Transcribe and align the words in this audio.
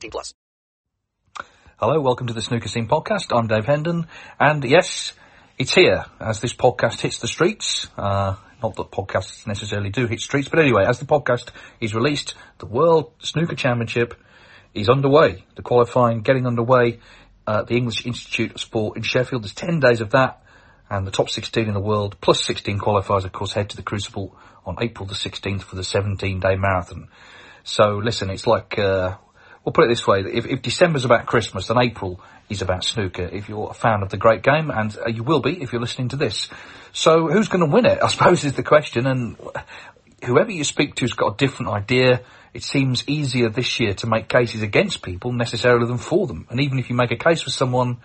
18 0.00 0.10
plus. 0.10 0.32
Hello, 1.78 2.00
welcome 2.00 2.26
to 2.26 2.32
the 2.32 2.40
Snooker 2.40 2.68
Scene 2.68 2.88
Podcast. 2.88 3.36
I'm 3.36 3.48
Dave 3.48 3.66
Hendon, 3.66 4.06
and 4.38 4.64
yes, 4.64 5.12
it's 5.58 5.74
here 5.74 6.06
as 6.18 6.40
this 6.40 6.54
podcast 6.54 7.00
hits 7.00 7.18
the 7.18 7.28
streets. 7.28 7.86
Uh, 7.98 8.36
not 8.62 8.76
that 8.76 8.90
podcasts 8.90 9.46
necessarily 9.46 9.90
do 9.90 10.06
hit 10.06 10.20
streets, 10.20 10.48
but 10.48 10.58
anyway, 10.58 10.86
as 10.86 11.00
the 11.00 11.04
podcast 11.04 11.50
is 11.82 11.94
released, 11.94 12.34
the 12.60 12.66
World 12.66 13.12
Snooker 13.18 13.54
Championship 13.54 14.14
is 14.72 14.88
underway. 14.88 15.44
The 15.56 15.62
qualifying 15.62 16.22
getting 16.22 16.46
underway 16.46 17.00
at 17.46 17.66
the 17.66 17.76
English 17.76 18.06
Institute 18.06 18.52
of 18.52 18.60
Sport 18.62 18.96
in 18.96 19.02
Sheffield. 19.02 19.42
There's 19.42 19.52
10 19.52 19.80
days 19.80 20.00
of 20.00 20.12
that, 20.12 20.42
and 20.88 21.06
the 21.06 21.10
top 21.10 21.28
16 21.28 21.68
in 21.68 21.74
the 21.74 21.78
world, 21.78 22.16
plus 22.22 22.42
16 22.42 22.78
qualifiers, 22.78 23.26
of 23.26 23.32
course, 23.32 23.52
head 23.52 23.68
to 23.68 23.76
the 23.76 23.82
Crucible 23.82 24.34
on 24.64 24.78
April 24.80 25.06
the 25.06 25.14
16th 25.14 25.60
for 25.60 25.76
the 25.76 25.82
17-day 25.82 26.56
marathon. 26.56 27.08
So 27.64 27.98
listen, 27.98 28.30
it's 28.30 28.46
like, 28.46 28.78
uh, 28.78 29.16
we'll 29.64 29.72
put 29.72 29.84
it 29.84 29.88
this 29.88 30.06
way, 30.06 30.20
if, 30.20 30.46
if 30.46 30.62
December's 30.62 31.04
about 31.04 31.26
Christmas, 31.26 31.66
then 31.68 31.78
April 31.78 32.20
is 32.48 32.62
about 32.62 32.84
snooker, 32.84 33.24
if 33.24 33.48
you're 33.48 33.70
a 33.70 33.74
fan 33.74 34.02
of 34.02 34.08
the 34.08 34.16
great 34.16 34.42
game, 34.42 34.70
and 34.70 34.96
uh, 34.98 35.08
you 35.08 35.22
will 35.22 35.40
be 35.40 35.62
if 35.62 35.72
you're 35.72 35.80
listening 35.80 36.08
to 36.08 36.16
this. 36.16 36.48
So 36.92 37.28
who's 37.28 37.48
going 37.48 37.64
to 37.64 37.72
win 37.72 37.86
it, 37.86 37.98
I 38.02 38.08
suppose 38.08 38.44
is 38.44 38.54
the 38.54 38.62
question, 38.62 39.06
and 39.06 39.36
whoever 40.24 40.50
you 40.50 40.64
speak 40.64 40.96
to 40.96 41.04
has 41.04 41.12
got 41.12 41.34
a 41.34 41.36
different 41.36 41.72
idea. 41.72 42.22
It 42.52 42.64
seems 42.64 43.08
easier 43.08 43.48
this 43.48 43.78
year 43.78 43.94
to 43.94 44.08
make 44.08 44.28
cases 44.28 44.62
against 44.62 45.02
people 45.02 45.32
necessarily 45.32 45.86
than 45.86 45.98
for 45.98 46.26
them. 46.26 46.46
And 46.50 46.60
even 46.60 46.80
if 46.80 46.90
you 46.90 46.96
make 46.96 47.12
a 47.12 47.16
case 47.16 47.42
for 47.42 47.50
someone, 47.50 47.98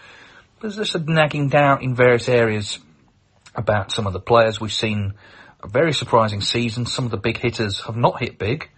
there's 0.62 0.76
just 0.76 0.94
a 0.94 1.00
nagging 1.00 1.50
doubt 1.50 1.82
in 1.82 1.96
various 1.96 2.30
areas 2.30 2.78
about 3.56 3.92
some 3.92 4.06
of 4.06 4.14
the 4.14 4.20
players. 4.20 4.62
We've 4.62 4.72
seen 4.72 5.16
a 5.64 5.68
very 5.68 5.94
surprising 5.94 6.42
season. 6.42 6.86
Some 6.86 7.06
of 7.06 7.12
the 7.12 7.18
big 7.18 7.38
hitters 7.38 7.80
have 7.82 7.96
not 7.96 8.20
hit 8.20 8.38
big. 8.38 8.70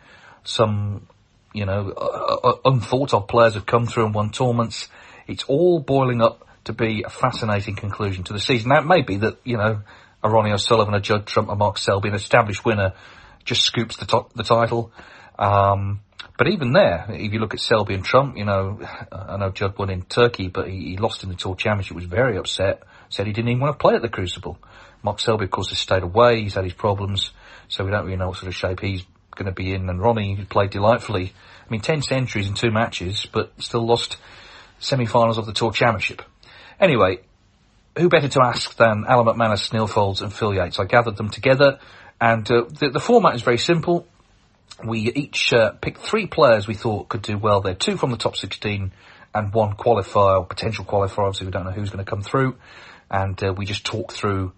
Some, 0.44 1.08
you 1.54 1.66
know, 1.66 1.94
uh, 1.96 2.48
uh, 2.48 2.54
unthought 2.66 3.14
of 3.14 3.28
players 3.28 3.56
have 3.56 3.66
come 3.66 3.86
through 3.88 4.06
and 4.06 4.16
won 4.16 4.32
tournaments. 4.32 4.88
It's 5.28 5.44
all 5.46 5.80
boiling 5.80 6.22
up 6.22 6.48
to 6.66 6.74
be 6.74 7.04
a 7.04 7.10
fascinating 7.10 7.76
conclusion 7.76 8.24
to 8.26 8.34
the 8.34 8.40
season. 8.40 8.70
Now, 8.70 8.80
it 8.80 8.86
may 8.86 9.02
be 9.02 9.18
that, 9.18 9.38
you 9.44 9.58
know, 9.58 9.82
a 10.24 10.30
Ronnie 10.30 10.52
O'Sullivan, 10.52 10.94
a 10.94 11.00
Judd 11.00 11.26
Trump, 11.26 11.50
a 11.50 11.56
Mark 11.56 11.78
Selby, 11.78 12.10
an 12.10 12.16
established 12.16 12.66
winner, 12.66 12.94
just 13.46 13.64
scoops 13.64 13.98
the, 13.98 14.06
top, 14.06 14.34
the 14.34 14.44
title. 14.44 14.92
Um, 15.40 16.02
but 16.38 16.48
even 16.50 16.74
there, 16.74 17.06
if 17.10 17.34
you 17.34 17.40
look 17.40 17.54
at 17.54 17.60
Selby 17.60 17.94
and 17.94 18.04
Trump, 18.04 18.38
you 18.38 18.46
know, 18.46 18.80
I 19.12 19.38
know 19.38 19.50
Judd 19.50 19.78
won 19.78 19.90
in 19.90 20.04
Turkey, 20.04 20.50
but 20.50 20.68
he, 20.68 20.92
he 20.92 20.98
lost 20.98 21.24
in 21.24 21.30
the 21.30 21.36
Tour 21.36 21.56
Championship, 21.56 21.96
was 21.96 22.06
very 22.06 22.38
upset, 22.38 22.84
said 23.10 23.28
he 23.28 23.34
didn't 23.34 23.50
even 23.50 23.62
want 23.62 23.78
to 23.78 23.82
play 23.82 23.96
at 23.96 24.02
the 24.02 24.10
Crucible. 24.10 24.58
Mark 25.04 25.20
Selby, 25.20 25.46
of 25.46 25.52
course, 25.52 25.70
has 25.70 25.80
stayed 25.80 26.04
away, 26.04 26.42
he's 26.42 26.56
had 26.56 26.64
his 26.64 26.74
problems, 26.74 27.32
so 27.68 27.86
we 27.86 27.92
don't 27.92 28.06
really 28.06 28.18
know 28.18 28.28
what 28.30 28.38
sort 28.38 28.48
of 28.48 28.56
shape 28.56 28.80
he's 28.80 29.04
going 29.38 29.46
to 29.46 29.52
be 29.52 29.74
in. 29.74 29.90
And 29.90 30.02
Ronnie, 30.02 30.46
played 30.50 30.72
delightfully, 30.72 31.34
I 31.66 31.72
mean, 31.72 31.82
10 31.82 32.02
centuries 32.02 32.48
in 32.48 32.54
two 32.54 32.72
matches, 32.72 33.26
but 33.32 33.52
still 33.60 33.86
lost 33.86 34.18
semi-finals 34.80 35.38
of 35.38 35.46
the 35.46 35.54
Tour 35.54 35.72
Championship. 35.72 36.22
Anyway, 36.80 37.20
who 37.98 38.10
better 38.10 38.28
to 38.28 38.42
ask 38.44 38.76
than 38.76 39.06
Alan 39.08 39.26
McManus, 39.26 39.74
Neal 39.74 39.88
Foulds 39.88 40.22
and 40.22 40.32
Phil 40.32 40.54
Yates? 40.54 40.80
I 40.80 40.86
gathered 40.86 41.18
them 41.18 41.30
together, 41.30 41.80
and 42.20 42.50
uh, 42.52 42.66
the, 42.80 42.90
the 42.90 43.00
format 43.00 43.36
is 43.36 43.42
very 43.42 43.58
simple 43.58 44.08
we 44.86 45.12
each 45.12 45.54
uh, 45.54 45.72
picked 45.72 46.00
three 46.00 46.28
players 46.28 46.68
we 46.68 46.76
thought 46.76 47.10
could 47.10 47.22
do 47.22 47.38
well 47.38 47.62
there. 47.62 47.74
Two 47.74 47.98
from 47.98 48.12
the 48.12 48.18
top 48.18 48.36
16 48.36 48.92
and 49.34 49.54
one 49.54 49.74
qualifier, 49.74 50.40
or 50.40 50.46
potential 50.46 50.86
qualifier. 50.86 51.20
Obviously, 51.20 51.48
we 51.48 51.52
don't 51.52 51.66
know 51.66 51.72
who's 51.72 51.90
going 51.90 52.04
to 52.04 52.10
come 52.10 52.22
through. 52.22 52.56
And 53.10 53.42
uh, 53.44 53.54
we 53.54 53.66
just 53.66 53.86
talked 53.86 54.12
through 54.12 54.52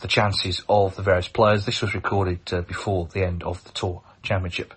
the 0.00 0.08
chances 0.08 0.62
of 0.68 0.96
the 0.96 1.02
various 1.02 1.28
players. 1.28 1.64
This 1.64 1.80
was 1.80 1.94
recorded 1.94 2.40
uh, 2.52 2.62
before 2.62 3.06
the 3.06 3.24
end 3.24 3.42
of 3.42 3.62
the 3.64 3.70
Tour 3.70 4.02
Championship. 4.22 4.74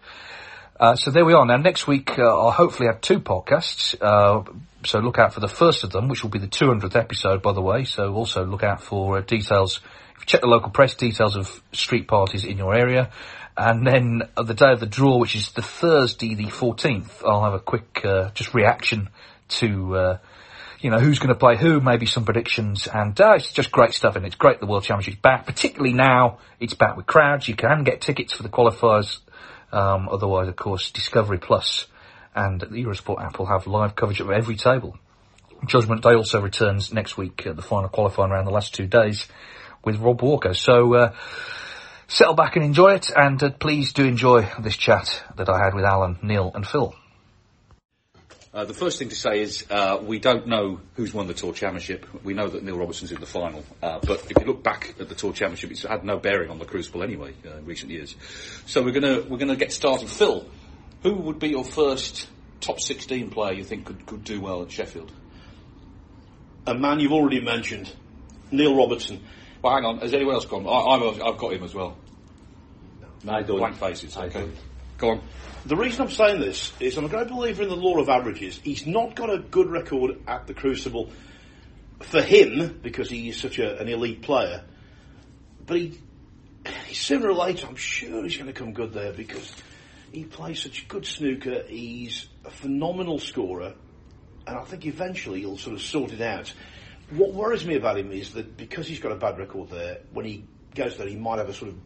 Uh, 0.79 0.95
so 0.95 1.09
there 1.09 1.23
we 1.23 1.33
are. 1.33 1.45
Now, 1.45 1.57
next 1.57 1.87
week, 1.87 2.19
uh, 2.19 2.23
I'll 2.23 2.51
hopefully 2.51 2.87
have 2.87 2.99
two 2.99 3.19
podcasts. 3.19 3.95
Uh, 3.99 4.43
so 4.83 4.99
look 4.99 5.17
out 5.17 5.33
for 5.33 5.39
the 5.39 5.47
first 5.47 5.83
of 5.83 5.91
them, 5.91 6.09
which 6.09 6.23
will 6.23 6.29
be 6.29 6.39
the 6.39 6.47
200th 6.47 6.95
episode, 6.95 7.41
by 7.41 7.53
the 7.53 7.61
way. 7.61 7.85
So 7.85 8.13
also 8.13 8.45
look 8.45 8.63
out 8.63 8.81
for 8.81 9.21
details. 9.21 9.79
If 10.15 10.21
you 10.21 10.25
check 10.25 10.41
the 10.41 10.47
local 10.47 10.69
press, 10.71 10.93
details 10.95 11.37
of 11.37 11.61
street 11.71 12.07
parties 12.07 12.43
in 12.43 12.57
your 12.57 12.75
area. 12.75 13.09
And 13.57 13.87
then 13.87 14.23
the 14.35 14.53
day 14.53 14.71
of 14.71 14.81
the 14.81 14.85
draw, 14.85 15.17
which 15.17 15.35
is 15.35 15.51
the 15.51 15.61
Thursday, 15.61 16.35
the 16.35 16.47
14th, 16.47 17.23
I'll 17.25 17.43
have 17.43 17.53
a 17.53 17.59
quick, 17.59 18.03
uh, 18.03 18.31
just 18.33 18.53
reaction 18.53 19.09
to, 19.47 19.95
uh, 19.95 20.17
you 20.81 20.89
know, 20.89 20.99
who's 20.99 21.19
going 21.19 21.33
to 21.33 21.39
play 21.39 21.55
who, 21.55 21.79
maybe 21.79 22.05
some 22.05 22.25
predictions, 22.25 22.85
and 22.87 23.19
uh, 23.21 23.35
it's 23.35 23.53
just 23.53 23.71
great 23.71 23.93
stuff, 23.93 24.17
and 24.17 24.25
it's 24.25 24.35
great 24.35 24.59
the 24.59 24.65
World 24.65 24.83
Championship's 24.83 25.21
back, 25.21 25.45
particularly 25.45 25.93
now 25.93 26.39
it's 26.59 26.73
back 26.73 26.97
with 26.97 27.05
crowds. 27.05 27.47
You 27.47 27.55
can 27.55 27.85
get 27.85 28.01
tickets 28.01 28.33
for 28.33 28.43
the 28.43 28.49
qualifiers. 28.49 29.19
Um, 29.71 30.09
otherwise, 30.09 30.47
of 30.47 30.55
course, 30.55 30.91
Discovery 30.91 31.37
Plus 31.37 31.87
and 32.35 32.61
the 32.61 32.83
Eurosport 32.83 33.23
app 33.23 33.39
will 33.39 33.45
have 33.45 33.67
live 33.67 33.95
coverage 33.95 34.19
of 34.19 34.29
every 34.29 34.55
table. 34.55 34.97
Judgment 35.65 36.03
Day 36.03 36.13
also 36.13 36.41
returns 36.41 36.93
next 36.93 37.17
week 37.17 37.45
at 37.47 37.55
the 37.55 37.61
final 37.61 37.89
qualifying 37.89 38.31
round, 38.31 38.45
the 38.45 38.51
last 38.51 38.75
two 38.75 38.87
days, 38.87 39.27
with 39.83 39.97
Rob 39.97 40.21
Walker. 40.21 40.53
So, 40.53 40.93
uh, 40.93 41.13
settle 42.07 42.35
back 42.35 42.55
and 42.55 42.65
enjoy 42.65 42.93
it, 42.93 43.09
and 43.15 43.41
uh, 43.41 43.49
please 43.51 43.93
do 43.93 44.05
enjoy 44.05 44.47
this 44.59 44.77
chat 44.77 45.23
that 45.37 45.49
I 45.49 45.63
had 45.63 45.73
with 45.73 45.85
Alan, 45.85 46.19
Neal, 46.21 46.51
and 46.53 46.67
Phil. 46.67 46.93
Uh, 48.55 48.63
the 48.63 48.73
first 48.73 48.97
thing 48.97 49.09
to 49.09 49.15
say 49.15 49.41
is 49.41 49.65
uh, 49.69 49.99
we 50.01 50.17
don't 50.17 50.47
know 50.47 50.79
who's 50.95 51.13
won 51.13 51.27
the 51.27 51.33
Tour 51.33 51.51
Championship. 51.51 52.05
We 52.23 52.33
know 52.33 52.47
that 52.47 52.63
Neil 52.63 52.77
Robertson's 52.77 53.11
in 53.11 53.19
the 53.19 53.25
final, 53.25 53.65
uh, 53.83 53.99
but 54.01 54.31
if 54.31 54.39
you 54.39 54.45
look 54.45 54.63
back 54.63 54.95
at 54.97 55.09
the 55.09 55.15
Tour 55.15 55.33
Championship, 55.33 55.71
it's 55.71 55.83
had 55.83 56.05
no 56.05 56.17
bearing 56.17 56.49
on 56.49 56.57
the 56.57 56.63
Crucible 56.63 57.03
anyway 57.03 57.33
uh, 57.45 57.57
in 57.57 57.65
recent 57.65 57.91
years. 57.91 58.15
So 58.65 58.81
we're 58.81 58.93
gonna 58.93 59.23
we're 59.27 59.39
gonna 59.39 59.57
get 59.57 59.73
started. 59.73 60.07
Phil, 60.09 60.45
who 61.03 61.15
would 61.15 61.37
be 61.37 61.49
your 61.49 61.65
first 61.65 62.29
top 62.61 62.79
16 62.79 63.29
player 63.29 63.51
you 63.51 63.65
think 63.65 63.87
could, 63.87 64.05
could 64.05 64.23
do 64.23 64.39
well 64.39 64.61
at 64.63 64.71
Sheffield? 64.71 65.11
A 66.65 66.75
man 66.75 67.01
you've 67.01 67.11
already 67.11 67.41
mentioned, 67.41 67.93
Neil 68.51 68.73
Robertson. 68.73 69.21
Well, 69.61 69.73
hang 69.73 69.83
on. 69.83 69.97
Has 69.97 70.13
anyone 70.13 70.35
else 70.35 70.45
gone? 70.45 70.65
I, 70.65 70.69
I've, 70.69 71.21
I've 71.21 71.37
got 71.37 71.51
him 71.51 71.63
as 71.65 71.75
well. 71.75 71.97
I 73.27 73.41
don't. 73.41 73.57
Blank 73.57 73.75
faces. 73.75 74.15
I 74.15 74.27
Okay. 74.27 74.39
don't. 74.39 74.55
Go 74.97 75.11
on. 75.11 75.21
The 75.65 75.75
reason 75.75 76.03
I'm 76.03 76.11
saying 76.11 76.39
this 76.39 76.71
is 76.79 76.97
I'm 76.97 77.05
a 77.05 77.09
great 77.09 77.27
believer 77.27 77.63
in 77.63 77.69
the 77.69 77.75
law 77.75 77.99
of 77.99 78.07
averages. 78.07 78.59
He's 78.63 78.85
not 78.85 79.15
got 79.15 79.29
a 79.29 79.39
good 79.39 79.69
record 79.69 80.19
at 80.27 80.47
the 80.47 80.53
Crucible 80.53 81.09
for 82.01 82.21
him 82.21 82.79
because 82.81 83.09
he's 83.09 83.39
such 83.39 83.57
a, 83.59 83.79
an 83.79 83.87
elite 83.87 84.21
player, 84.21 84.63
but 85.65 85.77
he 85.77 85.99
sooner 86.91 87.29
or 87.29 87.33
later, 87.33 87.67
I'm 87.67 87.75
sure 87.75 88.23
he's 88.23 88.37
going 88.37 88.47
to 88.47 88.53
come 88.53 88.73
good 88.73 88.93
there 88.93 89.11
because 89.11 89.53
he 90.11 90.23
plays 90.23 90.61
such 90.61 90.87
good 90.87 91.05
snooker. 91.05 91.63
He's 91.67 92.27
a 92.45 92.49
phenomenal 92.49 93.19
scorer, 93.19 93.73
and 94.47 94.57
I 94.57 94.63
think 94.63 94.85
eventually 94.85 95.41
he'll 95.41 95.57
sort 95.57 95.75
of 95.75 95.81
sort 95.81 96.11
it 96.11 96.21
out. 96.21 96.53
What 97.11 97.33
worries 97.33 97.65
me 97.65 97.75
about 97.75 97.97
him 97.97 98.11
is 98.11 98.33
that 98.33 98.57
because 98.57 98.87
he's 98.87 98.99
got 98.99 99.11
a 99.11 99.15
bad 99.15 99.37
record 99.37 99.69
there, 99.69 99.99
when 100.11 100.25
he 100.25 100.45
goes 100.73 100.97
there, 100.97 101.07
he 101.07 101.15
might 101.15 101.37
have 101.37 101.49
a 101.49 101.53
sort 101.53 101.71
of 101.71 101.77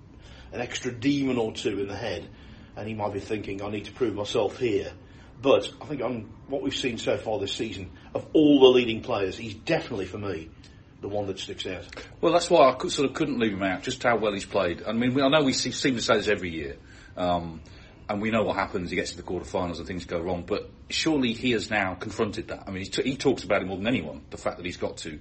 an 0.51 0.61
extra 0.61 0.91
demon 0.91 1.37
or 1.37 1.51
two 1.51 1.79
in 1.79 1.87
the 1.87 1.95
head, 1.95 2.27
and 2.79 2.87
he 2.87 2.93
might 2.93 3.13
be 3.13 3.19
thinking, 3.19 3.61
"I 3.61 3.69
need 3.69 3.85
to 3.85 3.91
prove 3.91 4.15
myself 4.15 4.57
here." 4.57 4.91
But 5.41 5.71
I 5.81 5.85
think 5.85 6.01
on 6.01 6.29
what 6.47 6.61
we've 6.61 6.75
seen 6.75 6.97
so 6.97 7.17
far 7.17 7.39
this 7.39 7.53
season, 7.53 7.91
of 8.13 8.27
all 8.33 8.59
the 8.59 8.67
leading 8.67 9.01
players, 9.01 9.37
he's 9.37 9.53
definitely 9.53 10.05
for 10.05 10.17
me 10.17 10.49
the 11.01 11.07
one 11.07 11.27
that 11.27 11.39
sticks 11.39 11.65
out. 11.65 11.85
Well, 12.19 12.33
that's 12.33 12.49
why 12.49 12.69
I 12.69 12.73
could, 12.73 12.91
sort 12.91 13.09
of 13.09 13.15
couldn't 13.15 13.39
leave 13.39 13.53
him 13.53 13.63
out. 13.63 13.83
Just 13.83 14.03
how 14.03 14.17
well 14.17 14.33
he's 14.33 14.45
played. 14.45 14.83
I 14.85 14.91
mean, 14.91 15.19
I 15.21 15.29
know 15.29 15.43
we 15.43 15.53
see, 15.53 15.71
seem 15.71 15.95
to 15.95 16.01
say 16.01 16.15
this 16.15 16.27
every 16.27 16.49
year, 16.49 16.75
um, 17.15 17.61
and 18.09 18.21
we 18.21 18.31
know 18.31 18.43
what 18.43 18.57
happens. 18.57 18.89
He 18.89 18.97
gets 18.97 19.11
to 19.11 19.17
the 19.17 19.23
quarterfinals 19.23 19.77
and 19.77 19.87
things 19.87 20.05
go 20.05 20.19
wrong. 20.19 20.43
But 20.45 20.69
surely 20.89 21.33
he 21.33 21.51
has 21.51 21.69
now 21.69 21.95
confronted 21.95 22.49
that. 22.49 22.63
I 22.67 22.71
mean, 22.71 22.83
t- 22.85 23.03
he 23.03 23.15
talks 23.15 23.43
about 23.43 23.61
it 23.61 23.65
more 23.65 23.77
than 23.77 23.87
anyone. 23.87 24.21
The 24.29 24.37
fact 24.37 24.57
that 24.57 24.65
he's 24.65 24.77
got 24.77 24.97
to. 24.97 25.19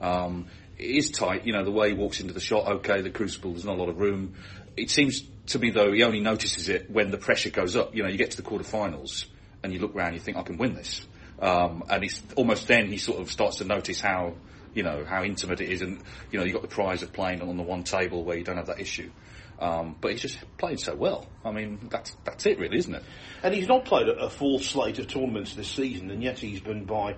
Um, 0.00 0.46
it 0.78 0.96
is 0.96 1.10
tight, 1.10 1.46
you 1.46 1.52
know, 1.52 1.62
the 1.62 1.70
way 1.70 1.90
he 1.90 1.94
walks 1.94 2.20
into 2.20 2.32
the 2.32 2.40
shot. 2.40 2.66
Okay, 2.66 3.02
the 3.02 3.10
crucible, 3.10 3.52
there's 3.52 3.66
not 3.66 3.76
a 3.76 3.80
lot 3.80 3.90
of 3.90 3.98
room. 3.98 4.34
It 4.76 4.90
seems 4.90 5.22
to 5.46 5.58
me 5.58 5.70
though 5.70 5.92
he 5.92 6.02
only 6.02 6.20
notices 6.20 6.68
it 6.68 6.90
when 6.90 7.10
the 7.10 7.18
pressure 7.18 7.50
goes 7.50 7.76
up. 7.76 7.94
You 7.94 8.02
know, 8.02 8.08
you 8.08 8.18
get 8.18 8.32
to 8.32 8.36
the 8.36 8.48
quarterfinals 8.48 9.26
and 9.62 9.72
you 9.72 9.80
look 9.80 9.94
around, 9.94 10.14
you 10.14 10.20
think 10.20 10.36
I 10.36 10.42
can 10.42 10.56
win 10.56 10.74
this. 10.74 11.06
Um, 11.40 11.84
and 11.88 12.04
it's 12.04 12.22
almost 12.36 12.68
then 12.68 12.88
he 12.88 12.98
sort 12.98 13.20
of 13.20 13.30
starts 13.30 13.56
to 13.58 13.64
notice 13.64 14.00
how 14.00 14.34
you 14.74 14.82
know 14.82 15.04
how 15.04 15.24
intimate 15.24 15.60
it 15.60 15.70
is, 15.70 15.82
and 15.82 16.00
you 16.30 16.38
know 16.38 16.44
you 16.44 16.52
got 16.52 16.62
the 16.62 16.68
prize 16.68 17.02
of 17.02 17.12
playing 17.12 17.40
on 17.42 17.56
the 17.56 17.62
one 17.62 17.82
table 17.82 18.24
where 18.24 18.36
you 18.36 18.44
don't 18.44 18.56
have 18.56 18.66
that 18.66 18.80
issue. 18.80 19.10
Um, 19.58 19.96
but 20.00 20.12
he's 20.12 20.22
just 20.22 20.38
playing 20.56 20.78
so 20.78 20.94
well. 20.94 21.26
I 21.44 21.50
mean, 21.50 21.88
that's 21.90 22.16
that's 22.24 22.46
it, 22.46 22.58
really, 22.58 22.78
isn't 22.78 22.94
it? 22.94 23.02
And 23.42 23.54
he's 23.54 23.68
not 23.68 23.84
played 23.84 24.08
a, 24.08 24.12
a 24.12 24.30
full 24.30 24.58
slate 24.58 24.98
of 24.98 25.08
tournaments 25.08 25.54
this 25.54 25.68
season, 25.68 26.10
and 26.10 26.22
yet 26.22 26.38
he's 26.38 26.60
been 26.60 26.84
by, 26.84 27.16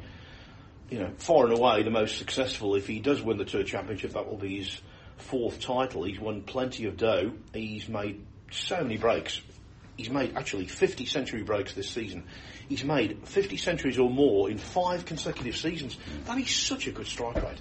you 0.91 0.99
know, 0.99 1.11
far 1.19 1.47
and 1.47 1.57
away 1.57 1.83
the 1.83 1.91
most 1.91 2.19
successful. 2.19 2.75
If 2.75 2.87
he 2.87 3.01
does 3.01 3.23
win 3.23 3.37
the 3.39 3.45
Tour 3.45 3.63
Championship, 3.63 4.13
that 4.15 4.29
will 4.29 4.39
be 4.39 4.59
his 4.59 4.81
fourth 5.23 5.61
title. 5.61 6.05
He's 6.05 6.21
won 6.21 6.43
plenty 6.43 6.87
of 6.87 6.97
dough. 6.97 7.33
He's 7.55 7.89
made 7.89 8.25
so 8.51 8.83
many 8.83 8.97
breaks. 8.97 9.41
He's 9.97 10.11
made 10.11 10.37
actually 10.37 10.67
50 10.67 11.07
century 11.07 11.43
breaks 11.43 11.75
this 11.75 11.89
season. 11.89 12.25
He's 12.69 12.85
made 12.85 13.27
50 13.29 13.57
centuries 13.57 13.99
or 13.99 14.11
more 14.11 14.51
in 14.51 14.59
five 14.59 15.05
consecutive 15.05 15.57
seasons. 15.57 15.99
That 16.27 16.39
is 16.39 16.51
such 16.51 16.87
a 16.87 16.93
good 16.93 17.07
strike 17.07 17.37
rate. 17.43 17.61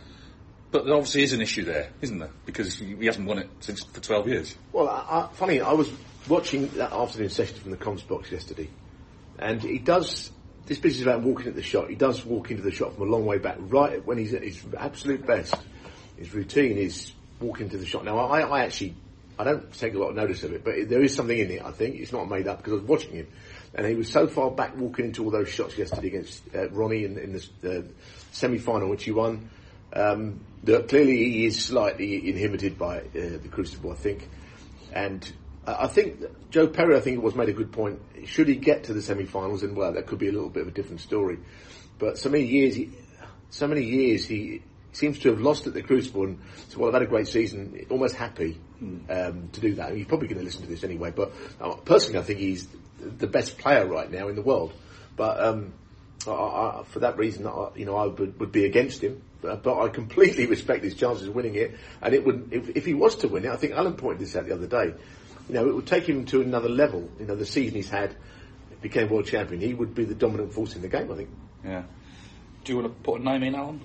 But 0.71 0.85
there 0.85 0.93
obviously 0.93 1.23
is 1.23 1.33
an 1.33 1.41
issue 1.41 1.65
there, 1.65 1.89
isn't 2.01 2.17
there? 2.17 2.31
Because 2.45 2.75
he 2.75 3.05
hasn't 3.05 3.27
won 3.27 3.39
it 3.39 3.49
since 3.59 3.83
for 3.83 3.99
12 3.99 4.27
years. 4.29 4.55
Well, 4.71 4.87
I, 4.87 5.19
I, 5.19 5.29
funny, 5.33 5.59
I 5.59 5.73
was 5.73 5.91
watching 6.29 6.67
that 6.69 6.93
afternoon 6.93 7.29
session 7.29 7.57
from 7.57 7.71
the 7.71 7.77
comms 7.77 8.07
box 8.07 8.31
yesterday, 8.31 8.69
and 9.37 9.61
he 9.61 9.79
does. 9.79 10.31
This 10.67 10.77
business 10.77 11.03
about 11.03 11.23
walking 11.23 11.47
at 11.47 11.55
the 11.55 11.63
shot. 11.63 11.89
He 11.89 11.95
does 11.95 12.23
walk 12.23 12.51
into 12.51 12.63
the 12.63 12.71
shot 12.71 12.93
from 12.93 13.09
a 13.09 13.11
long 13.11 13.25
way 13.25 13.39
back, 13.39 13.57
right 13.59 14.05
when 14.05 14.17
he's 14.17 14.33
at 14.33 14.43
his 14.43 14.63
absolute 14.77 15.25
best. 15.25 15.55
His 16.15 16.33
routine 16.33 16.77
is 16.77 17.11
walking 17.41 17.69
to 17.69 17.77
the 17.77 17.85
shot. 17.85 18.05
Now, 18.05 18.19
I, 18.19 18.41
I 18.41 18.63
actually, 18.63 18.95
I 19.38 19.43
don't 19.43 19.73
take 19.73 19.93
a 19.93 19.97
lot 19.97 20.09
of 20.09 20.15
notice 20.15 20.43
of 20.43 20.53
it, 20.53 20.63
but 20.63 20.89
there 20.89 21.01
is 21.01 21.15
something 21.15 21.38
in 21.38 21.51
it. 21.51 21.63
I 21.63 21.71
think 21.71 21.95
it's 21.95 22.11
not 22.11 22.29
made 22.29 22.47
up 22.47 22.57
because 22.57 22.73
I 22.73 22.75
was 22.75 22.85
watching 22.85 23.13
him, 23.13 23.27
and 23.73 23.85
he 23.88 23.95
was 23.95 24.09
so 24.09 24.27
far 24.27 24.51
back 24.51 24.77
walking 24.77 25.05
into 25.05 25.23
all 25.23 25.31
those 25.31 25.49
shots 25.49 25.77
yesterday 25.77 26.07
against 26.07 26.43
uh, 26.55 26.69
Ronnie 26.69 27.05
in, 27.05 27.17
in 27.17 27.33
the 27.33 27.79
uh, 27.79 27.81
semi-final, 28.31 28.89
which 28.89 29.03
he 29.03 29.11
won. 29.11 29.49
Um, 29.93 30.45
clearly 30.65 31.17
he 31.17 31.45
is 31.45 31.63
slightly 31.63 32.29
inhibited 32.29 32.77
by 32.77 32.99
uh, 32.99 33.01
the 33.13 33.49
Crucible, 33.51 33.91
I 33.91 33.95
think, 33.95 34.29
and 34.93 35.21
I 35.65 35.83
I 35.83 35.88
think 35.88 36.21
Joe 36.49 36.67
Perry, 36.67 36.97
I 36.97 37.01
think 37.01 37.17
it 37.17 37.23
was 37.23 37.35
made 37.35 37.49
a 37.49 37.53
good 37.53 37.71
point. 37.71 37.99
Should 38.25 38.47
he 38.47 38.55
get 38.55 38.85
to 38.85 38.93
the 38.93 39.01
semi-finals, 39.01 39.61
then 39.61 39.75
well, 39.75 39.93
that 39.93 40.07
could 40.07 40.19
be 40.19 40.27
a 40.27 40.31
little 40.31 40.49
bit 40.49 40.61
of 40.63 40.69
a 40.69 40.71
different 40.71 41.01
story. 41.01 41.39
But 41.99 42.17
so 42.17 42.29
many 42.29 42.45
years, 42.45 42.75
he, 42.75 42.89
so 43.49 43.67
many 43.67 43.83
years 43.83 44.25
he 44.25 44.63
seems 44.91 45.19
to 45.19 45.29
have 45.29 45.41
lost 45.41 45.67
at 45.67 45.73
the 45.73 45.81
Crucible, 45.81 46.23
and 46.23 46.39
so 46.69 46.79
well, 46.79 46.89
I've 46.89 46.93
had 46.93 47.03
a 47.03 47.07
great 47.07 47.27
season, 47.27 47.85
almost 47.89 48.15
happy 48.15 48.59
um, 49.09 49.49
to 49.51 49.61
do 49.61 49.75
that. 49.75 49.95
He's 49.95 50.05
probably 50.05 50.27
going 50.27 50.39
to 50.39 50.45
listen 50.45 50.61
to 50.61 50.67
this 50.67 50.83
anyway. 50.83 51.11
But 51.11 51.31
uh, 51.59 51.75
personally, 51.75 52.19
I 52.19 52.23
think 52.23 52.39
he's 52.39 52.67
the 52.99 53.27
best 53.27 53.57
player 53.57 53.85
right 53.85 54.11
now 54.11 54.27
in 54.27 54.35
the 54.35 54.41
world. 54.41 54.73
But 55.15 55.39
um, 55.39 55.73
I, 56.27 56.31
I, 56.31 56.83
for 56.88 56.99
that 56.99 57.17
reason, 57.17 57.47
I, 57.47 57.69
you 57.75 57.85
know, 57.85 57.95
I 57.95 58.07
would, 58.07 58.39
would 58.39 58.51
be 58.51 58.65
against 58.65 59.03
him. 59.03 59.21
But, 59.41 59.63
but 59.63 59.81
I 59.81 59.89
completely 59.89 60.45
respect 60.47 60.83
his 60.83 60.95
chances 60.95 61.27
of 61.27 61.35
winning 61.35 61.55
it. 61.55 61.75
And 62.01 62.13
it 62.13 62.25
would, 62.25 62.49
if, 62.51 62.69
if 62.75 62.85
he 62.85 62.93
was 62.93 63.15
to 63.17 63.27
win 63.27 63.45
it, 63.45 63.51
I 63.51 63.57
think 63.57 63.73
Alan 63.73 63.95
pointed 63.95 64.21
this 64.21 64.35
out 64.35 64.45
the 64.45 64.53
other 64.53 64.67
day. 64.67 64.93
You 65.47 65.55
know, 65.55 65.67
it 65.67 65.75
would 65.75 65.88
take 65.88 66.07
him 66.07 66.25
to 66.25 66.41
another 66.41 66.69
level. 66.69 67.09
You 67.19 67.25
know, 67.25 67.35
the 67.35 67.45
season 67.45 67.75
he's 67.75 67.89
had, 67.89 68.15
became 68.81 69.09
world 69.09 69.25
champion. 69.25 69.61
He 69.61 69.73
would 69.73 69.93
be 69.93 70.05
the 70.05 70.15
dominant 70.15 70.53
force 70.53 70.75
in 70.75 70.81
the 70.81 70.88
game. 70.88 71.11
I 71.11 71.15
think. 71.15 71.29
Yeah. 71.63 71.83
Do 72.63 72.73
you 72.73 72.79
want 72.79 72.95
to 72.95 73.03
put 73.03 73.21
a 73.21 73.23
name 73.23 73.43
in, 73.43 73.55
Alan? 73.55 73.81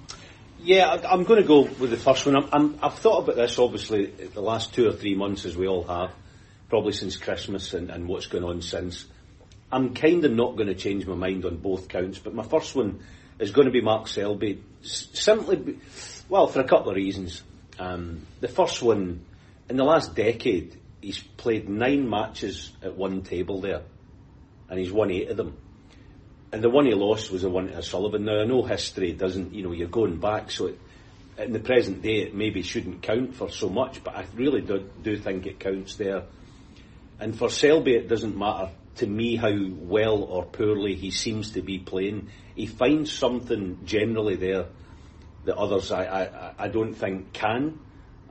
Yeah, 0.63 0.87
I, 0.89 1.13
I'm 1.13 1.25
going 1.25 1.41
to 1.41 1.47
go 1.47 1.63
with 1.63 1.91
the 1.91 1.97
first 1.97 2.27
one. 2.27 2.37
I'm, 2.53 2.79
I've 2.83 2.99
thought 2.99 3.25
about 3.25 3.37
this 3.37 3.59
obviously 3.59 4.07
the 4.07 4.41
last 4.41 4.75
two 4.75 4.89
or 4.89 4.93
three 4.93 5.15
months, 5.15 5.45
as 5.45 5.57
we 5.57 5.69
all 5.69 5.85
have, 5.85 6.13
probably 6.69 6.93
since 6.93 7.17
Christmas 7.17 7.75
and, 7.75 7.91
and 7.91 8.09
what's 8.09 8.27
going 8.27 8.45
on 8.45 8.63
since. 8.63 9.05
I'm 9.71 9.95
kind 9.95 10.25
of 10.25 10.33
not 10.33 10.57
going 10.57 10.69
to 10.69 10.75
change 10.75 11.07
my 11.07 11.15
mind 11.15 11.45
on 11.45 11.57
both 11.57 11.89
counts, 11.89 12.19
but 12.19 12.35
my 12.35 12.45
first 12.45 12.75
one 12.75 13.01
is 13.39 13.51
going 13.51 13.67
to 13.67 13.73
be 13.73 13.81
Mark 13.81 14.09
Selby. 14.09 14.63
Simply, 14.83 15.79
well, 16.29 16.47
for 16.47 16.61
a 16.61 16.65
couple 16.65 16.91
of 16.91 16.97
reasons. 16.97 17.43
Um, 17.79 18.27
the 18.41 18.49
first 18.49 18.81
one, 18.83 19.25
in 19.69 19.77
the 19.77 19.85
last 19.85 20.15
decade, 20.15 20.79
he's 21.01 21.19
played 21.19 21.69
nine 21.69 22.09
matches 22.09 22.73
at 22.83 22.97
one 22.97 23.23
table 23.23 23.61
there, 23.61 23.83
and 24.69 24.79
he's 24.79 24.93
won 24.93 25.11
eight 25.11 25.29
of 25.29 25.37
them. 25.37 25.57
And 26.57 26.65
the 26.65 26.71
one 26.71 26.87
he 26.87 26.95
lost 26.95 27.31
was 27.31 27.43
the 27.43 27.51
one 27.51 27.69
to 27.69 27.83
Sullivan. 27.83 28.25
Now 28.25 28.41
I 28.41 28.45
know 28.47 28.63
history 28.63 29.13
doesn't, 29.13 29.53
you 29.53 29.63
know, 29.63 29.73
you're 29.73 29.89
going 29.89 30.17
back, 30.17 30.51
so 30.51 30.69
it, 30.69 30.81
in 31.37 31.53
the 31.53 31.61
present 31.61 32.01
day 32.01 32.23
it 32.23 32.35
maybe 32.35 32.63
shouldn't 32.63 33.03
count 33.03 33.35
for 33.35 33.51
so 33.51 33.69
much, 33.69 34.03
but 34.03 34.17
I 34.17 34.25
really 34.35 34.63
do, 34.63 34.89
do 35.03 35.19
think 35.19 35.45
it 35.45 35.61
counts 35.61 35.97
there. 35.97 36.23
And 37.21 37.39
for 37.39 37.51
Selby, 37.51 37.95
it 37.95 38.09
doesn't 38.09 38.39
matter 38.39 38.71
to 38.95 39.07
me 39.07 39.37
how 39.37 39.55
well 39.71 40.23
or 40.23 40.47
poorly 40.47 40.95
he 40.95 41.11
seems 41.11 41.51
to 41.51 41.61
be 41.61 41.79
playing. 41.79 42.31
He 42.55 42.65
finds 42.65 43.13
something 43.13 43.81
generally 43.85 44.37
there 44.37 44.65
that 45.45 45.59
others 45.59 45.93
I, 45.93 46.05
I, 46.05 46.55
I 46.59 46.69
don't 46.69 46.95
think 46.95 47.35
can. 47.35 47.79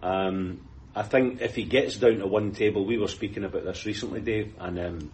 Um, 0.02 0.62
I 0.96 1.04
think 1.04 1.42
if 1.42 1.54
he 1.54 1.64
gets 1.64 1.98
down 1.98 2.18
to 2.18 2.26
one 2.26 2.54
table, 2.54 2.86
we 2.86 2.98
were 2.98 3.08
speaking 3.08 3.44
about 3.44 3.66
this 3.66 3.86
recently, 3.86 4.22
Dave, 4.22 4.56
and 4.58 4.80
um, 4.80 5.12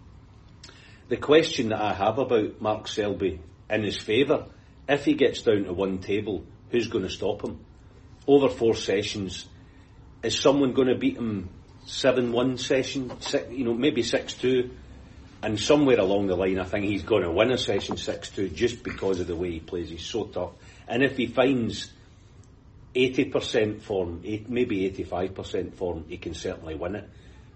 the 1.12 1.18
question 1.18 1.68
that 1.68 1.78
I 1.82 1.92
have 1.92 2.18
about 2.18 2.62
Mark 2.62 2.88
Selby 2.88 3.38
in 3.68 3.82
his 3.82 3.98
favour, 3.98 4.46
if 4.88 5.04
he 5.04 5.12
gets 5.12 5.42
down 5.42 5.64
to 5.64 5.74
one 5.74 5.98
table, 5.98 6.42
who's 6.70 6.88
going 6.88 7.04
to 7.04 7.10
stop 7.10 7.44
him? 7.44 7.62
Over 8.26 8.48
four 8.48 8.74
sessions, 8.74 9.44
is 10.22 10.40
someone 10.40 10.72
going 10.72 10.88
to 10.88 10.94
beat 10.94 11.18
him 11.18 11.50
seven-one 11.84 12.56
session, 12.56 13.20
six, 13.20 13.52
you 13.52 13.62
know, 13.62 13.74
maybe 13.74 14.02
six-two? 14.02 14.70
And 15.42 15.60
somewhere 15.60 16.00
along 16.00 16.28
the 16.28 16.34
line, 16.34 16.58
I 16.58 16.64
think 16.64 16.86
he's 16.86 17.02
going 17.02 17.24
to 17.24 17.30
win 17.30 17.52
a 17.52 17.58
session 17.58 17.96
6-2 17.96 18.54
just 18.54 18.82
because 18.82 19.20
of 19.20 19.26
the 19.26 19.36
way 19.36 19.50
he 19.50 19.60
plays. 19.60 19.90
He's 19.90 20.06
so 20.06 20.24
tough. 20.24 20.52
And 20.88 21.02
if 21.02 21.18
he 21.18 21.26
finds 21.26 21.92
80% 22.94 23.82
form, 23.82 24.22
eight, 24.24 24.48
maybe 24.48 24.90
85% 24.90 25.74
form, 25.74 26.06
he 26.08 26.16
can 26.16 26.32
certainly 26.32 26.74
win 26.74 26.94
it. 26.96 27.10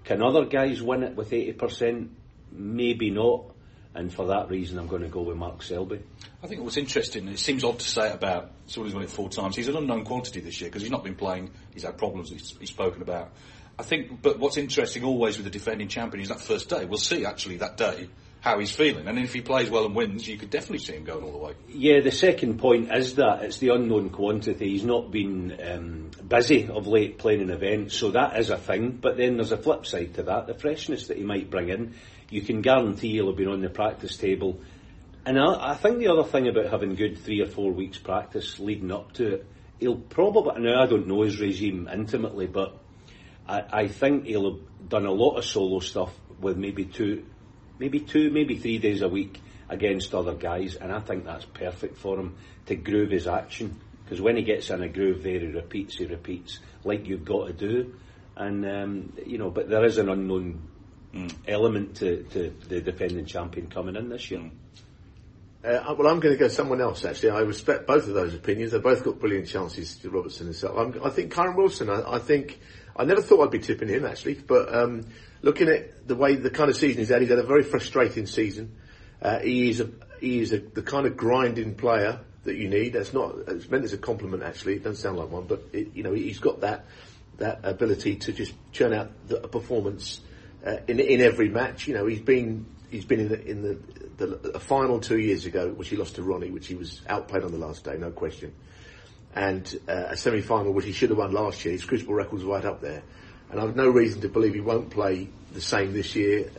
Can 0.05 0.23
other 0.23 0.45
guys 0.45 0.83
win 0.83 1.05
it 1.05 1.17
with 1.17 1.31
80%? 1.31 2.11
Maybe 2.57 3.11
not. 3.11 3.53
And 3.95 4.13
for 4.13 4.27
that 4.27 4.51
reason, 4.51 4.79
I'm 4.79 4.89
going 4.89 5.03
to 5.03 5.09
go 5.09 5.23
with 5.23 5.37
Mark 5.39 5.63
Selby. 5.63 6.01
I 6.43 6.47
think 6.47 6.61
what's 6.61 6.77
interesting, 6.77 7.29
it 7.29 7.39
seems 7.39 7.65
odd 7.65 7.79
to 7.79 7.89
say 7.89 8.11
it 8.11 8.15
about 8.15 8.51
someone 8.67 8.89
who's 8.89 8.95
won 8.95 9.05
it 9.05 9.11
four 9.11 9.31
times. 9.31 9.57
He's 9.57 9.69
an 9.69 9.77
unknown 9.77 10.05
quantity 10.05 10.41
this 10.41 10.61
year 10.61 10.69
because 10.69 10.83
he's 10.83 10.91
not 10.91 11.03
been 11.03 11.15
playing. 11.15 11.51
He's 11.73 11.85
had 11.85 11.97
problems 11.97 12.29
he's, 12.29 12.55
he's 12.59 12.69
spoken 12.69 13.01
about. 13.01 13.33
I 13.79 13.83
think, 13.83 14.21
but 14.21 14.39
what's 14.39 14.59
interesting 14.59 15.03
always 15.05 15.39
with 15.39 15.45
the 15.45 15.51
defending 15.51 15.89
champion 15.89 16.23
is 16.23 16.29
that 16.29 16.41
first 16.41 16.69
day. 16.69 16.85
We'll 16.85 16.99
see 16.99 17.25
actually 17.25 17.57
that 17.59 17.79
day 17.79 18.09
how 18.47 18.61
he's 18.61 18.71
feeling, 18.71 19.09
and 19.09 19.19
if 19.19 19.33
he 19.33 19.41
plays 19.41 19.69
well 19.69 19.87
and 19.87 19.95
wins, 19.95 20.29
you 20.29 20.39
could 20.39 20.51
definitely 20.51 20.79
see 20.79 20.93
him 20.93 21.03
going 21.03 21.25
all 21.25 21.33
the 21.33 21.39
way. 21.39 21.53
Yeah, 21.69 22.01
the 22.01 22.13
second 22.13 22.61
point 22.61 22.95
is 22.95 23.17
that 23.17 23.43
it's 23.43 23.59
the 23.59 23.71
unknown 23.71 24.11
quantity. 24.11 24.69
He's 24.69 24.85
not 24.85 25.11
been 25.11 25.59
um, 25.61 26.11
busy 26.29 26.69
of 26.69 26.87
late 26.87 27.19
playing 27.19 27.43
an 27.43 27.51
event, 27.51 27.91
so 27.91 28.13
that 28.13 28.39
is 28.39 28.51
a 28.51 28.57
thing. 28.57 28.99
But 29.03 29.17
then 29.17 29.37
there's 29.37 29.51
a 29.51 29.57
flip 29.57 29.85
side 29.85 30.15
to 30.15 30.23
that: 30.23 30.47
the 30.47 30.55
freshness 30.55 31.09
that 31.09 31.17
he 31.17 31.25
might 31.25 31.51
bring 31.51 31.71
in. 31.71 31.95
You 32.31 32.41
can 32.41 32.63
guarantee 32.63 33.15
he'll 33.15 33.27
have 33.27 33.37
been 33.37 33.49
on 33.49 33.63
the 33.63 33.69
practice 33.69 34.17
table. 34.17 34.61
And 35.25 35.41
I, 35.41 35.73
I 35.73 35.75
think 35.75 35.99
the 35.99 36.09
other 36.09 36.23
thing 36.23 36.47
about 36.47 36.71
having 36.71 36.95
good 36.95 37.19
three 37.19 37.41
or 37.41 37.47
four 37.47 37.73
weeks 37.73 37.99
practice 37.99 38.61
leading 38.61 38.93
up 38.93 39.11
to 39.15 39.35
it, 39.35 39.47
he'll 39.81 39.97
probably. 39.97 40.63
Now 40.63 40.85
I 40.85 40.87
don't 40.87 41.09
know 41.09 41.23
his 41.23 41.41
regime 41.41 41.89
intimately, 41.93 42.47
but 42.47 42.79
I, 43.49 43.65
I 43.73 43.89
think 43.89 44.27
he'll 44.27 44.53
have 44.53 44.89
done 44.89 45.05
a 45.05 45.11
lot 45.13 45.35
of 45.35 45.45
solo 45.45 45.81
stuff 45.81 46.15
with 46.41 46.57
maybe 46.57 46.85
two 46.85 47.25
maybe 47.79 48.01
two, 48.01 48.31
maybe 48.31 48.57
three 48.57 48.79
days 48.79 49.03
a 49.03 49.09
week 49.09 49.41
against 49.69 50.15
other 50.15 50.35
guys, 50.35 50.77
and 50.77 50.93
I 50.93 51.01
think 51.01 51.25
that's 51.25 51.45
perfect 51.45 51.99
for 51.99 52.19
him 52.19 52.37
to 52.67 52.77
groove 52.77 53.11
his 53.11 53.27
action. 53.27 53.81
Because 54.05 54.21
when 54.21 54.37
he 54.37 54.43
gets 54.43 54.71
in 54.71 54.83
a 54.83 54.89
groove 54.89 55.23
there, 55.23 55.41
he 55.41 55.47
repeats, 55.47 55.97
he 55.97 56.07
repeats, 56.07 56.61
like 56.85 57.07
you've 57.07 57.25
got 57.25 57.49
to 57.49 57.53
do. 57.53 57.95
and 58.37 58.65
um, 58.65 59.13
you 59.27 59.39
know, 59.39 59.51
but 59.51 59.69
there 59.69 59.85
is 59.85 59.99
an 59.99 60.09
unknown 60.09 60.63
Mm. 61.15 61.33
element 61.49 61.97
to, 61.97 62.25
to 62.25 62.53
the 62.69 62.81
defending 62.83 63.25
champion 63.25 63.69
coming 63.69 63.97
in 63.97 64.11
this 64.11 64.31
year. 64.31 64.51
Uh, 65.65 65.95
well, 65.97 66.09
I'm 66.09 66.21
going 66.21 66.35
to 66.35 66.37
go 66.37 66.49
someone 66.49 66.81
else. 66.81 67.05
Actually, 67.07 67.31
I 67.31 67.41
respect 67.41 67.87
both 67.87 68.07
of 68.07 68.13
those 68.15 68.35
opinions. 68.35 68.73
They've 68.73 68.83
both 68.83 69.03
got 69.03 69.19
brilliant 69.19 69.49
chances. 69.49 69.99
Robertson 70.05 70.49
and 70.49 70.57
so. 70.57 70.77
I'm, 70.77 71.01
I 71.03 71.09
think 71.11 71.33
Kyren 71.33 71.57
Wilson. 71.57 71.89
I, 71.89 72.17
I 72.17 72.19
think 72.19 72.61
I 72.95 73.05
never 73.05 73.23
thought 73.23 73.45
I'd 73.45 73.51
be 73.51 73.61
tipping 73.61 73.89
him 73.89 74.05
actually, 74.05 74.35
but 74.35 74.75
um, 74.75 75.07
looking 75.43 75.69
at 75.69 76.07
the 76.07 76.15
way 76.15 76.37
the 76.37 76.51
kind 76.51 76.71
of 76.71 76.77
season 76.77 76.99
he's 76.99 77.09
had, 77.09 77.21
he's 77.21 77.31
had 77.31 77.39
a 77.39 77.47
very 77.47 77.63
frustrating 77.63 78.27
season. 78.27 78.77
Uh, 79.21 79.39
he 79.41 79.71
is 79.71 79.81
a 79.81 79.91
he 80.21 80.41
is 80.41 80.53
a, 80.53 80.59
the 80.59 80.83
kind 80.83 81.07
of 81.07 81.17
grinding 81.17 81.75
player 81.75 82.21
that 82.45 82.57
you 82.57 82.69
need. 82.69 82.93
That's 82.93 83.13
not 83.13 83.35
it's 83.49 83.69
meant 83.69 83.85
as 83.85 83.93
a 83.93 83.99
compliment 83.99 84.43
actually. 84.43 84.75
It 84.75 84.85
doesn't 84.85 85.03
sound 85.03 85.19
like 85.19 85.31
one, 85.31 85.47
but 85.47 85.63
it, 85.73 85.95
you 85.95 86.03
know 86.03 86.13
he's 86.13 86.39
got 86.39 86.61
that 86.61 86.85
that 87.39 87.61
ability 87.65 88.17
to 88.17 88.33
just 88.33 88.55
churn 88.73 88.95
out 88.95 89.11
the, 89.29 89.43
a 89.43 89.49
performance 89.49 90.21
uh, 90.67 90.77
in 90.89 91.01
in 91.01 91.21
every 91.21 91.49
match. 91.49 91.87
You 91.87 91.95
know 91.95 92.07
he's 92.07 92.21
been 92.21 92.67
he's 92.91 93.05
been 93.05 93.21
in 93.21 93.29
the, 93.29 93.47
in 93.47 93.63
the, 93.63 93.79
the, 94.17 94.51
the 94.53 94.61
final 94.61 95.01
two 95.01 95.19
years 95.19 95.47
ago, 95.47 95.71
which 95.71 95.89
he 95.89 95.97
lost 95.97 96.17
to 96.17 96.23
Ronnie, 96.23 96.51
which 96.51 96.67
he 96.67 96.75
was 96.75 97.03
outplayed 97.09 97.45
on 97.45 97.53
the 97.53 97.59
last 97.59 97.85
day, 97.85 97.97
no 97.99 98.11
question. 98.11 98.55
And 99.35 99.81
uh, 99.89 100.07
a 100.11 100.17
semi-final, 100.17 100.73
which 100.73 100.87
he 100.87 100.93
should 100.93 101.11
have 101.11 101.19
won 101.19 101.33
last 101.33 101.65
year. 101.65 101.73
His 101.73 101.85
crucible 101.85 102.15
record's 102.15 102.45
right 102.45 102.65
up 102.65 102.81
there, 102.81 103.03
and 103.51 103.61
I've 103.61 103.77
no 103.77 103.89
reason 103.89 104.21
to 104.23 104.29
believe 104.29 104.55
he 104.55 104.61
won't 104.61 104.91
play 104.91 105.29
the 105.53 105.61
same 105.61 105.93
this 105.93 106.15
year. 106.15 106.51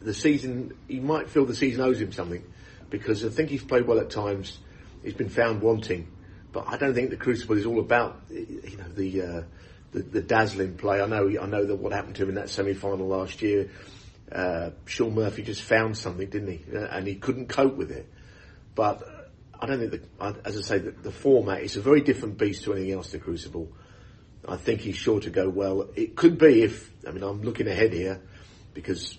The 0.00 0.14
season, 0.14 0.76
he 0.88 1.00
might 1.00 1.30
feel 1.30 1.46
the 1.46 1.54
season 1.54 1.82
owes 1.82 2.00
him 2.00 2.12
something, 2.12 2.44
because 2.90 3.24
I 3.24 3.28
think 3.28 3.50
he's 3.50 3.64
played 3.64 3.86
well 3.86 3.98
at 3.98 4.10
times. 4.10 4.58
He's 5.02 5.14
been 5.14 5.30
found 5.30 5.62
wanting, 5.62 6.08
but 6.52 6.64
I 6.66 6.76
don't 6.76 6.94
think 6.94 7.10
the 7.10 7.16
crucible 7.16 7.56
is 7.56 7.66
all 7.66 7.80
about 7.80 8.20
you 8.30 8.76
know 8.78 8.88
the. 8.94 9.22
Uh, 9.22 9.42
the, 9.94 10.02
the 10.02 10.22
dazzling 10.22 10.76
play. 10.76 11.00
I 11.00 11.06
know, 11.06 11.28
I 11.40 11.46
know 11.46 11.64
that 11.64 11.76
what 11.76 11.92
happened 11.92 12.16
to 12.16 12.24
him 12.24 12.30
in 12.30 12.34
that 12.34 12.50
semi-final 12.50 13.06
last 13.06 13.40
year. 13.40 13.70
Uh, 14.30 14.70
Shaun 14.86 15.14
Murphy 15.14 15.42
just 15.42 15.62
found 15.62 15.96
something, 15.96 16.28
didn't 16.28 16.48
he? 16.48 16.76
Uh, 16.76 16.80
and 16.90 17.06
he 17.06 17.14
couldn't 17.14 17.48
cope 17.48 17.76
with 17.76 17.92
it. 17.92 18.10
But 18.74 19.02
I 19.58 19.66
don't 19.66 19.78
think 19.78 19.92
that, 20.18 20.36
as 20.44 20.58
I 20.58 20.62
say, 20.62 20.78
the, 20.78 20.90
the 20.90 21.12
format 21.12 21.62
is 21.62 21.76
a 21.76 21.80
very 21.80 22.00
different 22.00 22.38
beast 22.38 22.64
to 22.64 22.72
anything 22.74 22.92
else. 22.92 23.12
The 23.12 23.18
Crucible. 23.18 23.68
I 24.48 24.56
think 24.56 24.80
he's 24.80 24.96
sure 24.96 25.20
to 25.20 25.30
go 25.30 25.48
well. 25.48 25.88
It 25.94 26.16
could 26.16 26.38
be 26.38 26.62
if 26.62 26.90
I 27.06 27.10
mean 27.10 27.22
I'm 27.22 27.42
looking 27.42 27.68
ahead 27.68 27.92
here 27.92 28.20
because 28.72 29.18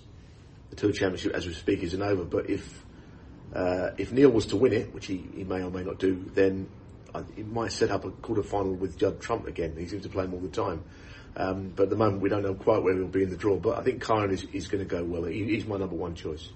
the 0.70 0.76
Tour 0.76 0.92
Championship, 0.92 1.32
as 1.32 1.46
we 1.46 1.54
speak, 1.54 1.82
isn't 1.82 2.02
over. 2.02 2.24
But 2.24 2.50
if 2.50 2.84
uh, 3.54 3.90
if 3.96 4.12
Neil 4.12 4.30
was 4.30 4.46
to 4.46 4.56
win 4.56 4.72
it, 4.72 4.92
which 4.92 5.06
he, 5.06 5.24
he 5.34 5.44
may 5.44 5.62
or 5.62 5.70
may 5.70 5.82
not 5.82 5.98
do, 5.98 6.30
then 6.34 6.68
I, 7.14 7.22
he 7.34 7.42
might 7.42 7.72
set 7.72 7.90
up 7.90 8.04
a 8.04 8.10
quarter 8.10 8.42
final 8.42 8.74
with 8.74 8.98
Judd 8.98 9.20
Trump 9.20 9.46
again. 9.46 9.74
He 9.76 9.86
seems 9.86 10.02
to 10.02 10.08
play 10.08 10.24
him 10.24 10.34
all 10.34 10.40
the 10.40 10.48
time. 10.48 10.84
Um, 11.36 11.72
but 11.76 11.84
at 11.84 11.90
the 11.90 11.96
moment, 11.96 12.22
we 12.22 12.30
don't 12.30 12.42
know 12.42 12.54
quite 12.54 12.82
where 12.82 12.94
he'll 12.94 13.08
be 13.08 13.22
in 13.22 13.30
the 13.30 13.36
draw. 13.36 13.56
But 13.56 13.78
I 13.78 13.82
think 13.82 14.02
Kyren 14.02 14.32
is, 14.32 14.44
is 14.52 14.68
going 14.68 14.82
to 14.82 14.88
go 14.88 15.04
well. 15.04 15.24
He, 15.24 15.44
he's 15.44 15.66
my 15.66 15.76
number 15.76 15.94
one 15.94 16.14
choice. 16.14 16.48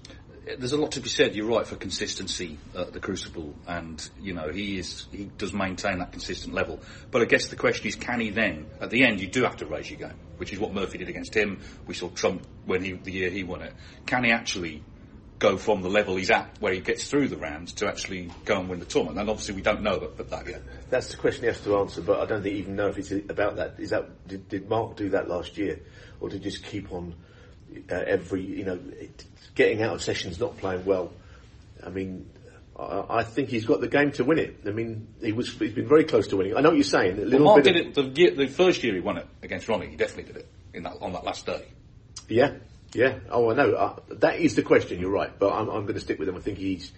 There's 0.43 0.73
a 0.73 0.77
lot 0.77 0.93
to 0.93 1.01
be 1.01 1.09
said. 1.09 1.35
You're 1.35 1.47
right 1.47 1.67
for 1.67 1.75
consistency 1.75 2.57
at 2.75 2.93
the 2.93 2.99
Crucible, 2.99 3.53
and 3.67 4.09
you 4.19 4.33
know 4.33 4.49
he 4.49 4.79
is 4.79 5.05
he 5.11 5.25
does 5.37 5.53
maintain 5.53 5.99
that 5.99 6.11
consistent 6.11 6.55
level. 6.55 6.79
But 7.11 7.21
I 7.21 7.25
guess 7.25 7.49
the 7.49 7.55
question 7.55 7.87
is, 7.87 7.95
can 7.95 8.19
he 8.19 8.31
then? 8.31 8.65
At 8.79 8.89
the 8.89 9.03
end, 9.03 9.19
you 9.19 9.27
do 9.27 9.43
have 9.43 9.57
to 9.57 9.67
raise 9.67 9.89
your 9.91 9.99
game, 9.99 10.17
which 10.37 10.51
is 10.51 10.59
what 10.59 10.73
Murphy 10.73 10.97
did 10.97 11.09
against 11.09 11.35
him. 11.35 11.61
We 11.85 11.93
saw 11.93 12.09
Trump 12.09 12.45
when 12.65 12.83
he 12.83 12.93
the 12.93 13.11
year 13.11 13.29
he 13.29 13.43
won 13.43 13.61
it. 13.61 13.73
Can 14.07 14.23
he 14.23 14.31
actually 14.31 14.83
go 15.37 15.57
from 15.57 15.83
the 15.83 15.89
level 15.89 16.15
he's 16.15 16.31
at, 16.31 16.57
where 16.59 16.73
he 16.73 16.79
gets 16.79 17.07
through 17.07 17.27
the 17.27 17.37
rounds, 17.37 17.73
to 17.73 17.87
actually 17.87 18.31
go 18.45 18.59
and 18.59 18.67
win 18.67 18.79
the 18.79 18.85
tournament? 18.85 19.19
And 19.19 19.29
obviously, 19.29 19.53
we 19.53 19.61
don't 19.61 19.83
know 19.83 19.99
that, 19.99 20.27
that 20.31 20.47
yet. 20.47 20.63
That's 20.89 21.09
the 21.09 21.17
question 21.17 21.43
he 21.43 21.47
has 21.47 21.61
to 21.61 21.77
answer, 21.77 22.01
but 22.01 22.19
I 22.19 22.25
don't 22.25 22.41
think 22.41 22.55
even 22.55 22.75
know 22.75 22.87
if 22.87 22.97
it's 22.97 23.11
about 23.29 23.57
that. 23.57 23.75
Is 23.77 23.91
that 23.91 24.27
did, 24.27 24.49
did 24.49 24.67
Mark 24.67 24.95
do 24.95 25.09
that 25.09 25.29
last 25.29 25.59
year, 25.59 25.81
or 26.19 26.29
did 26.29 26.43
he 26.43 26.49
just 26.49 26.63
keep 26.63 26.91
on 26.91 27.13
uh, 27.91 27.95
every 27.95 28.41
you 28.41 28.65
know 28.65 28.79
it, 28.99 29.25
getting 29.55 29.81
out 29.81 29.95
of 29.95 30.01
sessions, 30.01 30.39
not 30.39 30.57
playing 30.57 30.85
well? 30.85 31.11
I 31.85 31.89
mean, 31.89 32.29
I, 32.77 33.03
I 33.09 33.23
think 33.23 33.49
he's 33.49 33.65
got 33.65 33.81
the 33.81 33.87
game 33.87 34.11
to 34.13 34.23
win 34.23 34.39
it. 34.39 34.59
I 34.65 34.71
mean, 34.71 35.07
he 35.21 35.31
was 35.31 35.51
he's 35.57 35.73
been 35.73 35.87
very 35.87 36.03
close 36.03 36.27
to 36.27 36.37
winning. 36.37 36.55
I 36.55 36.61
know 36.61 36.69
what 36.69 36.75
you're 36.77 36.83
saying. 36.83 37.19
A 37.19 37.25
Well, 37.29 37.39
Mark 37.43 37.63
bit 37.63 37.73
did 37.73 37.97
of- 37.97 38.07
it 38.07 38.15
the, 38.15 38.21
year, 38.21 38.31
the 38.35 38.47
first 38.47 38.83
year 38.83 38.93
he 38.93 38.99
won 38.99 39.17
it 39.17 39.27
against 39.41 39.67
Ronnie. 39.67 39.87
He 39.87 39.95
definitely 39.95 40.31
did 40.33 40.41
it 40.43 40.47
in 40.73 40.83
that 40.83 40.97
on 41.01 41.13
that 41.13 41.23
last 41.23 41.45
day. 41.45 41.65
Yeah, 42.29 42.53
yeah. 42.93 43.19
Oh, 43.29 43.51
I 43.51 43.55
know. 43.55 43.73
Uh, 43.73 43.95
that 44.19 44.39
is 44.39 44.55
the 44.55 44.63
question. 44.63 44.99
You're 44.99 45.11
right, 45.11 45.37
but 45.37 45.51
I'm, 45.53 45.67
I'm 45.69 45.81
going 45.83 45.95
to 45.95 45.99
stick 45.99 46.19
with 46.19 46.29
him. 46.29 46.35
I 46.35 46.39
think 46.39 46.57
he's 46.57 46.91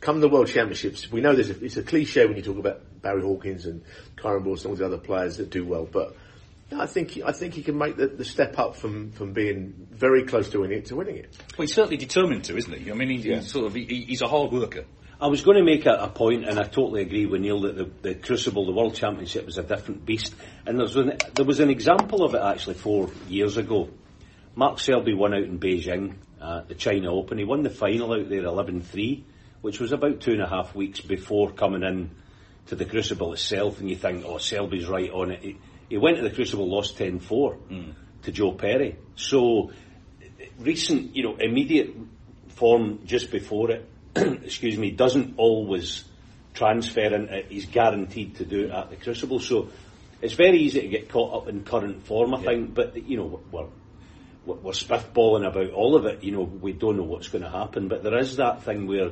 come 0.00 0.20
the 0.20 0.28
World 0.28 0.48
Championships. 0.48 1.10
We 1.10 1.20
know 1.20 1.34
there's 1.34 1.50
a, 1.50 1.64
it's 1.64 1.76
a 1.76 1.82
cliche 1.82 2.26
when 2.26 2.36
you 2.36 2.42
talk 2.42 2.58
about 2.58 2.80
Barry 3.02 3.22
Hawkins 3.22 3.66
and 3.66 3.82
Kyren 4.16 4.44
and 4.44 4.66
all 4.66 4.74
the 4.76 4.84
other 4.86 4.98
players 4.98 5.36
that 5.38 5.50
do 5.50 5.64
well, 5.64 5.88
but. 5.90 6.14
I 6.70 6.86
think 6.86 7.10
he- 7.12 7.22
I 7.22 7.32
think 7.32 7.54
he 7.54 7.62
can 7.62 7.78
make 7.78 7.96
the, 7.96 8.08
the 8.08 8.24
step 8.24 8.58
up 8.58 8.76
from, 8.76 9.12
from 9.12 9.32
being 9.32 9.88
very 9.90 10.24
close 10.24 10.50
to 10.50 10.60
winning 10.60 10.78
it 10.78 10.86
to 10.86 10.96
winning 10.96 11.16
it. 11.16 11.36
Well, 11.56 11.66
he's 11.66 11.74
certainly 11.74 11.96
determined 11.96 12.44
to, 12.44 12.56
isn't 12.56 12.72
he? 12.78 12.90
I 12.90 12.94
mean, 12.94 13.08
he, 13.08 13.34
he's 13.34 13.50
sort 13.50 13.66
of 13.66 13.74
he, 13.74 14.04
he's 14.06 14.22
a 14.22 14.28
hard 14.28 14.52
worker. 14.52 14.84
I 15.20 15.26
was 15.26 15.42
going 15.42 15.56
to 15.56 15.64
make 15.64 15.84
a, 15.86 15.94
a 15.94 16.08
point, 16.08 16.48
and 16.48 16.60
I 16.60 16.62
totally 16.64 17.02
agree 17.02 17.26
with 17.26 17.40
Neil 17.40 17.62
that 17.62 17.76
the, 17.76 17.90
the 18.02 18.14
Crucible, 18.14 18.66
the 18.66 18.72
World 18.72 18.94
Championship, 18.94 19.46
was 19.46 19.58
a 19.58 19.64
different 19.64 20.06
beast. 20.06 20.32
And 20.64 20.78
there 20.78 20.84
was 20.84 20.94
an, 20.94 21.16
there 21.34 21.44
was 21.44 21.58
an 21.58 21.70
example 21.70 22.22
of 22.22 22.34
it 22.34 22.40
actually 22.42 22.74
four 22.74 23.10
years 23.28 23.56
ago. 23.56 23.88
Mark 24.54 24.78
Selby 24.78 25.14
won 25.14 25.34
out 25.34 25.42
in 25.42 25.58
Beijing 25.58 26.14
at 26.40 26.68
the 26.68 26.74
China 26.76 27.12
Open. 27.12 27.38
He 27.38 27.44
won 27.44 27.62
the 27.62 27.70
final 27.70 28.12
out 28.12 28.28
there 28.28 28.42
11-3, 28.42 29.24
which 29.60 29.80
was 29.80 29.90
about 29.90 30.20
two 30.20 30.32
and 30.32 30.42
a 30.42 30.48
half 30.48 30.74
weeks 30.74 31.00
before 31.00 31.50
coming 31.50 31.82
in 31.82 32.10
to 32.66 32.76
the 32.76 32.84
Crucible 32.84 33.32
itself. 33.32 33.80
And 33.80 33.90
you 33.90 33.96
think, 33.96 34.24
oh, 34.24 34.38
Selby's 34.38 34.86
right 34.86 35.10
on 35.10 35.32
it. 35.32 35.42
He, 35.42 35.58
he 35.88 35.96
went 35.96 36.16
to 36.18 36.22
the 36.22 36.30
Crucible, 36.30 36.68
lost 36.68 36.98
10-4 36.98 37.56
hmm. 37.56 37.90
to 38.22 38.32
Joe 38.32 38.52
Perry. 38.52 38.96
So 39.16 39.70
recent, 40.58 41.14
you 41.16 41.22
know, 41.22 41.36
immediate 41.36 41.94
form 42.50 43.00
just 43.06 43.30
before 43.30 43.70
it, 43.70 43.88
excuse 44.16 44.76
me, 44.76 44.90
doesn't 44.90 45.34
always 45.36 46.04
transfer 46.54 47.14
into. 47.14 47.38
Uh, 47.38 47.42
he's 47.48 47.66
guaranteed 47.66 48.36
to 48.36 48.44
do 48.44 48.64
it 48.64 48.70
at 48.70 48.90
the 48.90 48.96
Crucible, 48.96 49.38
so 49.38 49.70
it's 50.20 50.34
very 50.34 50.58
easy 50.58 50.80
to 50.80 50.88
get 50.88 51.08
caught 51.08 51.42
up 51.42 51.48
in 51.48 51.64
current 51.64 52.04
form. 52.06 52.34
I 52.34 52.42
think, 52.42 52.74
but 52.74 52.96
you 53.08 53.16
know, 53.16 53.40
we're 53.52 53.66
we're 54.44 54.56
we're 54.56 54.72
spitballing 54.72 55.46
about 55.46 55.70
all 55.70 55.94
of 55.94 56.06
it. 56.06 56.24
You 56.24 56.32
know, 56.32 56.42
we 56.42 56.72
don't 56.72 56.96
know 56.96 57.04
what's 57.04 57.28
going 57.28 57.44
to 57.44 57.50
happen, 57.50 57.88
but 57.88 58.02
there 58.02 58.18
is 58.18 58.36
that 58.36 58.62
thing 58.62 58.86
where. 58.86 59.10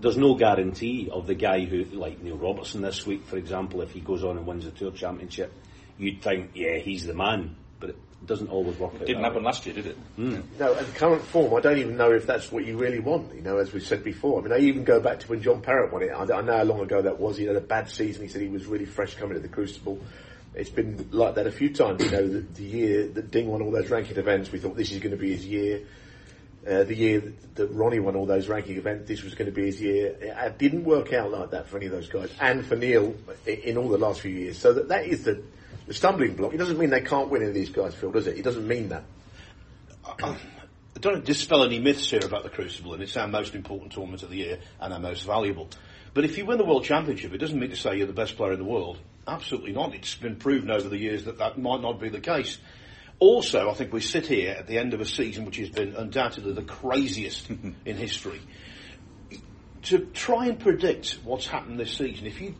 There's 0.00 0.18
no 0.18 0.34
guarantee 0.34 1.08
of 1.10 1.26
the 1.26 1.36
guy 1.36 1.64
who, 1.64 1.84
like 1.84 2.20
Neil 2.20 2.36
Robertson 2.36 2.82
this 2.82 3.06
week, 3.06 3.24
for 3.24 3.38
example, 3.38 3.80
if 3.80 3.92
he 3.92 4.00
goes 4.00 4.22
on 4.22 4.36
and 4.36 4.44
wins 4.44 4.66
the 4.66 4.72
Tour 4.72 4.90
Championship, 4.90 5.50
you'd 5.98 6.22
think, 6.22 6.50
yeah, 6.54 6.78
he's 6.78 7.06
the 7.06 7.14
man. 7.14 7.56
But 7.80 7.90
it 7.90 7.96
doesn't 8.26 8.48
always 8.48 8.78
work. 8.78 8.94
It 8.94 9.00
Didn't 9.06 9.22
that 9.22 9.28
happen 9.28 9.42
way. 9.42 9.46
last 9.46 9.66
year, 9.66 9.74
did 9.74 9.86
it? 9.86 9.98
No, 10.16 10.74
at 10.74 10.94
current 10.94 11.22
form, 11.22 11.54
I 11.54 11.60
don't 11.60 11.78
even 11.78 11.96
know 11.96 12.12
if 12.12 12.26
that's 12.26 12.50
what 12.50 12.64
you 12.64 12.76
really 12.76 13.00
want. 13.00 13.34
You 13.34 13.42
know, 13.42 13.58
as 13.58 13.72
we 13.72 13.80
said 13.80 14.02
before. 14.04 14.40
I 14.40 14.42
mean, 14.42 14.52
I 14.52 14.58
even 14.58 14.84
go 14.84 15.00
back 15.00 15.20
to 15.20 15.28
when 15.28 15.42
John 15.42 15.60
Parrott 15.60 15.92
won 15.92 16.02
it. 16.02 16.10
I, 16.10 16.22
I 16.22 16.40
know 16.40 16.56
how 16.56 16.62
long 16.64 16.80
ago 16.80 17.02
that 17.02 17.18
was. 17.18 17.36
He 17.36 17.44
had 17.44 17.56
a 17.56 17.60
bad 17.60 17.88
season. 17.90 18.22
He 18.22 18.28
said 18.28 18.40
he 18.42 18.48
was 18.48 18.66
really 18.66 18.86
fresh 18.86 19.14
coming 19.14 19.34
to 19.34 19.40
the 19.40 19.48
Crucible. 19.48 19.98
It's 20.54 20.70
been 20.70 21.08
like 21.10 21.34
that 21.34 21.46
a 21.48 21.52
few 21.52 21.74
times. 21.74 22.02
You 22.04 22.10
know, 22.12 22.28
the, 22.28 22.40
the 22.40 22.62
year 22.62 23.08
that 23.08 23.30
Ding 23.30 23.48
won 23.48 23.60
all 23.60 23.72
those 23.72 23.90
ranking 23.90 24.16
events, 24.16 24.52
we 24.52 24.58
thought 24.60 24.76
this 24.76 24.92
is 24.92 25.00
going 25.00 25.10
to 25.10 25.16
be 25.20 25.32
his 25.32 25.44
year. 25.44 25.82
Uh, 26.66 26.82
the 26.84 26.94
year 26.94 27.20
that, 27.20 27.54
that 27.56 27.66
Ronnie 27.72 27.98
won 27.98 28.16
all 28.16 28.24
those 28.24 28.48
ranking 28.48 28.78
events, 28.78 29.06
this 29.06 29.22
was 29.22 29.34
going 29.34 29.46
to 29.46 29.52
be 29.52 29.66
his 29.66 29.82
year. 29.82 30.06
It, 30.18 30.34
it 30.34 30.58
didn't 30.58 30.84
work 30.84 31.12
out 31.12 31.30
like 31.30 31.50
that 31.50 31.68
for 31.68 31.76
any 31.76 31.86
of 31.86 31.92
those 31.92 32.08
guys, 32.08 32.30
and 32.40 32.64
for 32.64 32.74
Neil 32.76 33.14
i- 33.46 33.50
in 33.50 33.76
all 33.76 33.90
the 33.90 33.98
last 33.98 34.20
few 34.22 34.30
years. 34.30 34.56
So 34.56 34.72
that 34.72 34.88
that 34.88 35.04
is 35.06 35.24
the, 35.24 35.42
the 35.86 35.94
stumbling 35.94 36.34
block. 36.34 36.54
It 36.54 36.58
doesn't 36.58 36.78
mean 36.78 36.90
they 36.90 37.00
can't 37.00 37.28
win 37.28 37.42
any 37.42 37.50
of 37.50 37.54
these 37.54 37.70
guys, 37.70 37.94
Phil, 37.94 38.10
does 38.10 38.26
it? 38.26 38.38
It 38.38 38.42
doesn't 38.42 38.66
mean 38.66 38.88
that. 38.88 39.04
I 40.06 40.36
don't 41.00 41.24
dispel 41.24 41.64
any 41.64 41.78
myths 41.78 42.10
here 42.10 42.24
about 42.24 42.42
the 42.42 42.50
Crucible, 42.50 42.94
and 42.94 43.02
it's 43.02 43.16
our 43.16 43.26
most 43.26 43.54
important 43.54 43.92
tournament 43.92 44.22
of 44.22 44.30
the 44.30 44.36
year 44.36 44.60
and 44.80 44.92
our 44.92 45.00
most 45.00 45.24
valuable. 45.24 45.68
But 46.14 46.24
if 46.24 46.38
you 46.38 46.46
win 46.46 46.58
the 46.58 46.64
World 46.64 46.84
Championship, 46.84 47.32
it 47.32 47.38
doesn't 47.38 47.58
mean 47.58 47.70
to 47.70 47.76
say 47.76 47.96
you're 47.96 48.06
the 48.06 48.12
best 48.12 48.36
player 48.36 48.52
in 48.52 48.58
the 48.58 48.64
world. 48.64 48.98
Absolutely 49.26 49.72
not. 49.72 49.94
It's 49.94 50.14
been 50.14 50.36
proven 50.36 50.70
over 50.70 50.88
the 50.88 50.96
years 50.96 51.24
that 51.24 51.38
that 51.38 51.58
might 51.58 51.80
not 51.80 52.00
be 52.00 52.08
the 52.08 52.20
case. 52.20 52.58
Also, 53.18 53.70
I 53.70 53.74
think 53.74 53.92
we 53.92 54.00
sit 54.00 54.26
here 54.26 54.52
at 54.52 54.66
the 54.66 54.78
end 54.78 54.94
of 54.94 55.00
a 55.00 55.06
season 55.06 55.44
which 55.44 55.56
has 55.56 55.70
been 55.70 55.96
undoubtedly 55.96 56.52
the 56.52 56.62
craziest 56.62 57.50
in 57.84 57.96
history. 57.96 58.40
To 59.84 59.98
try 59.98 60.46
and 60.46 60.58
predict 60.58 61.18
what's 61.24 61.46
happened 61.46 61.78
this 61.78 61.96
season, 61.96 62.26
if 62.26 62.40
you 62.40 62.54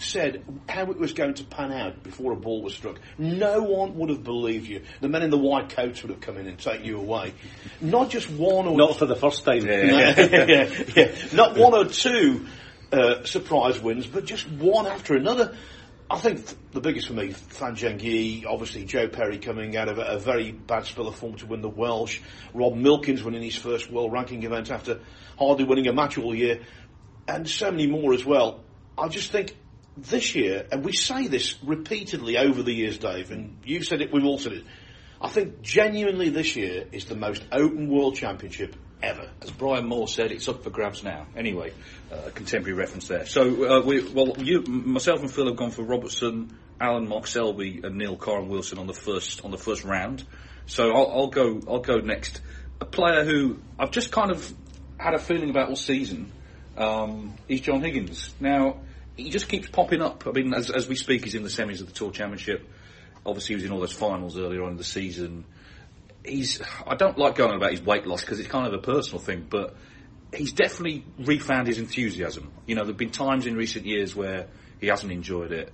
said 0.00 0.44
how 0.68 0.90
it 0.90 0.98
was 0.98 1.12
going 1.12 1.34
to 1.34 1.44
pan 1.44 1.72
out 1.72 2.02
before 2.02 2.32
a 2.32 2.36
ball 2.36 2.62
was 2.62 2.74
struck, 2.74 2.98
no 3.18 3.62
one 3.62 3.96
would 3.96 4.10
have 4.10 4.24
believed 4.24 4.66
you. 4.66 4.82
The 5.00 5.08
men 5.08 5.22
in 5.22 5.30
the 5.30 5.38
white 5.38 5.70
coats 5.70 6.02
would 6.02 6.10
have 6.10 6.20
come 6.20 6.36
in 6.36 6.46
and 6.46 6.58
taken 6.58 6.84
you 6.84 6.98
away. 6.98 7.34
Not 7.80 8.10
just 8.10 8.30
one 8.30 8.66
or 8.66 8.76
Not 8.76 8.96
for 8.96 9.06
the 9.06 9.16
first 9.16 9.44
time. 9.44 9.66
yeah, 9.66 10.68
yeah. 10.96 11.14
Not 11.32 11.56
one 11.56 11.74
or 11.74 11.86
two 11.86 12.46
uh, 12.92 13.24
surprise 13.24 13.80
wins, 13.80 14.06
but 14.06 14.24
just 14.24 14.48
one 14.48 14.86
after 14.86 15.14
another. 15.14 15.56
I 16.10 16.18
think 16.18 16.46
th- 16.46 16.56
the 16.72 16.80
biggest 16.80 17.08
for 17.08 17.12
me, 17.12 17.32
Fan 17.32 17.76
Zhengyi, 17.76 18.46
obviously 18.46 18.86
Joe 18.86 19.08
Perry 19.08 19.38
coming 19.38 19.76
out 19.76 19.88
of 19.88 19.98
a, 19.98 20.02
a 20.02 20.18
very 20.18 20.52
bad 20.52 20.86
spell 20.86 21.06
of 21.06 21.16
form 21.16 21.34
to 21.36 21.46
win 21.46 21.60
the 21.60 21.68
Welsh, 21.68 22.20
Rob 22.54 22.74
Milkins 22.74 23.22
winning 23.22 23.42
his 23.42 23.56
first 23.56 23.90
world 23.90 24.12
ranking 24.12 24.42
event 24.42 24.70
after 24.70 25.00
hardly 25.38 25.64
winning 25.64 25.86
a 25.86 25.92
match 25.92 26.16
all 26.16 26.34
year, 26.34 26.60
and 27.26 27.48
so 27.48 27.70
many 27.70 27.86
more 27.86 28.14
as 28.14 28.24
well. 28.24 28.64
I 28.96 29.08
just 29.08 29.30
think 29.30 29.54
this 30.02 30.34
year, 30.34 30.66
and 30.70 30.84
we 30.84 30.92
say 30.92 31.26
this 31.26 31.56
repeatedly 31.62 32.38
over 32.38 32.62
the 32.62 32.72
years, 32.72 32.98
Dave, 32.98 33.30
and 33.30 33.58
you've 33.64 33.84
said 33.84 34.00
it, 34.00 34.12
we've 34.12 34.24
all 34.24 34.38
said 34.38 34.52
it. 34.52 34.64
I 35.20 35.28
think 35.28 35.62
genuinely 35.62 36.28
this 36.28 36.54
year 36.56 36.86
is 36.92 37.06
the 37.06 37.16
most 37.16 37.44
open 37.50 37.88
World 37.88 38.14
Championship 38.14 38.76
ever. 39.02 39.28
As 39.42 39.50
Brian 39.50 39.86
Moore 39.86 40.08
said, 40.08 40.30
it's 40.32 40.48
up 40.48 40.62
for 40.62 40.70
grabs 40.70 41.02
now. 41.02 41.26
Anyway, 41.36 41.72
uh, 42.12 42.26
a 42.26 42.30
contemporary 42.30 42.76
reference 42.76 43.08
there. 43.08 43.26
So, 43.26 43.42
uh, 43.64 43.80
we, 43.84 44.02
well, 44.02 44.34
you, 44.38 44.62
myself 44.62 45.20
and 45.20 45.30
Phil 45.30 45.46
have 45.46 45.56
gone 45.56 45.70
for 45.70 45.82
Robertson, 45.82 46.56
Alan, 46.80 47.08
Mark 47.08 47.26
Selby, 47.26 47.80
and 47.82 47.96
Neil 47.96 48.16
Kyren 48.16 48.48
Wilson 48.48 48.78
on 48.78 48.86
the 48.86 48.94
first 48.94 49.44
on 49.44 49.50
the 49.50 49.58
first 49.58 49.84
round. 49.84 50.24
So 50.66 50.92
I'll, 50.92 51.10
I'll 51.10 51.28
go. 51.28 51.60
I'll 51.66 51.80
go 51.80 51.96
next. 51.96 52.40
A 52.80 52.84
player 52.84 53.24
who 53.24 53.58
I've 53.78 53.90
just 53.90 54.12
kind 54.12 54.30
of 54.30 54.54
had 54.98 55.14
a 55.14 55.18
feeling 55.18 55.50
about 55.50 55.70
all 55.70 55.76
season 55.76 56.30
um, 56.76 57.34
is 57.48 57.60
John 57.60 57.82
Higgins. 57.82 58.32
Now 58.38 58.80
he 59.18 59.30
just 59.30 59.48
keeps 59.48 59.68
popping 59.68 60.00
up. 60.00 60.26
I 60.26 60.30
mean, 60.30 60.54
as, 60.54 60.70
as 60.70 60.88
we 60.88 60.94
speak, 60.94 61.24
he's 61.24 61.34
in 61.34 61.42
the 61.42 61.48
semis 61.48 61.80
of 61.80 61.86
the 61.86 61.92
Tour 61.92 62.12
Championship. 62.12 62.66
Obviously, 63.26 63.54
he 63.54 63.54
was 63.56 63.64
in 63.64 63.72
all 63.72 63.80
those 63.80 63.92
finals 63.92 64.38
earlier 64.38 64.62
on 64.62 64.70
in 64.70 64.76
the 64.76 64.84
season. 64.84 65.44
He's. 66.24 66.62
I 66.86 66.94
don't 66.94 67.18
like 67.18 67.34
going 67.34 67.50
on 67.50 67.56
about 67.56 67.72
his 67.72 67.82
weight 67.82 68.06
loss 68.06 68.20
because 68.20 68.38
it's 68.38 68.48
kind 68.48 68.66
of 68.66 68.72
a 68.72 68.78
personal 68.78 69.20
thing, 69.20 69.46
but 69.50 69.76
he's 70.32 70.52
definitely 70.52 71.04
refound 71.18 71.66
his 71.66 71.78
enthusiasm. 71.78 72.52
You 72.66 72.76
know, 72.76 72.84
there've 72.84 72.96
been 72.96 73.10
times 73.10 73.46
in 73.46 73.56
recent 73.56 73.86
years 73.86 74.14
where 74.14 74.46
he 74.80 74.86
hasn't 74.86 75.10
enjoyed 75.10 75.52
it. 75.52 75.72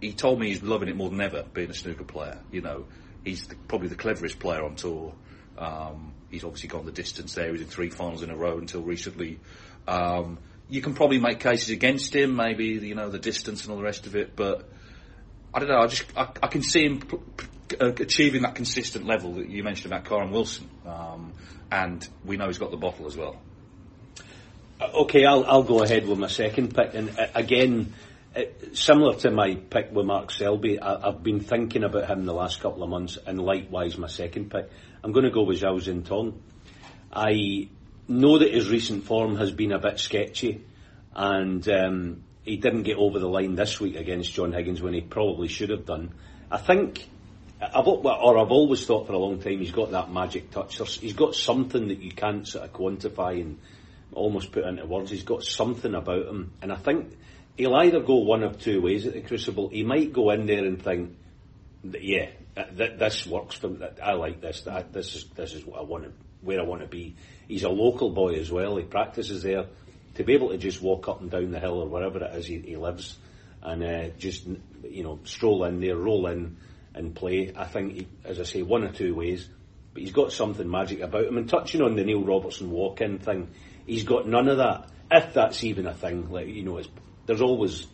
He 0.00 0.12
told 0.12 0.40
me 0.40 0.48
he's 0.48 0.62
loving 0.62 0.88
it 0.88 0.96
more 0.96 1.10
than 1.10 1.20
ever, 1.20 1.44
being 1.54 1.70
a 1.70 1.74
snooker 1.74 2.04
player. 2.04 2.40
You 2.50 2.62
know, 2.62 2.86
he's 3.24 3.46
the, 3.46 3.54
probably 3.68 3.88
the 3.88 3.96
cleverest 3.96 4.40
player 4.40 4.64
on 4.64 4.74
tour. 4.74 5.14
Um, 5.56 6.12
he's 6.28 6.42
obviously 6.42 6.70
gone 6.70 6.86
the 6.86 6.92
distance 6.92 7.34
there. 7.34 7.46
He 7.46 7.52
was 7.52 7.60
in 7.60 7.68
three 7.68 7.90
finals 7.90 8.22
in 8.22 8.30
a 8.30 8.36
row 8.36 8.58
until 8.58 8.82
recently. 8.82 9.38
Um, 9.86 10.38
you 10.70 10.80
can 10.80 10.94
probably 10.94 11.18
make 11.18 11.40
cases 11.40 11.70
against 11.70 12.14
him, 12.14 12.36
maybe 12.36 12.66
you 12.66 12.94
know 12.94 13.08
the 13.10 13.18
distance 13.18 13.62
and 13.62 13.72
all 13.72 13.76
the 13.76 13.84
rest 13.84 14.06
of 14.06 14.14
it, 14.16 14.36
but 14.36 14.68
I 15.52 15.58
don't 15.58 15.68
know. 15.68 15.80
I 15.80 15.86
just 15.88 16.04
I, 16.16 16.28
I 16.42 16.46
can 16.46 16.62
see 16.62 16.84
him 16.86 17.00
p- 17.00 17.18
p- 17.36 17.76
uh, 17.80 17.88
achieving 17.88 18.42
that 18.42 18.54
consistent 18.54 19.06
level 19.06 19.34
that 19.34 19.48
you 19.50 19.62
mentioned 19.64 19.92
about 19.92 20.04
Kyren 20.04 20.30
Wilson, 20.30 20.68
um, 20.86 21.32
and 21.70 22.06
we 22.24 22.36
know 22.36 22.46
he's 22.46 22.58
got 22.58 22.70
the 22.70 22.76
bottle 22.76 23.06
as 23.06 23.16
well. 23.16 23.40
Uh, 24.80 24.88
Okay, 25.02 25.24
I'll, 25.26 25.44
I'll 25.44 25.62
go 25.62 25.82
ahead 25.82 26.06
with 26.06 26.18
my 26.18 26.28
second 26.28 26.74
pick. 26.74 26.94
And 26.94 27.18
uh, 27.18 27.26
again, 27.34 27.92
uh, 28.34 28.42
similar 28.72 29.14
to 29.16 29.30
my 29.30 29.56
pick 29.56 29.92
with 29.92 30.06
Mark 30.06 30.30
Selby, 30.30 30.78
I, 30.80 31.08
I've 31.08 31.22
been 31.22 31.40
thinking 31.40 31.84
about 31.84 32.08
him 32.08 32.24
the 32.24 32.32
last 32.32 32.60
couple 32.60 32.82
of 32.82 32.88
months, 32.88 33.18
and 33.26 33.38
likewise 33.40 33.98
my 33.98 34.06
second 34.08 34.50
pick. 34.50 34.70
I'm 35.02 35.12
going 35.12 35.24
to 35.24 35.30
go 35.30 35.42
with 35.42 35.60
Zhao 35.60 35.80
Xintong. 35.80 36.38
I 37.12 37.68
know 38.10 38.38
that 38.38 38.52
his 38.52 38.68
recent 38.68 39.04
form 39.04 39.36
has 39.36 39.52
been 39.52 39.72
a 39.72 39.78
bit 39.78 39.98
sketchy, 39.98 40.64
and 41.14 41.66
um, 41.68 42.24
he 42.44 42.56
didn't 42.56 42.82
get 42.82 42.96
over 42.96 43.18
the 43.18 43.28
line 43.28 43.54
this 43.54 43.80
week 43.80 43.96
against 43.96 44.34
John 44.34 44.52
Higgins 44.52 44.82
when 44.82 44.94
he 44.94 45.00
probably 45.00 45.48
should 45.48 45.70
have 45.70 45.86
done. 45.86 46.12
I 46.50 46.58
think, 46.58 47.08
I've, 47.60 47.86
or 47.86 48.38
I've 48.38 48.50
always 48.50 48.84
thought 48.84 49.06
for 49.06 49.12
a 49.12 49.18
long 49.18 49.40
time, 49.40 49.58
he's 49.60 49.72
got 49.72 49.92
that 49.92 50.12
magic 50.12 50.50
touch. 50.50 50.76
He's 50.98 51.12
got 51.12 51.34
something 51.34 51.88
that 51.88 52.00
you 52.00 52.10
can't 52.10 52.46
sort 52.46 52.64
of 52.64 52.72
quantify 52.72 53.40
and 53.40 53.58
almost 54.12 54.52
put 54.52 54.64
into 54.64 54.84
words. 54.86 55.10
He's 55.10 55.22
got 55.22 55.44
something 55.44 55.94
about 55.94 56.26
him, 56.26 56.52
and 56.62 56.72
I 56.72 56.76
think 56.76 57.16
he'll 57.56 57.76
either 57.76 58.00
go 58.00 58.16
one 58.16 58.42
of 58.42 58.58
two 58.58 58.80
ways 58.82 59.06
at 59.06 59.12
the 59.12 59.20
Crucible. 59.20 59.68
He 59.68 59.84
might 59.84 60.12
go 60.12 60.30
in 60.30 60.46
there 60.46 60.64
and 60.64 60.82
think, 60.82 61.16
yeah, 61.84 62.30
th- 62.56 62.76
th- 62.76 62.98
this 62.98 63.26
works 63.26 63.56
for 63.56 63.68
me. 63.68 63.86
I 64.02 64.12
like 64.14 64.40
this. 64.40 64.62
That, 64.62 64.92
this 64.92 65.14
is 65.14 65.24
this 65.36 65.54
is 65.54 65.64
what 65.64 65.78
I 65.78 65.82
want 65.82 66.04
to, 66.04 66.12
where 66.42 66.60
I 66.60 66.64
want 66.64 66.82
to 66.82 66.88
be. 66.88 67.14
He's 67.50 67.64
a 67.64 67.68
local 67.68 68.10
boy 68.10 68.34
as 68.34 68.52
well. 68.52 68.76
He 68.76 68.84
practices 68.84 69.42
there. 69.42 69.66
To 70.14 70.22
be 70.22 70.34
able 70.34 70.50
to 70.50 70.56
just 70.56 70.80
walk 70.80 71.08
up 71.08 71.20
and 71.20 71.28
down 71.28 71.50
the 71.50 71.58
hill 71.58 71.82
or 71.82 71.88
wherever 71.88 72.22
it 72.22 72.36
is 72.36 72.46
he, 72.46 72.60
he 72.60 72.76
lives, 72.76 73.18
and 73.60 73.82
uh, 73.82 74.08
just 74.18 74.46
you 74.84 75.02
know 75.02 75.18
stroll 75.24 75.64
in 75.64 75.80
there, 75.80 75.96
roll 75.96 76.28
in, 76.28 76.58
and 76.94 77.12
play. 77.12 77.52
I 77.56 77.64
think, 77.64 77.92
he, 77.94 78.08
as 78.24 78.38
I 78.38 78.44
say, 78.44 78.62
one 78.62 78.84
or 78.84 78.92
two 78.92 79.16
ways. 79.16 79.48
But 79.92 80.02
he's 80.04 80.12
got 80.12 80.30
something 80.30 80.70
magic 80.70 81.00
about 81.00 81.24
him. 81.24 81.38
And 81.38 81.48
touching 81.48 81.82
on 81.82 81.96
the 81.96 82.04
Neil 82.04 82.22
Robertson 82.22 82.70
walk-in 82.70 83.18
thing, 83.18 83.48
he's 83.84 84.04
got 84.04 84.28
none 84.28 84.46
of 84.46 84.58
that. 84.58 84.88
If 85.10 85.34
that's 85.34 85.64
even 85.64 85.88
a 85.88 85.94
thing, 85.94 86.30
like 86.30 86.46
you 86.46 86.62
know, 86.62 86.80
there's 87.26 87.42
always 87.42 87.88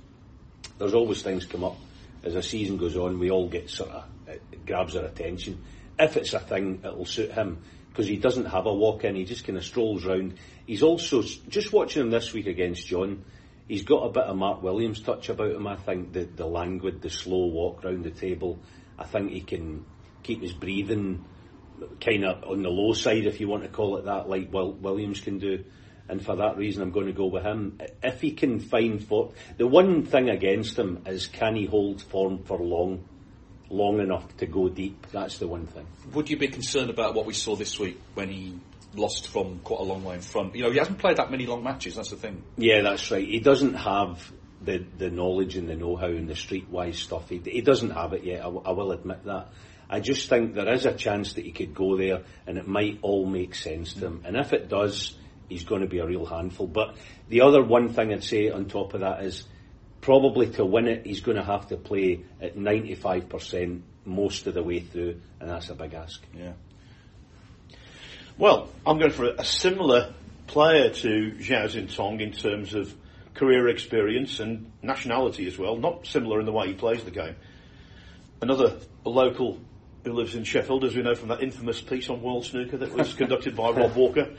there's 0.78 0.94
always 0.94 1.22
things 1.22 1.46
come 1.46 1.64
up 1.64 1.78
as 2.24 2.34
a 2.34 2.42
season 2.42 2.76
goes 2.76 2.94
on. 2.94 3.18
We 3.18 3.30
all 3.30 3.48
get 3.48 3.70
sort 3.70 3.90
of 3.90 4.04
it 4.26 4.66
grabs 4.66 4.96
our 4.96 5.06
attention. 5.06 5.64
If 5.98 6.18
it's 6.18 6.34
a 6.34 6.40
thing, 6.40 6.80
it'll 6.84 7.06
suit 7.06 7.32
him 7.32 7.62
because 7.96 8.08
he 8.08 8.18
doesn't 8.18 8.44
have 8.44 8.66
a 8.66 8.74
walk 8.74 9.04
in. 9.04 9.16
He 9.16 9.24
just 9.24 9.46
kind 9.46 9.56
of 9.56 9.64
strolls 9.64 10.04
round. 10.04 10.34
He's 10.66 10.82
also 10.82 11.22
just 11.22 11.72
watching 11.72 12.02
him 12.02 12.10
this 12.10 12.30
week 12.34 12.46
against 12.46 12.86
John. 12.86 13.24
He's 13.68 13.84
got 13.84 14.04
a 14.04 14.10
bit 14.10 14.24
of 14.24 14.36
Mark 14.36 14.62
Williams 14.62 15.00
touch 15.00 15.30
about 15.30 15.52
him. 15.52 15.66
I 15.66 15.76
think 15.76 16.12
the 16.12 16.24
the 16.24 16.46
languid, 16.46 17.00
the 17.00 17.08
slow 17.08 17.46
walk 17.46 17.82
round 17.84 18.04
the 18.04 18.10
table. 18.10 18.58
I 18.98 19.04
think 19.04 19.30
he 19.30 19.40
can 19.40 19.86
keep 20.22 20.42
his 20.42 20.52
breathing 20.52 21.24
kind 21.98 22.26
of 22.26 22.44
on 22.44 22.62
the 22.62 22.68
low 22.68 22.92
side, 22.92 23.24
if 23.24 23.40
you 23.40 23.48
want 23.48 23.62
to 23.62 23.70
call 23.70 23.96
it 23.96 24.04
that, 24.04 24.28
like 24.28 24.52
Will, 24.52 24.72
Williams 24.72 25.20
can 25.20 25.38
do. 25.38 25.64
And 26.08 26.24
for 26.24 26.36
that 26.36 26.58
reason, 26.58 26.82
I'm 26.82 26.92
going 26.92 27.06
to 27.06 27.12
go 27.12 27.26
with 27.26 27.44
him. 27.44 27.78
If 28.02 28.20
he 28.20 28.32
can 28.32 28.60
find 28.60 29.02
for 29.02 29.32
the 29.56 29.66
one 29.66 30.04
thing 30.04 30.28
against 30.28 30.78
him 30.78 31.02
is 31.06 31.26
can 31.26 31.56
he 31.56 31.64
hold 31.64 32.02
form 32.02 32.44
for 32.44 32.58
long, 32.58 33.08
long 33.68 34.00
enough 34.00 34.36
to 34.38 34.46
go 34.46 34.68
deep? 34.68 35.06
That's 35.12 35.38
the 35.38 35.48
one 35.48 35.66
thing. 35.66 35.86
Would 36.12 36.30
you 36.30 36.36
be 36.36 36.48
concerned 36.48 36.90
about 36.90 37.14
what 37.14 37.26
we 37.26 37.34
saw 37.34 37.56
this 37.56 37.78
week 37.78 38.00
when 38.14 38.28
he 38.28 38.58
lost 38.94 39.28
from 39.28 39.58
quite 39.60 39.80
a 39.80 39.84
long 39.84 40.04
way 40.04 40.14
in 40.16 40.20
front? 40.20 40.54
You 40.54 40.64
know, 40.64 40.70
he 40.70 40.78
hasn't 40.78 40.98
played 40.98 41.16
that 41.16 41.30
many 41.30 41.46
long 41.46 41.62
matches. 41.62 41.96
That's 41.96 42.10
the 42.10 42.16
thing. 42.16 42.42
Yeah, 42.56 42.82
that's 42.82 43.10
right. 43.10 43.26
He 43.26 43.40
doesn't 43.40 43.74
have 43.74 44.32
the 44.62 44.84
the 44.98 45.10
knowledge 45.10 45.56
and 45.56 45.68
the 45.68 45.76
know-how 45.76 46.06
and 46.06 46.28
the 46.28 46.34
streetwise 46.34 46.96
stuff. 46.96 47.28
He, 47.28 47.40
he 47.44 47.60
doesn't 47.60 47.90
have 47.90 48.12
it 48.12 48.24
yet. 48.24 48.42
I 48.42 48.48
will 48.48 48.92
admit 48.92 49.24
that. 49.24 49.48
I 49.88 50.00
just 50.00 50.28
think 50.28 50.54
there 50.54 50.72
is 50.72 50.84
a 50.84 50.94
chance 50.94 51.34
that 51.34 51.44
he 51.44 51.52
could 51.52 51.74
go 51.74 51.96
there, 51.96 52.24
and 52.46 52.58
it 52.58 52.66
might 52.66 52.98
all 53.02 53.26
make 53.26 53.54
sense 53.54 53.92
to 53.94 54.06
him. 54.06 54.22
And 54.24 54.36
if 54.36 54.52
it 54.52 54.68
does, 54.68 55.16
he's 55.48 55.64
going 55.64 55.82
to 55.82 55.86
be 55.86 55.98
a 55.98 56.06
real 56.06 56.26
handful. 56.26 56.66
But 56.66 56.96
the 57.28 57.42
other 57.42 57.62
one 57.62 57.90
thing 57.90 58.12
I'd 58.12 58.24
say 58.24 58.50
on 58.50 58.66
top 58.66 58.94
of 58.94 59.00
that 59.00 59.22
is 59.22 59.44
probably 60.06 60.48
to 60.48 60.64
win 60.64 60.86
it, 60.86 61.04
he's 61.04 61.20
going 61.20 61.36
to 61.36 61.42
have 61.42 61.66
to 61.66 61.76
play 61.76 62.20
at 62.40 62.56
95% 62.56 63.80
most 64.04 64.46
of 64.46 64.54
the 64.54 64.62
way 64.62 64.78
through, 64.78 65.20
and 65.40 65.50
that's 65.50 65.68
a 65.68 65.74
big 65.74 65.94
ask. 65.94 66.22
Yeah. 66.32 66.52
Well, 68.38 68.68
I'm 68.86 69.00
going 69.00 69.10
for 69.10 69.24
a, 69.36 69.44
similar 69.44 70.14
player 70.46 70.90
to 70.90 71.32
Zhao 71.40 71.64
Xintong 71.64 72.20
in 72.20 72.30
terms 72.30 72.72
of 72.74 72.94
career 73.34 73.66
experience 73.66 74.38
and 74.38 74.70
nationality 74.80 75.44
as 75.48 75.58
well. 75.58 75.74
Not 75.76 76.06
similar 76.06 76.38
in 76.38 76.46
the 76.46 76.52
way 76.52 76.68
he 76.68 76.74
plays 76.74 77.02
the 77.02 77.10
game. 77.10 77.34
Another 78.40 78.78
local 79.04 79.58
who 80.04 80.12
lives 80.12 80.36
in 80.36 80.44
Sheffield, 80.44 80.84
as 80.84 80.94
we 80.94 81.02
know 81.02 81.16
from 81.16 81.30
that 81.30 81.42
infamous 81.42 81.80
piece 81.80 82.08
on 82.10 82.22
World 82.22 82.44
Snooker 82.44 82.76
that 82.76 82.92
was 82.92 83.12
conducted 83.14 83.56
by 83.56 83.70
Rob 83.70 83.96
Walker. 83.96 84.36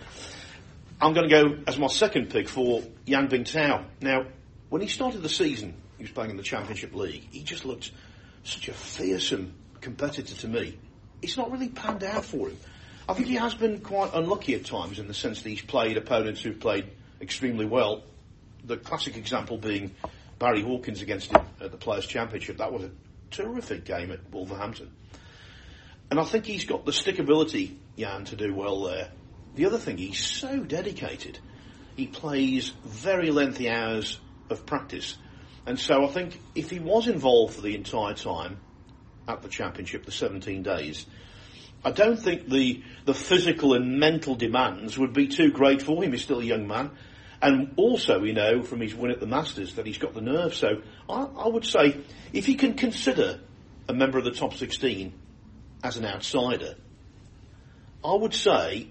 I'm 1.01 1.13
going 1.13 1.27
to 1.27 1.35
go 1.43 1.57
as 1.67 1.77
my 1.77 1.87
second 1.87 2.29
pick 2.29 2.47
for 2.47 2.83
Yan 3.05 3.27
Bingtao. 3.27 3.83
Now, 3.99 4.27
when 4.69 4.81
he 4.81 4.87
started 4.87 5.21
the 5.21 5.29
season, 5.29 5.73
he 5.97 6.03
was 6.03 6.11
playing 6.11 6.31
in 6.31 6.37
the 6.37 6.43
Championship 6.43 6.93
League. 6.93 7.27
He 7.31 7.43
just 7.43 7.65
looked 7.65 7.91
such 8.43 8.67
a 8.67 8.73
fearsome 8.73 9.53
competitor 9.81 10.35
to 10.35 10.47
me. 10.47 10.77
It's 11.21 11.37
not 11.37 11.51
really 11.51 11.69
panned 11.69 12.03
out 12.03 12.25
for 12.25 12.49
him. 12.49 12.57
I 13.09 13.13
think 13.13 13.27
he 13.27 13.35
has 13.35 13.55
been 13.55 13.79
quite 13.79 14.13
unlucky 14.13 14.53
at 14.55 14.65
times 14.65 14.99
in 14.99 15.07
the 15.07 15.13
sense 15.13 15.41
that 15.41 15.49
he's 15.49 15.61
played 15.61 15.97
opponents 15.97 16.41
who've 16.41 16.59
played 16.59 16.89
extremely 17.21 17.65
well. 17.65 18.03
The 18.65 18.77
classic 18.77 19.15
example 19.15 19.57
being 19.57 19.95
Barry 20.39 20.61
Hawkins 20.61 21.01
against 21.01 21.31
him 21.31 21.41
at 21.61 21.71
the 21.71 21.77
Players' 21.77 22.05
Championship. 22.05 22.57
That 22.57 22.73
was 22.73 22.83
a 22.83 22.91
terrific 23.31 23.85
game 23.85 24.11
at 24.11 24.19
Wolverhampton. 24.31 24.91
And 26.11 26.19
I 26.19 26.23
think 26.23 26.45
he's 26.45 26.65
got 26.65 26.85
the 26.85 26.91
stickability, 26.91 27.75
Yan, 27.95 28.25
to 28.25 28.35
do 28.35 28.53
well 28.53 28.83
there. 28.83 29.09
The 29.55 29.65
other 29.65 29.77
thing, 29.77 29.97
he's 29.97 30.23
so 30.23 30.59
dedicated. 30.59 31.39
He 31.95 32.07
plays 32.07 32.73
very 32.85 33.31
lengthy 33.31 33.69
hours 33.69 34.19
of 34.49 34.65
practice. 34.65 35.17
And 35.65 35.79
so 35.79 36.05
I 36.05 36.07
think 36.07 36.39
if 36.55 36.69
he 36.69 36.79
was 36.79 37.07
involved 37.07 37.55
for 37.55 37.61
the 37.61 37.75
entire 37.75 38.13
time 38.13 38.59
at 39.27 39.41
the 39.41 39.49
championship, 39.49 40.05
the 40.05 40.11
17 40.11 40.63
days, 40.63 41.05
I 41.83 41.91
don't 41.91 42.17
think 42.17 42.49
the, 42.49 42.83
the 43.05 43.13
physical 43.13 43.73
and 43.73 43.99
mental 43.99 44.35
demands 44.35 44.97
would 44.97 45.13
be 45.13 45.27
too 45.27 45.51
great 45.51 45.81
for 45.81 46.03
him. 46.03 46.11
He's 46.11 46.23
still 46.23 46.39
a 46.39 46.43
young 46.43 46.67
man. 46.67 46.91
And 47.41 47.73
also, 47.75 48.19
we 48.19 48.33
know 48.33 48.63
from 48.63 48.81
his 48.81 48.95
win 48.95 49.11
at 49.11 49.19
the 49.19 49.27
Masters 49.27 49.75
that 49.75 49.85
he's 49.85 49.99
got 49.99 50.13
the 50.13 50.21
nerve. 50.21 50.55
So 50.55 50.81
I, 51.07 51.23
I 51.23 51.47
would 51.47 51.65
say 51.65 51.99
if 52.33 52.45
he 52.45 52.55
can 52.55 52.73
consider 52.73 53.39
a 53.87 53.93
member 53.93 54.17
of 54.17 54.25
the 54.25 54.31
top 54.31 54.55
16 54.55 55.13
as 55.83 55.97
an 55.97 56.05
outsider, 56.05 56.75
I 58.03 58.13
would 58.13 58.33
say, 58.33 58.87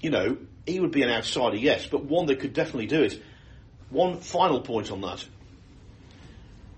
you 0.00 0.10
know, 0.10 0.38
he 0.66 0.80
would 0.80 0.92
be 0.92 1.02
an 1.02 1.10
outsider, 1.10 1.56
yes, 1.56 1.86
but 1.86 2.04
one 2.04 2.26
that 2.26 2.40
could 2.40 2.54
definitely 2.54 2.86
do 2.86 3.02
it. 3.02 3.22
One 3.94 4.18
final 4.18 4.60
point 4.60 4.90
on 4.90 5.02
that. 5.02 5.24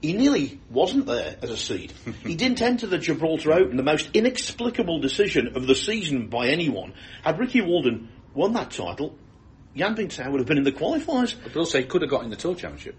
He 0.03 0.13
nearly 0.13 0.61
wasn't 0.71 1.07
there 1.07 1.37
as 1.41 1.51
a 1.51 1.57
seed. 1.57 1.95
he 2.23 2.35
didn't 2.35 2.61
enter 2.61 2.87
the 2.87 2.99
Gibraltar 2.99 3.55
Open, 3.55 3.79
the 3.79 3.83
most 3.83 4.11
inexplicable 4.13 5.01
decision 5.01 5.57
of 5.57 5.67
the 5.67 5.75
season 5.75 6.29
by 6.29 6.49
anyone. 6.49 6.93
Had 7.25 7.39
Ricky 7.39 7.63
Walden 7.63 8.11
won 8.35 8.53
that 8.53 8.71
title, 8.71 9.17
Yan 9.73 9.97
Bingtao 9.97 10.31
would 10.31 10.41
have 10.41 10.47
been 10.47 10.59
in 10.59 10.65
the 10.65 10.73
qualifiers. 10.73 11.35
But 11.43 11.57
also, 11.57 11.79
he 11.79 11.85
could 11.85 12.03
have 12.03 12.11
got 12.11 12.23
in 12.25 12.29
the 12.31 12.37
Tour 12.37 12.55
Championship. 12.55 12.97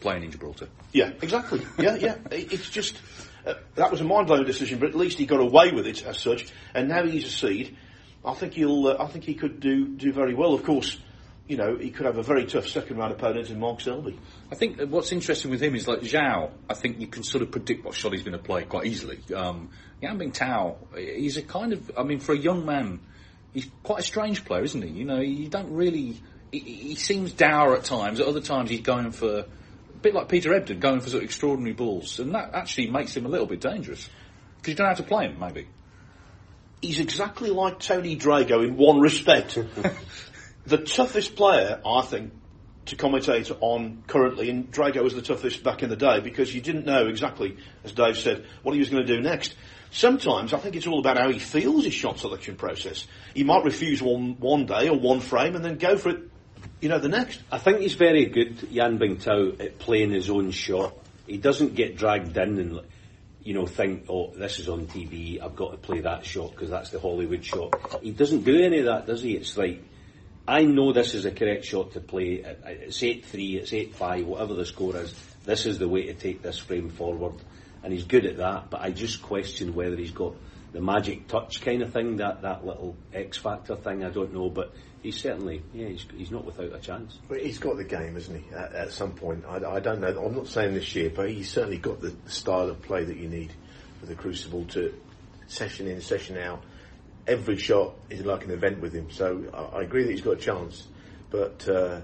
playing 0.00 0.24
in 0.24 0.30
Gibraltar. 0.30 0.68
Yeah, 0.92 1.12
exactly. 1.22 1.62
Yeah, 1.78 1.96
yeah. 1.96 2.16
It, 2.30 2.52
it's 2.52 2.68
just 2.68 2.98
uh, 3.46 3.54
that 3.76 3.90
was 3.90 4.02
a 4.02 4.04
mind-blowing 4.04 4.44
decision, 4.44 4.78
but 4.78 4.90
at 4.90 4.94
least 4.94 5.16
he 5.18 5.24
got 5.24 5.40
away 5.40 5.72
with 5.72 5.86
it 5.86 6.04
as 6.04 6.18
such. 6.18 6.46
And 6.74 6.88
now 6.88 7.06
he's 7.06 7.24
a 7.24 7.30
seed. 7.30 7.74
I 8.22 8.34
think 8.34 8.52
he'll. 8.52 8.88
Uh, 8.88 8.96
I 9.00 9.06
think 9.06 9.24
he 9.24 9.34
could 9.34 9.60
do 9.60 9.88
do 9.88 10.12
very 10.12 10.34
well. 10.34 10.52
Of 10.52 10.62
course, 10.64 10.98
you 11.48 11.56
know 11.56 11.76
he 11.76 11.90
could 11.90 12.06
have 12.06 12.18
a 12.18 12.22
very 12.22 12.44
tough 12.44 12.66
second 12.68 12.96
round 12.96 13.12
opponent 13.12 13.50
in 13.50 13.58
Mark 13.58 13.80
Selby. 13.80 14.18
I 14.50 14.54
think 14.54 14.80
what's 14.90 15.12
interesting 15.12 15.50
with 15.50 15.62
him 15.62 15.74
is 15.74 15.86
like 15.86 16.00
Zhao. 16.00 16.50
I 16.68 16.74
think 16.74 17.00
you 17.00 17.06
can 17.06 17.22
sort 17.22 17.42
of 17.42 17.50
predict 17.50 17.84
what 17.84 17.94
shot 17.94 18.12
he's 18.12 18.22
going 18.22 18.36
to 18.36 18.42
play 18.42 18.64
quite 18.64 18.86
easily. 18.86 19.20
Um, 19.34 19.70
Yan 20.02 20.18
Bingtao, 20.18 20.76
he's 20.96 21.36
a 21.36 21.42
kind 21.42 21.72
of. 21.72 21.90
I 21.96 22.02
mean, 22.02 22.18
for 22.18 22.32
a 22.32 22.38
young 22.38 22.66
man, 22.66 23.00
he's 23.52 23.70
quite 23.82 24.00
a 24.00 24.02
strange 24.02 24.44
player, 24.44 24.62
isn't 24.62 24.82
he? 24.82 24.90
You 24.90 25.04
know, 25.04 25.20
you 25.20 25.48
don't 25.48 25.72
really. 25.72 26.20
He, 26.50 26.58
he 26.58 26.94
seems 26.96 27.32
dour 27.32 27.76
at 27.76 27.84
times. 27.84 28.20
At 28.20 28.26
other 28.26 28.40
times, 28.40 28.70
he's 28.70 28.80
going 28.80 29.12
for 29.12 29.40
a 29.40 29.98
bit 30.02 30.14
like 30.14 30.28
Peter 30.28 30.52
Ebdon, 30.52 30.80
going 30.80 31.00
for 31.00 31.10
sort 31.10 31.22
of 31.22 31.28
extraordinary 31.28 31.74
balls, 31.74 32.18
and 32.18 32.34
that 32.34 32.54
actually 32.54 32.90
makes 32.90 33.16
him 33.16 33.24
a 33.24 33.28
little 33.28 33.46
bit 33.46 33.60
dangerous 33.60 34.08
because 34.56 34.72
you 34.72 34.74
don't 34.74 34.86
know 34.86 34.90
how 34.90 34.96
to 34.96 35.02
play 35.04 35.26
him, 35.26 35.38
maybe. 35.38 35.68
He's 36.82 36.98
exactly 36.98 37.50
like 37.50 37.80
Tony 37.80 38.16
Drago 38.16 38.66
in 38.66 38.76
one 38.76 39.00
respect. 39.00 39.58
the 40.66 40.78
toughest 40.78 41.36
player, 41.36 41.80
I 41.84 42.02
think, 42.02 42.32
to 42.86 42.96
commentate 42.96 43.56
on 43.60 44.02
currently, 44.06 44.50
and 44.50 44.70
Drago 44.70 45.02
was 45.02 45.14
the 45.14 45.22
toughest 45.22 45.62
back 45.62 45.82
in 45.82 45.88
the 45.88 45.96
day 45.96 46.20
because 46.20 46.54
you 46.54 46.60
didn't 46.60 46.86
know 46.86 47.06
exactly, 47.06 47.56
as 47.84 47.92
Dave 47.92 48.16
said, 48.16 48.44
what 48.62 48.72
he 48.72 48.78
was 48.78 48.90
going 48.90 49.04
to 49.04 49.16
do 49.16 49.20
next. 49.20 49.54
Sometimes 49.90 50.52
I 50.52 50.58
think 50.58 50.76
it's 50.76 50.86
all 50.86 50.98
about 50.98 51.16
how 51.16 51.30
he 51.30 51.38
feels 51.38 51.84
his 51.84 51.94
shot 51.94 52.18
selection 52.18 52.56
process. 52.56 53.06
He 53.34 53.44
might 53.44 53.64
refuse 53.64 54.02
one 54.02 54.38
one 54.38 54.66
day 54.66 54.88
or 54.88 54.98
one 54.98 55.20
frame 55.20 55.56
and 55.56 55.64
then 55.64 55.78
go 55.78 55.96
for 55.96 56.10
it, 56.10 56.30
you 56.80 56.88
know, 56.88 56.98
the 56.98 57.08
next. 57.08 57.40
I 57.50 57.58
think 57.58 57.80
he's 57.80 57.94
very 57.94 58.26
good, 58.26 58.68
Yan 58.70 58.98
Bingtao, 58.98 59.60
at 59.60 59.78
playing 59.78 60.10
his 60.10 60.28
own 60.28 60.50
shot. 60.50 60.94
He 61.26 61.38
doesn't 61.38 61.74
get 61.74 61.96
dragged 61.96 62.36
in 62.36 62.58
and, 62.58 62.80
you 63.42 63.54
know, 63.54 63.66
think, 63.66 64.06
oh, 64.08 64.32
this 64.34 64.58
is 64.58 64.68
on 64.68 64.86
TV, 64.86 65.42
I've 65.42 65.56
got 65.56 65.72
to 65.72 65.76
play 65.76 66.00
that 66.00 66.24
shot 66.24 66.52
because 66.52 66.70
that's 66.70 66.90
the 66.90 67.00
Hollywood 67.00 67.44
shot. 67.44 68.02
He 68.02 68.10
doesn't 68.10 68.44
do 68.44 68.60
any 68.60 68.80
of 68.80 68.86
that, 68.86 69.06
does 69.06 69.22
he? 69.22 69.36
It's 69.36 69.56
like, 69.56 69.82
I 70.48 70.62
know 70.62 70.92
this 70.92 71.14
is 71.14 71.24
a 71.24 71.32
correct 71.32 71.64
shot 71.64 71.92
to 71.92 72.00
play. 72.00 72.44
It's 72.64 73.00
8-3, 73.00 73.56
it's 73.56 73.70
8-5, 73.72 74.24
whatever 74.24 74.54
the 74.54 74.64
score 74.64 74.96
is. 74.96 75.12
This 75.44 75.66
is 75.66 75.78
the 75.78 75.88
way 75.88 76.06
to 76.06 76.14
take 76.14 76.42
this 76.42 76.58
frame 76.58 76.90
forward. 76.90 77.34
And 77.82 77.92
he's 77.92 78.04
good 78.04 78.26
at 78.26 78.38
that, 78.38 78.70
but 78.70 78.80
I 78.80 78.90
just 78.90 79.22
question 79.22 79.74
whether 79.74 79.96
he's 79.96 80.10
got 80.10 80.34
the 80.72 80.80
magic 80.80 81.28
touch 81.28 81.62
kind 81.62 81.82
of 81.82 81.92
thing, 81.92 82.16
that, 82.16 82.42
that 82.42 82.64
little 82.64 82.96
X 83.12 83.38
factor 83.38 83.76
thing, 83.76 84.04
I 84.04 84.10
don't 84.10 84.34
know. 84.34 84.50
But 84.50 84.72
he's 85.02 85.20
certainly, 85.20 85.62
yeah, 85.72 85.88
he's, 85.88 86.06
he's 86.16 86.30
not 86.30 86.44
without 86.44 86.74
a 86.74 86.78
chance. 86.78 87.18
But 87.28 87.40
he's 87.40 87.58
got 87.58 87.76
the 87.76 87.84
game, 87.84 88.16
isn't 88.16 88.42
he? 88.42 88.54
At, 88.54 88.72
at 88.72 88.92
some 88.92 89.12
point, 89.12 89.44
I, 89.48 89.56
I, 89.56 89.80
don't 89.80 90.00
know. 90.00 90.08
I'm 90.08 90.34
not 90.34 90.48
saying 90.48 90.74
this 90.74 90.94
year, 90.94 91.10
but 91.10 91.30
he's 91.30 91.50
certainly 91.50 91.78
got 91.78 92.00
the 92.00 92.14
style 92.26 92.68
of 92.68 92.82
play 92.82 93.04
that 93.04 93.16
you 93.16 93.28
need 93.28 93.52
for 94.00 94.06
the 94.06 94.14
Crucible 94.14 94.64
to 94.66 94.94
session 95.46 95.86
in, 95.86 96.00
session 96.00 96.38
out. 96.38 96.62
Every 97.26 97.56
shot 97.56 97.94
is 98.10 98.24
like 98.24 98.44
an 98.44 98.50
event 98.50 98.80
with 98.80 98.92
him. 98.92 99.10
So 99.10 99.44
I, 99.52 99.78
I 99.78 99.82
agree 99.82 100.04
that 100.04 100.10
he's 100.10 100.20
got 100.20 100.34
a 100.34 100.36
chance, 100.36 100.86
but 101.30 101.68
uh, 101.68 102.00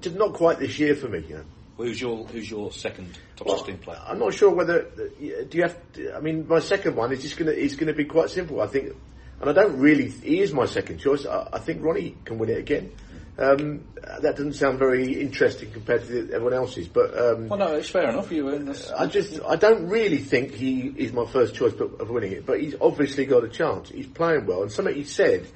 just 0.00 0.16
not 0.16 0.34
quite 0.34 0.58
this 0.58 0.78
year 0.78 0.94
for 0.94 1.08
me. 1.08 1.24
You 1.28 1.36
know. 1.36 1.44
Well, 1.76 1.88
who's 1.88 2.00
your 2.00 2.26
who's 2.26 2.50
your 2.50 2.70
second 2.72 3.18
top 3.36 3.46
well, 3.46 3.56
16 3.56 3.78
player? 3.78 4.00
I'm 4.06 4.18
not 4.18 4.34
sure 4.34 4.50
whether 4.50 4.82
do 4.82 5.48
you 5.50 5.62
have. 5.62 5.92
To, 5.94 6.14
I 6.14 6.20
mean, 6.20 6.46
my 6.46 6.60
second 6.60 6.94
one 6.94 7.12
is 7.12 7.22
just 7.22 7.36
going 7.36 7.50
to 7.50 7.58
is 7.58 7.74
going 7.74 7.88
to 7.88 7.94
be 7.94 8.04
quite 8.04 8.30
simple. 8.30 8.60
I 8.60 8.66
think, 8.66 8.92
and 9.40 9.50
I 9.50 9.52
don't 9.52 9.78
really. 9.78 10.08
He 10.10 10.40
is 10.40 10.52
my 10.52 10.66
second 10.66 10.98
choice. 10.98 11.24
I, 11.26 11.48
I 11.54 11.58
think 11.58 11.82
Ronnie 11.82 12.16
can 12.24 12.38
win 12.38 12.50
it 12.50 12.58
again. 12.58 12.92
Um, 13.38 13.84
that 14.20 14.36
doesn't 14.36 14.54
sound 14.54 14.78
very 14.78 15.18
interesting 15.20 15.70
compared 15.70 16.06
to 16.08 16.30
everyone 16.32 16.52
else's, 16.52 16.88
but 16.88 17.16
um, 17.18 17.48
well, 17.48 17.58
no, 17.58 17.74
it's 17.74 17.88
fair 17.88 18.10
enough. 18.10 18.30
You 18.30 18.44
win. 18.46 18.74
I 18.96 19.06
just, 19.06 19.40
I 19.48 19.56
don't 19.56 19.88
really 19.88 20.18
think 20.18 20.52
he 20.52 20.88
is 20.88 21.12
my 21.12 21.24
first 21.24 21.54
choice 21.54 21.72
of 21.72 22.10
winning 22.10 22.32
it, 22.32 22.44
but 22.44 22.60
he's 22.60 22.74
obviously 22.80 23.24
got 23.24 23.44
a 23.44 23.48
chance. 23.48 23.88
He's 23.88 24.06
playing 24.06 24.46
well, 24.46 24.62
and 24.62 24.70
something 24.70 24.94
he 24.94 25.04
said 25.04 25.46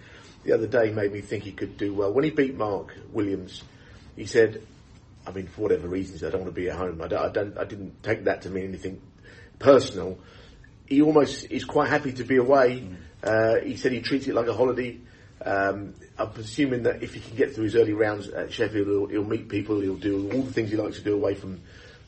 the 0.45 0.53
other 0.53 0.67
day 0.67 0.93
made 0.93 1.13
me 1.13 1.21
think 1.21 1.45
he 1.45 1.53
could 1.53 1.77
do 1.77 1.93
well. 1.93 2.13
When 2.13 2.25
he 2.25 2.31
beat 2.31 2.57
Mark 2.57 2.95
Williams, 3.13 3.63
he 4.17 4.25
said, 4.25 4.63
I 5.27 5.33
mean, 5.33 5.49
for 5.49 5.63
whatever 5.63 5.89
reasons, 5.89 6.23
I 6.23 6.31
don't 6.31 6.43
want 6.43 6.55
to 6.55 6.61
be 6.61 6.69
at 6.69 6.77
home. 6.77 7.03
I 7.03 7.09
don't, 7.09 7.23
I 7.23 7.29
don't, 7.31 7.59
I 7.59 7.65
didn't 7.65 8.03
take 8.03 8.25
that 8.25 8.43
to 8.43 8.51
mean 8.51 8.65
anything 8.65 9.01
personal. 9.59 10.19
He 10.87 11.03
almost 11.03 11.51
is 11.51 11.65
quite 11.65 11.89
happy 11.89 12.13
to 12.13 12.25
be 12.25 12.37
away. 12.37 12.83
Mm. 12.83 12.97
Uh, 13.23 13.65
he 13.65 13.77
said 13.77 13.93
he 13.93 14.01
treats 14.01 14.27
it 14.29 14.35
like 14.35 14.49
a 14.49 14.55
holiday. 14.55 15.01
Um, 15.45 15.95
I'm 16.19 16.31
assuming 16.37 16.85
that 16.85 17.03
if 17.03 17.15
he 17.15 17.21
can 17.21 17.37
get 17.37 17.55
through 17.55 17.65
his 17.65 17.77
early 17.77 17.93
rounds 17.93 18.29
at 18.29 18.53
Sheffield, 18.53 18.87
he'll, 18.87 19.07
he'll 19.07 19.25
meet 19.29 19.49
people, 19.49 19.81
he'll 19.81 19.97
do 19.97 20.31
all 20.33 20.43
the 20.43 20.53
things 20.53 20.71
he 20.71 20.77
likes 20.77 20.97
to 20.97 21.03
do 21.03 21.15
away 21.15 21.35
from 21.35 21.61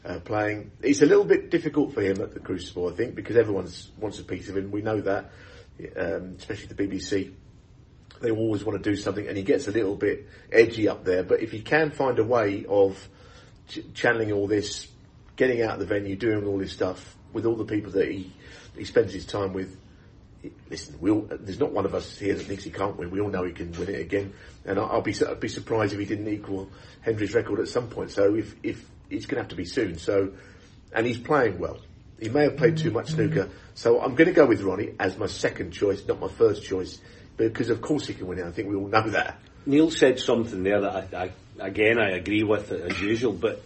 uh, 0.06 0.20
playing. 0.20 0.70
It's 0.82 1.02
a 1.02 1.06
little 1.06 1.24
bit 1.24 1.50
difficult 1.50 1.92
for 1.92 2.00
him 2.00 2.20
at 2.22 2.32
the 2.32 2.40
Crucible, 2.40 2.88
I 2.88 2.92
think, 2.92 3.14
because 3.14 3.36
everyone 3.36 3.68
wants 3.98 4.18
a 4.18 4.24
piece 4.24 4.48
of 4.48 4.56
him. 4.56 4.70
We 4.70 4.80
know 4.80 5.00
that, 5.02 5.30
um, 5.96 6.36
especially 6.38 6.68
the 6.68 6.74
BBC. 6.74 7.32
They 8.22 8.30
always 8.30 8.64
want 8.64 8.82
to 8.82 8.90
do 8.90 8.96
something, 8.96 9.26
and 9.28 9.36
he 9.36 9.42
gets 9.42 9.68
a 9.68 9.72
little 9.72 9.96
bit 9.96 10.26
edgy 10.50 10.88
up 10.88 11.04
there. 11.04 11.22
But 11.22 11.42
if 11.42 11.50
he 11.50 11.60
can 11.60 11.90
find 11.90 12.18
a 12.18 12.24
way 12.24 12.64
of 12.66 13.06
ch- 13.68 13.80
channeling 13.92 14.32
all 14.32 14.46
this, 14.46 14.88
getting 15.36 15.60
out 15.60 15.74
of 15.74 15.80
the 15.80 15.86
venue, 15.86 16.16
doing 16.16 16.46
all 16.46 16.56
this 16.56 16.72
stuff 16.72 17.14
with 17.34 17.44
all 17.44 17.56
the 17.56 17.66
people 17.66 17.92
that 17.92 18.10
he 18.10 18.32
he 18.74 18.84
spends 18.84 19.12
his 19.12 19.26
time 19.26 19.52
with, 19.52 19.76
listen, 20.70 20.96
we 21.00 21.10
all, 21.10 21.26
there's 21.28 21.60
not 21.60 21.72
one 21.72 21.84
of 21.84 21.94
us 21.94 22.18
here 22.18 22.34
that 22.34 22.44
thinks 22.44 22.64
he 22.64 22.70
can't 22.70 22.96
win. 22.96 23.10
We 23.10 23.20
all 23.20 23.28
know 23.28 23.44
he 23.44 23.52
can 23.52 23.72
win 23.72 23.88
it 23.88 24.00
again, 24.00 24.32
and 24.64 24.78
I'll, 24.78 24.86
I'll 24.86 25.02
be 25.02 25.14
I'd 25.24 25.40
be 25.40 25.48
surprised 25.48 25.92
if 25.92 25.98
he 25.98 26.04
didn't 26.04 26.28
equal 26.28 26.70
Hendry's 27.00 27.34
record 27.34 27.60
at 27.60 27.68
some 27.68 27.88
point. 27.88 28.10
So 28.10 28.34
if 28.34 28.54
if 28.62 28.84
it's 29.10 29.26
going 29.26 29.36
to 29.36 29.42
have 29.42 29.50
to 29.50 29.56
be 29.56 29.64
soon. 29.64 29.98
So, 29.98 30.32
and 30.92 31.06
he's 31.06 31.18
playing 31.18 31.58
well. 31.58 31.78
He 32.20 32.28
may 32.28 32.44
have 32.44 32.56
played 32.56 32.78
too 32.78 32.90
much 32.90 33.10
snooker, 33.10 33.50
so 33.74 34.00
I'm 34.00 34.14
going 34.14 34.28
to 34.28 34.32
go 34.32 34.46
with 34.46 34.62
Ronnie 34.62 34.94
as 34.98 35.18
my 35.18 35.26
second 35.26 35.72
choice, 35.72 36.02
not 36.06 36.18
my 36.18 36.28
first 36.28 36.64
choice, 36.64 36.98
because 37.36 37.68
of 37.68 37.82
course 37.82 38.06
he 38.06 38.14
can 38.14 38.26
win 38.26 38.38
it. 38.38 38.46
I 38.46 38.52
think 38.52 38.70
we 38.70 38.76
all 38.76 38.88
know 38.88 39.10
that. 39.10 39.38
Neil 39.66 39.90
said 39.90 40.18
something 40.18 40.62
there 40.62 40.80
that 40.80 41.14
I, 41.14 41.24
I 41.24 41.66
again 41.66 41.98
I 41.98 42.12
agree 42.12 42.42
with 42.42 42.72
as 42.72 43.00
usual, 43.00 43.32
but 43.32 43.62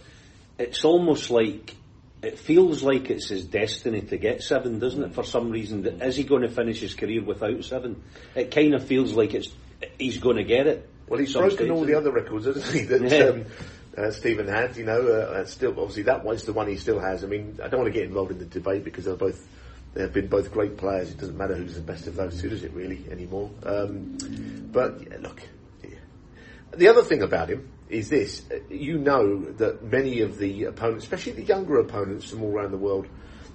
it's 0.57 0.83
almost 0.83 1.29
like 1.29 1.75
it 2.21 2.37
feels 2.37 2.83
like 2.83 3.09
it's 3.09 3.29
his 3.29 3.45
destiny 3.45 4.01
to 4.01 4.17
get 4.17 4.43
seven, 4.43 4.79
doesn't 4.79 5.03
it? 5.03 5.13
For 5.13 5.23
some 5.23 5.49
reason, 5.49 5.85
is 5.85 6.15
he 6.15 6.23
going 6.23 6.43
to 6.43 6.49
finish 6.49 6.79
his 6.79 6.93
career 6.93 7.23
without 7.23 7.63
seven? 7.63 8.03
It 8.35 8.51
kind 8.51 8.73
of 8.73 8.85
feels 8.85 9.13
like 9.13 9.33
it's 9.33 9.49
he's 9.97 10.19
going 10.19 10.37
to 10.37 10.43
get 10.43 10.67
it. 10.67 10.89
Well, 11.07 11.19
he's 11.19 11.33
broken 11.33 11.57
stage, 11.57 11.69
all 11.69 11.83
the 11.83 11.95
other 11.95 12.11
records, 12.11 12.45
hasn't 12.45 12.65
he? 12.65 12.81
That 12.83 13.01
yeah. 13.01 13.25
um, 13.25 13.45
uh, 13.97 14.11
Stephen 14.11 14.47
had, 14.47 14.77
you 14.77 14.85
know, 14.85 15.07
uh, 15.07 15.45
still 15.45 15.71
obviously 15.71 16.03
that 16.03 16.23
one's 16.23 16.43
the 16.43 16.53
one 16.53 16.67
he 16.67 16.77
still 16.77 16.99
has. 16.99 17.23
I 17.23 17.27
mean, 17.27 17.59
I 17.61 17.67
don't 17.67 17.81
want 17.81 17.93
to 17.93 17.99
get 17.99 18.07
involved 18.07 18.31
in 18.31 18.39
the 18.39 18.45
debate 18.45 18.83
because 18.83 19.05
they're 19.05 19.15
both 19.15 19.45
they 19.93 20.01
have 20.01 20.13
been 20.13 20.27
both 20.27 20.51
great 20.51 20.77
players. 20.77 21.11
It 21.11 21.17
doesn't 21.17 21.37
matter 21.37 21.55
who's 21.55 21.75
the 21.75 21.81
best 21.81 22.07
of 22.07 22.15
those 22.15 22.41
two, 22.41 22.49
does 22.49 22.63
it 22.63 22.71
really 22.73 23.05
anymore? 23.11 23.49
Um, 23.65 24.17
but 24.71 25.01
yeah, 25.01 25.17
look. 25.19 25.41
The 26.75 26.87
other 26.87 27.03
thing 27.03 27.21
about 27.21 27.49
him 27.49 27.69
is 27.89 28.09
this: 28.09 28.43
you 28.69 28.97
know 28.97 29.39
that 29.53 29.83
many 29.83 30.21
of 30.21 30.37
the 30.37 30.65
opponents, 30.65 31.03
especially 31.03 31.33
the 31.33 31.43
younger 31.43 31.79
opponents 31.79 32.29
from 32.29 32.43
all 32.43 32.51
around 32.51 32.71
the 32.71 32.77
world, 32.77 33.07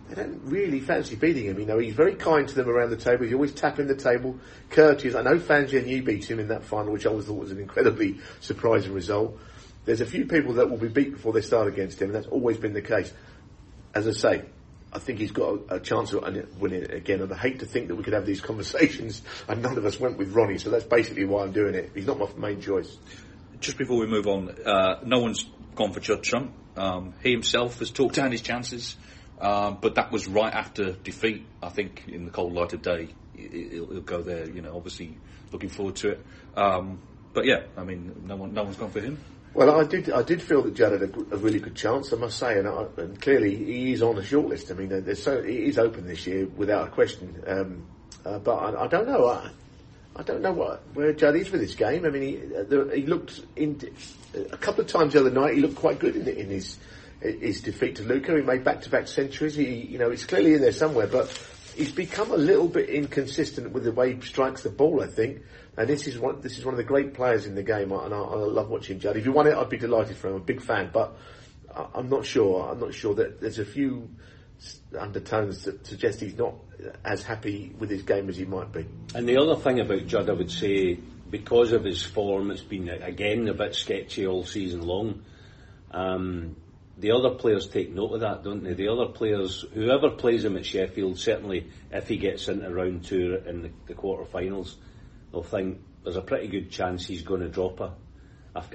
they 0.08 0.14
don't 0.14 0.40
really 0.44 0.80
fancy 0.80 1.16
beating 1.16 1.44
him. 1.44 1.58
You 1.58 1.66
know, 1.66 1.78
he's 1.78 1.94
very 1.94 2.14
kind 2.14 2.48
to 2.48 2.54
them 2.54 2.68
around 2.68 2.90
the 2.90 2.96
table. 2.96 3.24
He's 3.24 3.32
always 3.32 3.52
tapping 3.52 3.86
the 3.86 3.96
table, 3.96 4.38
courteous. 4.70 5.14
I 5.14 5.22
know 5.22 5.38
Fan 5.38 5.66
Zheng 5.66 6.04
beat 6.04 6.30
him 6.30 6.38
in 6.38 6.48
that 6.48 6.64
final, 6.64 6.92
which 6.92 7.06
I 7.06 7.10
always 7.10 7.26
thought 7.26 7.40
was 7.40 7.50
an 7.50 7.58
incredibly 7.58 8.20
surprising 8.40 8.92
result. 8.92 9.38
There's 9.84 10.00
a 10.00 10.06
few 10.06 10.26
people 10.26 10.54
that 10.54 10.68
will 10.68 10.78
be 10.78 10.88
beat 10.88 11.12
before 11.12 11.32
they 11.32 11.40
start 11.40 11.68
against 11.68 12.00
him, 12.00 12.08
and 12.08 12.14
that's 12.14 12.26
always 12.26 12.56
been 12.56 12.72
the 12.72 12.82
case. 12.82 13.12
As 13.94 14.06
I 14.06 14.12
say, 14.12 14.44
I 14.92 14.98
think 14.98 15.18
he's 15.18 15.32
got 15.32 15.58
a, 15.70 15.74
a 15.76 15.80
chance 15.80 16.12
of 16.12 16.22
winning 16.60 16.82
it 16.82 16.94
again. 16.94 17.20
And 17.20 17.32
I 17.32 17.36
hate 17.36 17.60
to 17.60 17.66
think 17.66 17.88
that 17.88 17.96
we 17.96 18.02
could 18.02 18.14
have 18.14 18.26
these 18.26 18.40
conversations, 18.40 19.22
and 19.48 19.62
none 19.62 19.76
of 19.76 19.84
us 19.84 20.00
went 20.00 20.16
with 20.16 20.32
Ronnie. 20.32 20.58
So 20.58 20.70
that's 20.70 20.84
basically 20.84 21.24
why 21.24 21.42
I'm 21.42 21.52
doing 21.52 21.74
it. 21.74 21.90
He's 21.94 22.06
not 22.06 22.18
my 22.18 22.48
main 22.48 22.60
choice 22.60 22.96
just 23.60 23.78
before 23.78 23.98
we 23.98 24.06
move 24.06 24.26
on, 24.26 24.50
uh, 24.64 25.00
no 25.04 25.20
one's 25.20 25.46
gone 25.74 25.92
for 25.92 26.00
Judd 26.00 26.22
Trump. 26.22 26.52
Um, 26.76 27.14
he 27.22 27.30
himself 27.30 27.78
has 27.78 27.90
talked 27.90 28.16
down 28.16 28.32
his 28.32 28.42
chances, 28.42 28.96
um, 29.40 29.78
but 29.80 29.94
that 29.94 30.12
was 30.12 30.28
right 30.28 30.52
after 30.52 30.92
defeat. 30.92 31.46
I 31.62 31.70
think 31.70 32.04
in 32.08 32.24
the 32.24 32.30
cold 32.30 32.52
light 32.52 32.72
of 32.72 32.82
day, 32.82 33.08
he'll, 33.34 33.86
he'll 33.86 34.00
go 34.00 34.22
there. 34.22 34.48
You 34.48 34.62
know, 34.62 34.76
obviously 34.76 35.16
looking 35.52 35.68
forward 35.68 35.96
to 35.96 36.10
it. 36.10 36.26
Um, 36.56 37.00
but 37.32 37.44
yeah, 37.44 37.64
I 37.76 37.84
mean, 37.84 38.24
no 38.26 38.36
one, 38.36 38.52
no 38.54 38.64
one's 38.64 38.76
gone 38.76 38.90
for 38.90 39.00
him. 39.00 39.18
Well, 39.54 39.80
I 39.80 39.84
did. 39.84 40.10
I 40.10 40.22
did 40.22 40.42
feel 40.42 40.62
that 40.62 40.74
Judd 40.74 40.92
had 40.92 41.02
a, 41.02 41.34
a 41.34 41.38
really 41.38 41.60
good 41.60 41.74
chance. 41.74 42.12
I 42.12 42.16
must 42.16 42.38
say, 42.38 42.58
and, 42.58 42.68
I, 42.68 42.86
and, 42.98 43.20
clearly 43.20 43.56
he 43.56 43.92
is 43.92 44.02
on 44.02 44.16
the 44.16 44.22
shortlist. 44.22 44.70
I 44.70 44.74
mean, 44.74 44.88
there's 44.88 45.22
so 45.22 45.42
he 45.42 45.66
is 45.66 45.78
open 45.78 46.06
this 46.06 46.26
year 46.26 46.46
without 46.46 46.88
a 46.88 46.90
question. 46.90 47.42
Um, 47.46 47.86
uh, 48.24 48.38
but 48.38 48.54
I, 48.54 48.84
I, 48.84 48.86
don't 48.86 49.06
know. 49.06 49.26
I, 49.26 49.50
I 50.16 50.22
don't 50.22 50.42
know 50.42 50.52
what, 50.52 50.82
where 50.94 51.12
Judd 51.12 51.36
is 51.36 51.48
for 51.48 51.58
this 51.58 51.74
game. 51.74 52.04
I 52.04 52.10
mean, 52.10 52.22
he, 52.22 52.56
uh, 52.56 52.64
the, 52.64 52.92
he 52.94 53.06
looked 53.06 53.40
in, 53.54 53.80
a 54.34 54.56
couple 54.56 54.82
of 54.82 54.88
times 54.88 55.14
the 55.14 55.20
other 55.20 55.30
night. 55.30 55.54
He 55.54 55.60
looked 55.60 55.76
quite 55.76 55.98
good 55.98 56.16
in, 56.16 56.28
in 56.28 56.48
his 56.48 56.78
his 57.20 57.60
defeat 57.62 57.96
to 57.96 58.02
Luca. 58.02 58.36
He 58.36 58.42
made 58.42 58.64
back-to-back 58.64 59.08
centuries. 59.08 59.54
He, 59.54 59.64
you 59.64 59.98
know, 59.98 60.10
it's 60.10 60.26
clearly 60.26 60.54
in 60.54 60.60
there 60.60 60.72
somewhere, 60.72 61.06
but 61.06 61.30
he's 61.76 61.92
become 61.92 62.30
a 62.30 62.36
little 62.36 62.68
bit 62.68 62.88
inconsistent 62.88 63.72
with 63.72 63.84
the 63.84 63.92
way 63.92 64.14
he 64.14 64.20
strikes 64.22 64.62
the 64.62 64.70
ball. 64.70 65.02
I 65.02 65.06
think, 65.06 65.42
and 65.76 65.88
this 65.88 66.06
is 66.06 66.18
one 66.18 66.40
this 66.40 66.58
is 66.58 66.64
one 66.64 66.74
of 66.74 66.78
the 66.78 66.84
great 66.84 67.14
players 67.14 67.46
in 67.46 67.54
the 67.54 67.62
game, 67.62 67.92
and 67.92 68.14
I, 68.14 68.18
I 68.18 68.34
love 68.34 68.68
watching 68.68 68.98
Judd. 68.98 69.16
If 69.16 69.26
you 69.26 69.32
won 69.32 69.46
it, 69.46 69.54
I'd 69.54 69.68
be 69.68 69.78
delighted 69.78 70.16
for 70.16 70.28
him. 70.28 70.34
I'm 70.34 70.40
a 70.40 70.44
big 70.44 70.62
fan, 70.62 70.90
but 70.92 71.16
I, 71.74 71.86
I'm 71.94 72.08
not 72.08 72.24
sure. 72.24 72.70
I'm 72.70 72.80
not 72.80 72.94
sure 72.94 73.14
that 73.14 73.40
there's 73.40 73.58
a 73.58 73.64
few 73.64 74.08
undertones 74.98 75.64
that 75.64 75.86
suggest 75.86 76.20
he's 76.20 76.38
not 76.38 76.54
as 77.04 77.22
happy 77.22 77.74
with 77.78 77.90
his 77.90 78.02
game 78.02 78.28
as 78.28 78.36
he 78.38 78.46
might 78.46 78.72
be. 78.72 78.86
And 79.14 79.28
the 79.28 79.36
other 79.36 79.56
thing 79.56 79.80
about 79.80 80.06
Judd, 80.06 80.30
I 80.30 80.32
would 80.32 80.50
say, 80.50 80.98
because 81.28 81.72
of 81.72 81.84
his 81.84 82.02
form, 82.02 82.50
it's 82.50 82.62
been 82.62 82.88
again 82.88 83.48
a 83.48 83.54
bit 83.54 83.74
sketchy 83.74 84.26
all 84.26 84.44
season 84.44 84.82
long. 84.86 85.22
Um, 85.90 86.56
the 86.98 87.12
other 87.12 87.30
players 87.30 87.66
take 87.66 87.92
note 87.92 88.14
of 88.14 88.20
that, 88.20 88.42
don't 88.42 88.64
they? 88.64 88.72
The 88.72 88.88
other 88.88 89.06
players, 89.06 89.64
whoever 89.74 90.10
plays 90.10 90.44
him 90.44 90.56
at 90.56 90.64
Sheffield, 90.64 91.18
certainly 91.18 91.70
if 91.90 92.08
he 92.08 92.16
gets 92.16 92.48
into 92.48 92.70
round 92.70 93.04
two 93.04 93.42
in 93.46 93.62
the, 93.62 93.70
the 93.86 93.94
quarter-finals, 93.94 94.76
they'll 95.30 95.42
think 95.42 95.80
there's 96.02 96.16
a 96.16 96.22
pretty 96.22 96.48
good 96.48 96.70
chance 96.70 97.06
he's 97.06 97.22
going 97.22 97.42
to 97.42 97.48
drop 97.48 97.80
a, 97.80 97.92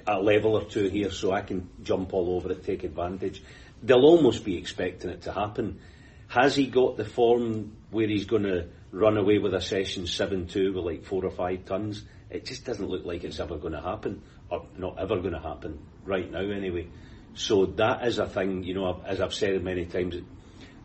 a, 0.06 0.22
level 0.22 0.56
or 0.56 0.66
two 0.66 0.88
here, 0.90 1.10
so 1.10 1.32
I 1.32 1.42
can 1.42 1.70
jump 1.82 2.14
all 2.14 2.36
over 2.36 2.52
it, 2.52 2.64
take 2.64 2.84
advantage. 2.84 3.42
They'll 3.82 4.06
almost 4.06 4.46
be 4.46 4.58
expecting 4.58 5.10
it 5.10 5.24
to 5.24 5.32
happen. 5.32 5.80
Has 6.28 6.56
he 6.56 6.68
got 6.68 6.98
the 6.98 7.06
form 7.06 7.76
where 7.90 8.08
he's 8.08 8.26
going 8.26 8.44
to 8.44 8.68
run 8.92 9.18
away 9.18 9.40
with 9.40 9.56
a 9.56 9.62
session 9.62 10.04
7-2 10.04 10.76
with 10.76 10.86
like 10.86 11.06
four 11.06 11.26
or 11.26 11.32
five 11.32 11.66
tons? 11.66 12.04
It 12.30 12.46
just 12.46 12.66
doesn't 12.66 12.88
look 12.88 13.04
like 13.04 13.24
it's 13.24 13.40
ever 13.40 13.58
going 13.58 13.74
to 13.74 13.82
happen, 13.82 14.22
or 14.50 14.68
not 14.78 15.00
ever 15.00 15.20
going 15.20 15.34
to 15.34 15.40
happen, 15.40 15.80
right 16.06 16.30
now 16.30 16.42
anyway. 16.42 16.88
So 17.34 17.66
that 17.66 18.06
is 18.06 18.20
a 18.20 18.28
thing, 18.28 18.64
you 18.64 18.74
know, 18.74 19.02
as 19.06 19.22
I've 19.22 19.34
said 19.34 19.64
many 19.64 19.86
times, 19.86 20.16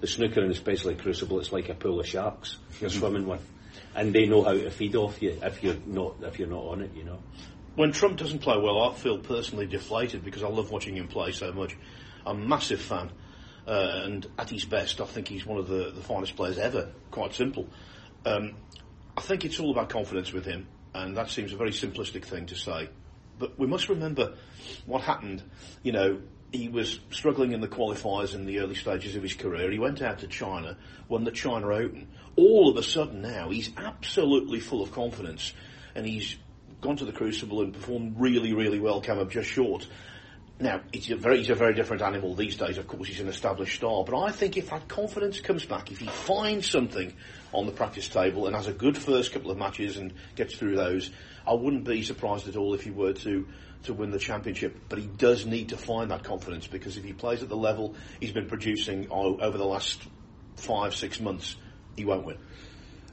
the 0.00 0.06
snooker 0.06 0.40
and 0.40 0.50
especially 0.50 0.94
Crucible, 0.94 1.40
it's 1.40 1.52
like 1.52 1.68
a 1.68 1.74
pool 1.74 2.00
of 2.00 2.06
sharks 2.06 2.58
you're 2.80 2.90
swimming 2.90 3.26
with. 3.26 3.42
And 3.94 4.14
they 4.14 4.26
know 4.26 4.42
how 4.42 4.52
to 4.52 4.70
feed 4.70 4.94
off 4.94 5.20
you 5.22 5.38
if 5.42 5.62
you're 5.62 5.76
not 5.86 6.16
if 6.22 6.38
you're 6.38 6.48
not 6.48 6.64
on 6.64 6.82
it, 6.82 6.94
you 6.94 7.04
know. 7.04 7.18
When 7.74 7.92
Trump 7.92 8.18
doesn't 8.18 8.40
play 8.40 8.56
well, 8.58 8.82
I 8.82 8.94
feel 8.94 9.18
personally 9.18 9.66
deflated 9.66 10.24
because 10.24 10.42
I 10.42 10.48
love 10.48 10.70
watching 10.70 10.96
him 10.96 11.08
play 11.08 11.32
so 11.32 11.52
much. 11.52 11.76
I'm 12.24 12.42
a 12.42 12.46
massive 12.46 12.80
fan. 12.80 13.10
Uh, 13.66 14.02
and 14.04 14.26
at 14.38 14.48
his 14.48 14.64
best, 14.64 15.00
I 15.00 15.06
think 15.06 15.28
he's 15.28 15.44
one 15.44 15.58
of 15.58 15.66
the, 15.66 15.90
the 15.90 16.00
finest 16.00 16.36
players 16.36 16.56
ever. 16.56 16.92
Quite 17.10 17.34
simple. 17.34 17.68
Um, 18.24 18.54
I 19.16 19.20
think 19.20 19.44
it's 19.44 19.58
all 19.58 19.72
about 19.72 19.88
confidence 19.88 20.32
with 20.32 20.44
him, 20.44 20.68
and 20.94 21.16
that 21.16 21.30
seems 21.30 21.52
a 21.52 21.56
very 21.56 21.72
simplistic 21.72 22.24
thing 22.24 22.46
to 22.46 22.54
say. 22.54 22.88
But 23.38 23.58
we 23.58 23.66
must 23.66 23.88
remember 23.88 24.34
what 24.86 25.02
happened. 25.02 25.42
You 25.82 25.92
know, 25.92 26.20
he 26.52 26.68
was 26.68 27.00
struggling 27.10 27.52
in 27.52 27.60
the 27.60 27.68
qualifiers 27.68 28.34
in 28.34 28.46
the 28.46 28.60
early 28.60 28.74
stages 28.74 29.16
of 29.16 29.22
his 29.22 29.34
career. 29.34 29.70
He 29.70 29.78
went 29.78 30.02
out 30.02 30.20
to 30.20 30.26
China, 30.26 30.76
won 31.08 31.24
the 31.24 31.30
China 31.30 31.68
Open. 31.68 32.08
All 32.36 32.68
of 32.68 32.76
a 32.76 32.82
sudden 32.82 33.22
now, 33.22 33.50
he's 33.50 33.70
absolutely 33.76 34.60
full 34.60 34.82
of 34.82 34.92
confidence, 34.92 35.52
and 35.94 36.06
he's 36.06 36.36
gone 36.80 36.96
to 36.96 37.04
the 37.04 37.12
Crucible 37.12 37.62
and 37.62 37.72
performed 37.72 38.16
really, 38.18 38.52
really 38.52 38.78
well, 38.78 39.00
came 39.00 39.18
up 39.18 39.30
just 39.30 39.48
short. 39.48 39.86
Now, 40.58 40.80
he's 40.90 41.10
a, 41.10 41.16
very, 41.16 41.38
he's 41.38 41.50
a 41.50 41.54
very 41.54 41.74
different 41.74 42.00
animal 42.00 42.34
these 42.34 42.56
days. 42.56 42.78
Of 42.78 42.86
course, 42.86 43.08
he's 43.08 43.20
an 43.20 43.28
established 43.28 43.76
star. 43.76 44.04
But 44.04 44.18
I 44.18 44.30
think 44.30 44.56
if 44.56 44.70
that 44.70 44.88
confidence 44.88 45.38
comes 45.38 45.66
back, 45.66 45.92
if 45.92 45.98
he 45.98 46.06
finds 46.06 46.70
something 46.70 47.12
on 47.52 47.66
the 47.66 47.72
practice 47.72 48.08
table 48.08 48.46
and 48.46 48.56
has 48.56 48.66
a 48.66 48.72
good 48.72 48.96
first 48.96 49.32
couple 49.32 49.50
of 49.50 49.58
matches 49.58 49.98
and 49.98 50.14
gets 50.34 50.56
through 50.56 50.76
those, 50.76 51.10
I 51.46 51.52
wouldn't 51.52 51.84
be 51.84 52.02
surprised 52.02 52.48
at 52.48 52.56
all 52.56 52.72
if 52.72 52.84
he 52.84 52.90
were 52.90 53.12
to, 53.12 53.46
to 53.84 53.94
win 53.94 54.10
the 54.10 54.18
championship. 54.18 54.76
But 54.88 54.98
he 54.98 55.06
does 55.06 55.46
need 55.46 55.70
to 55.70 55.76
find 55.76 56.10
that 56.10 56.24
confidence 56.24 56.66
because 56.66 56.96
if 56.96 57.04
he 57.04 57.12
plays 57.12 57.42
at 57.42 57.48
the 57.48 57.56
level 57.56 57.94
he's 58.20 58.32
been 58.32 58.48
producing 58.48 59.08
over 59.10 59.56
the 59.56 59.64
last 59.64 60.00
five, 60.56 60.94
six 60.94 61.20
months, 61.20 61.56
he 61.96 62.04
won't 62.04 62.24
win. 62.24 62.38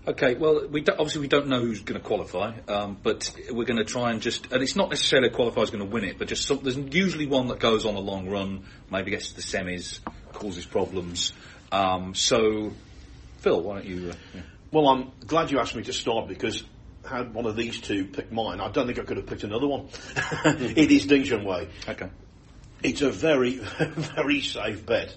Okay, 0.06 0.36
well, 0.36 0.68
we 0.68 0.82
obviously 0.82 1.22
we 1.22 1.30
don't 1.30 1.48
know 1.48 1.62
who's 1.62 1.82
going 1.82 2.00
to 2.00 2.06
qualify, 2.06 2.52
um, 2.68 2.98
but 3.02 3.34
we're 3.50 3.64
going 3.64 3.78
to 3.78 3.86
try 3.86 4.12
and 4.12 4.22
just, 4.22 4.52
and 4.52 4.62
it's 4.62 4.76
not 4.76 4.90
necessarily 4.90 5.30
a 5.30 5.32
qualifier 5.32 5.56
who's 5.62 5.70
going 5.70 5.84
to 5.84 5.90
win 5.90 6.04
it, 6.04 6.20
but 6.20 6.28
just 6.28 6.46
some, 6.46 6.60
there's 6.62 6.76
usually 6.78 7.26
one 7.26 7.48
that 7.48 7.60
goes 7.60 7.86
on 7.86 7.96
a 7.96 8.02
long 8.02 8.30
run, 8.30 8.66
maybe 8.92 9.12
gets 9.12 9.30
to 9.30 9.36
the 9.36 9.42
semis, 9.42 10.00
causes 10.34 10.66
problems. 10.66 11.32
Um, 11.72 12.16
so, 12.16 12.74
Phil, 13.38 13.62
why 13.62 13.76
don't 13.76 13.86
you? 13.86 14.10
Uh, 14.10 14.14
yeah. 14.36 14.42
Well, 14.72 14.90
I'm 14.90 15.12
glad 15.26 15.52
you 15.52 15.60
asked 15.60 15.76
me 15.76 15.84
to 15.84 15.94
start 15.94 16.28
because 16.28 16.64
had 17.10 17.34
one 17.34 17.46
of 17.46 17.56
these 17.56 17.80
two 17.80 18.06
picked 18.06 18.32
mine, 18.32 18.60
I 18.60 18.70
don't 18.70 18.88
think 18.88 19.00
I 19.00 19.04
could 19.04 19.18
have 19.18 19.26
picked 19.26 19.44
another 19.44 19.68
one. 19.68 19.90
it 20.46 20.92
is 20.92 21.06
Ding 21.06 21.44
Way. 21.44 21.70
Okay. 21.88 22.10
It's 22.82 23.02
a 23.02 23.10
very, 23.10 23.56
very 24.16 24.42
safe 24.42 24.86
bet. 24.86 25.16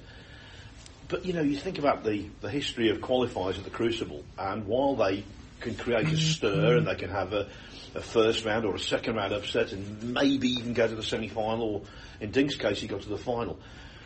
But 1.08 1.24
you 1.24 1.32
know, 1.32 1.42
you 1.42 1.56
think 1.56 1.78
about 1.78 2.04
the, 2.04 2.28
the 2.40 2.50
history 2.50 2.90
of 2.90 2.98
qualifiers 2.98 3.58
at 3.58 3.64
the 3.64 3.70
Crucible, 3.70 4.24
and 4.38 4.66
while 4.66 4.96
they 4.96 5.24
can 5.60 5.74
create 5.76 6.08
a 6.08 6.16
stir 6.16 6.76
and 6.76 6.86
they 6.86 6.96
can 6.96 7.10
have 7.10 7.32
a, 7.32 7.48
a 7.94 8.00
first 8.00 8.44
round 8.44 8.64
or 8.64 8.74
a 8.74 8.80
second 8.80 9.16
round 9.16 9.32
upset 9.32 9.72
and 9.72 10.14
maybe 10.14 10.48
even 10.48 10.74
go 10.74 10.86
to 10.86 10.94
the 10.94 11.02
semi 11.02 11.28
final, 11.28 11.76
or 11.76 11.82
in 12.20 12.30
Ding's 12.30 12.56
case, 12.56 12.80
he 12.80 12.88
got 12.88 13.02
to 13.02 13.08
the 13.08 13.18
final. 13.18 13.58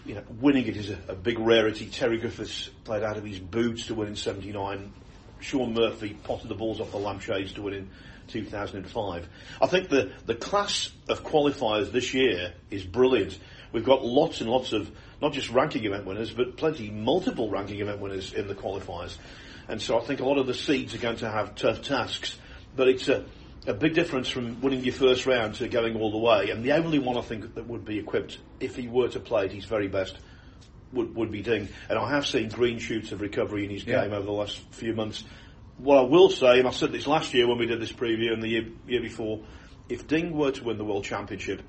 You 0.04 0.16
know, 0.16 0.22
winning 0.40 0.66
it 0.66 0.76
is 0.76 0.90
a, 0.90 0.98
a 1.08 1.14
big 1.14 1.38
rarity. 1.38 1.86
Terry 1.86 2.18
Griffiths 2.18 2.70
played 2.84 3.02
out 3.02 3.16
of 3.16 3.24
his 3.24 3.38
boots 3.38 3.86
to 3.86 3.94
win 3.94 4.08
in 4.08 4.16
'79. 4.16 4.92
Shaun 5.40 5.74
Murphy 5.74 6.16
potted 6.24 6.48
the 6.48 6.54
balls 6.54 6.80
off 6.80 6.90
the 6.90 6.98
lampshades 6.98 7.52
to 7.54 7.62
win 7.62 7.74
in 7.74 7.90
2005. 8.28 9.28
I 9.60 9.66
think 9.66 9.88
the, 9.88 10.12
the 10.26 10.34
class 10.34 10.90
of 11.08 11.24
qualifiers 11.24 11.92
this 11.92 12.14
year 12.14 12.54
is 12.70 12.84
brilliant. 12.84 13.38
We've 13.72 13.84
got 13.84 14.04
lots 14.04 14.40
and 14.40 14.50
lots 14.50 14.72
of 14.72 14.90
not 15.20 15.32
just 15.32 15.50
ranking 15.50 15.84
event 15.84 16.06
winners, 16.06 16.32
but 16.32 16.56
plenty 16.56 16.90
multiple 16.90 17.50
ranking 17.50 17.80
event 17.80 18.00
winners 18.00 18.32
in 18.32 18.48
the 18.48 18.54
qualifiers. 18.54 19.16
And 19.68 19.80
so 19.80 20.00
I 20.00 20.04
think 20.04 20.20
a 20.20 20.24
lot 20.24 20.38
of 20.38 20.46
the 20.46 20.54
seeds 20.54 20.94
are 20.94 20.98
going 20.98 21.18
to 21.18 21.30
have 21.30 21.54
tough 21.54 21.82
tasks. 21.82 22.36
But 22.74 22.88
it's 22.88 23.08
a, 23.08 23.24
a 23.66 23.74
big 23.74 23.94
difference 23.94 24.28
from 24.28 24.60
winning 24.60 24.84
your 24.84 24.94
first 24.94 25.26
round 25.26 25.56
to 25.56 25.68
going 25.68 25.96
all 25.96 26.10
the 26.10 26.18
way. 26.18 26.50
And 26.50 26.64
the 26.64 26.72
only 26.72 26.98
one 26.98 27.16
I 27.16 27.22
think 27.22 27.54
that 27.54 27.66
would 27.68 27.84
be 27.84 27.98
equipped, 27.98 28.38
if 28.58 28.76
he 28.76 28.88
were 28.88 29.08
to 29.08 29.20
play 29.20 29.44
at 29.44 29.52
his 29.52 29.64
very 29.64 29.88
best, 29.88 30.18
would, 30.92 31.14
would 31.14 31.30
be 31.30 31.42
Ding. 31.42 31.68
And 31.88 31.98
I 31.98 32.10
have 32.10 32.26
seen 32.26 32.48
green 32.48 32.78
shoots 32.78 33.12
of 33.12 33.20
recovery 33.20 33.64
in 33.64 33.70
his 33.70 33.84
Yeah. 33.84 34.02
game 34.02 34.12
over 34.12 34.26
the 34.26 34.32
last 34.32 34.58
few 34.72 34.94
months. 34.94 35.24
What 35.78 35.98
I 35.98 36.02
will 36.02 36.30
say, 36.30 36.58
and 36.58 36.68
I 36.68 36.72
said 36.72 36.92
this 36.92 37.06
last 37.06 37.32
year 37.32 37.46
when 37.48 37.58
we 37.58 37.66
did 37.66 37.80
this 37.80 37.92
preview 37.92 38.32
and 38.32 38.42
the 38.42 38.48
year, 38.48 38.66
year 38.86 39.00
before, 39.00 39.40
if 39.88 40.06
Ding 40.06 40.36
were 40.36 40.50
to 40.52 40.64
win 40.64 40.78
the 40.78 40.84
World 40.84 41.04
Championship, 41.04 41.62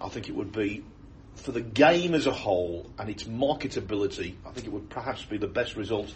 I 0.00 0.08
think 0.08 0.28
it 0.28 0.34
would 0.34 0.52
be 0.52 0.84
for 1.36 1.52
the 1.52 1.60
game 1.60 2.14
as 2.14 2.26
a 2.26 2.32
whole 2.32 2.90
and 2.98 3.08
its 3.08 3.24
marketability. 3.24 4.34
I 4.46 4.50
think 4.50 4.66
it 4.66 4.72
would 4.72 4.90
perhaps 4.90 5.24
be 5.24 5.38
the 5.38 5.46
best 5.46 5.76
result 5.76 6.12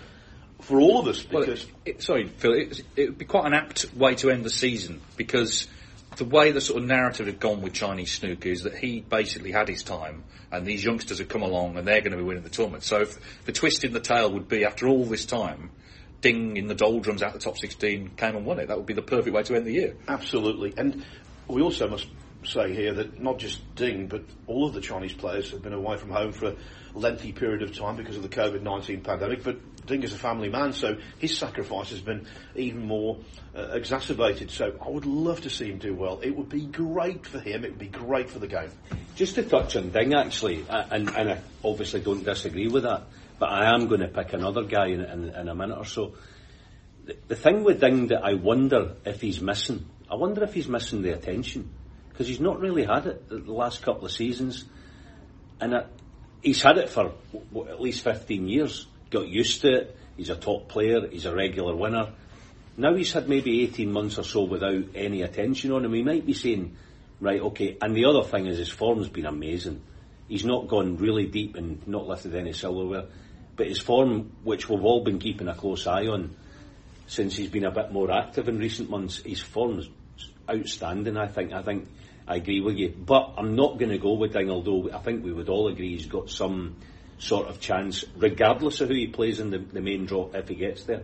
for 0.60 0.80
all 0.80 0.98
of 1.00 1.06
us 1.06 1.24
Well, 1.30 1.42
it, 1.44 1.66
it, 1.84 2.02
sorry, 2.02 2.26
Phil. 2.28 2.52
It, 2.54 2.80
it 2.96 3.04
would 3.10 3.18
be 3.18 3.24
quite 3.24 3.46
an 3.46 3.54
apt 3.54 3.94
way 3.94 4.14
to 4.16 4.30
end 4.30 4.44
the 4.44 4.50
season 4.50 5.00
because 5.16 5.68
the 6.16 6.24
way 6.24 6.52
the 6.52 6.60
sort 6.60 6.82
of 6.82 6.88
narrative 6.88 7.26
had 7.26 7.40
gone 7.40 7.60
with 7.60 7.72
Chinese 7.72 8.12
snooker 8.12 8.48
is 8.48 8.62
that 8.62 8.76
he 8.76 9.00
basically 9.00 9.52
had 9.52 9.68
his 9.68 9.82
time, 9.82 10.24
and 10.50 10.66
these 10.66 10.84
youngsters 10.84 11.18
have 11.18 11.28
come 11.28 11.42
along 11.42 11.76
and 11.76 11.86
they're 11.86 12.00
going 12.00 12.12
to 12.12 12.18
be 12.18 12.22
winning 12.22 12.42
the 12.42 12.48
tournament. 12.48 12.84
So 12.84 13.02
if 13.02 13.44
the 13.44 13.52
twist 13.52 13.84
in 13.84 13.92
the 13.92 14.00
tale 14.00 14.32
would 14.32 14.48
be 14.48 14.64
after 14.64 14.86
all 14.88 15.04
this 15.04 15.26
time, 15.26 15.70
Ding 16.22 16.56
in 16.56 16.66
the 16.66 16.74
doldrums 16.74 17.22
out 17.22 17.34
the 17.34 17.38
top 17.38 17.58
16 17.58 18.12
came 18.16 18.36
and 18.36 18.46
won 18.46 18.58
it. 18.58 18.68
That 18.68 18.78
would 18.78 18.86
be 18.86 18.94
the 18.94 19.02
perfect 19.02 19.34
way 19.34 19.42
to 19.42 19.54
end 19.54 19.66
the 19.66 19.72
year. 19.72 19.96
Absolutely. 20.08 20.72
And 20.76 21.04
we 21.46 21.60
also 21.60 21.88
must 21.88 22.08
say 22.46 22.74
here 22.74 22.92
that 22.94 23.20
not 23.20 23.38
just 23.38 23.74
Ding, 23.74 24.06
but 24.06 24.22
all 24.46 24.66
of 24.66 24.74
the 24.74 24.80
Chinese 24.80 25.12
players 25.12 25.50
have 25.50 25.62
been 25.62 25.72
away 25.72 25.96
from 25.96 26.10
home 26.10 26.32
for 26.32 26.48
a 26.48 26.56
lengthy 26.94 27.32
period 27.32 27.62
of 27.62 27.76
time 27.76 27.96
because 27.96 28.16
of 28.16 28.22
the 28.22 28.28
COVID 28.28 28.62
19 28.62 29.02
pandemic. 29.02 29.44
But 29.44 29.86
Ding 29.86 30.02
is 30.02 30.12
a 30.12 30.18
family 30.18 30.48
man, 30.48 30.72
so 30.72 30.96
his 31.18 31.36
sacrifice 31.36 31.90
has 31.90 32.00
been 32.00 32.26
even 32.54 32.86
more 32.86 33.18
uh, 33.54 33.70
exacerbated. 33.72 34.50
So 34.50 34.76
I 34.84 34.88
would 34.88 35.06
love 35.06 35.42
to 35.42 35.50
see 35.50 35.70
him 35.70 35.78
do 35.78 35.94
well. 35.94 36.20
It 36.20 36.36
would 36.36 36.48
be 36.48 36.66
great 36.66 37.26
for 37.26 37.38
him, 37.38 37.64
it 37.64 37.70
would 37.70 37.78
be 37.78 37.88
great 37.88 38.30
for 38.30 38.38
the 38.38 38.48
game. 38.48 38.70
Just 39.14 39.36
to 39.36 39.42
touch 39.42 39.76
on 39.76 39.90
Ding, 39.90 40.14
actually, 40.14 40.64
uh, 40.68 40.84
and, 40.90 41.08
and 41.10 41.30
I 41.30 41.40
obviously 41.64 42.00
don't 42.00 42.24
disagree 42.24 42.68
with 42.68 42.82
that, 42.82 43.04
but 43.38 43.50
I 43.50 43.74
am 43.74 43.86
going 43.86 44.00
to 44.00 44.08
pick 44.08 44.32
another 44.32 44.64
guy 44.64 44.88
in, 44.88 45.00
in, 45.00 45.28
in 45.30 45.48
a 45.48 45.54
minute 45.54 45.78
or 45.78 45.84
so. 45.84 46.14
The, 47.04 47.16
the 47.28 47.36
thing 47.36 47.62
with 47.62 47.80
Ding 47.80 48.08
that 48.08 48.24
I 48.24 48.34
wonder 48.34 48.96
if 49.04 49.20
he's 49.20 49.40
missing, 49.40 49.86
I 50.10 50.16
wonder 50.16 50.42
if 50.42 50.54
he's 50.54 50.68
missing 50.68 51.02
the 51.02 51.12
attention, 51.14 51.70
because 52.16 52.28
he's 52.28 52.40
not 52.40 52.60
really 52.60 52.82
had 52.82 53.06
it 53.06 53.28
the, 53.28 53.52
last 53.52 53.82
couple 53.82 54.06
of 54.06 54.10
seasons, 54.10 54.64
and 55.60 55.84
he's 56.40 56.62
had 56.62 56.78
it 56.78 56.88
for 56.88 57.12
w- 57.52 57.70
at 57.70 57.78
least 57.78 58.02
15 58.04 58.48
years, 58.48 58.86
got 59.10 59.28
used 59.28 59.60
to 59.60 59.70
it, 59.70 59.98
he's 60.16 60.30
a 60.30 60.34
top 60.34 60.66
player, 60.66 61.06
he's 61.08 61.26
a 61.26 61.34
regular 61.34 61.76
winner. 61.76 62.14
Now 62.78 62.94
he's 62.94 63.12
had 63.12 63.28
maybe 63.28 63.62
18 63.64 63.92
months 63.92 64.18
or 64.18 64.22
so 64.22 64.44
without 64.44 64.84
any 64.94 65.20
attention 65.20 65.72
on 65.72 65.84
him. 65.84 65.92
He 65.92 66.02
might 66.02 66.24
be 66.24 66.32
saying, 66.32 66.74
right, 67.20 67.40
okay. 67.40 67.76
And 67.82 67.94
the 67.94 68.06
other 68.06 68.22
thing 68.22 68.46
is 68.46 68.56
his 68.56 68.70
form's 68.70 69.10
been 69.10 69.26
amazing. 69.26 69.82
He's 70.26 70.44
not 70.44 70.68
gone 70.68 70.96
really 70.96 71.26
deep 71.26 71.54
and 71.54 71.86
not 71.86 72.08
lifted 72.08 72.34
any 72.34 72.54
silverware. 72.54 73.04
But 73.56 73.68
his 73.68 73.80
form, 73.80 74.32
which 74.42 74.70
we've 74.70 74.84
all 74.84 75.04
been 75.04 75.18
keeping 75.18 75.48
a 75.48 75.54
close 75.54 75.86
eye 75.86 76.06
on 76.06 76.34
since 77.08 77.36
he's 77.36 77.50
been 77.50 77.64
a 77.64 77.70
bit 77.70 77.92
more 77.92 78.10
active 78.10 78.48
in 78.48 78.58
recent 78.58 78.88
months, 78.88 79.18
his 79.18 79.40
form's 79.40 79.88
outstanding, 80.48 81.16
I 81.16 81.26
think. 81.26 81.52
I 81.52 81.62
think 81.62 81.88
I 82.28 82.36
agree 82.36 82.60
with 82.60 82.76
you. 82.76 82.88
But 82.88 83.34
I'm 83.36 83.54
not 83.54 83.78
going 83.78 83.90
to 83.90 83.98
go 83.98 84.14
with 84.14 84.32
Ding, 84.32 84.50
although 84.50 84.90
I 84.92 84.98
think 84.98 85.24
we 85.24 85.32
would 85.32 85.48
all 85.48 85.68
agree 85.68 85.90
he's 85.96 86.06
got 86.06 86.30
some 86.30 86.76
sort 87.18 87.48
of 87.48 87.60
chance, 87.60 88.04
regardless 88.16 88.80
of 88.80 88.88
who 88.88 88.94
he 88.94 89.06
plays 89.06 89.40
in 89.40 89.50
the, 89.50 89.58
the 89.58 89.80
main 89.80 90.06
draw 90.06 90.30
if 90.34 90.48
he 90.48 90.54
gets 90.54 90.84
there. 90.84 91.02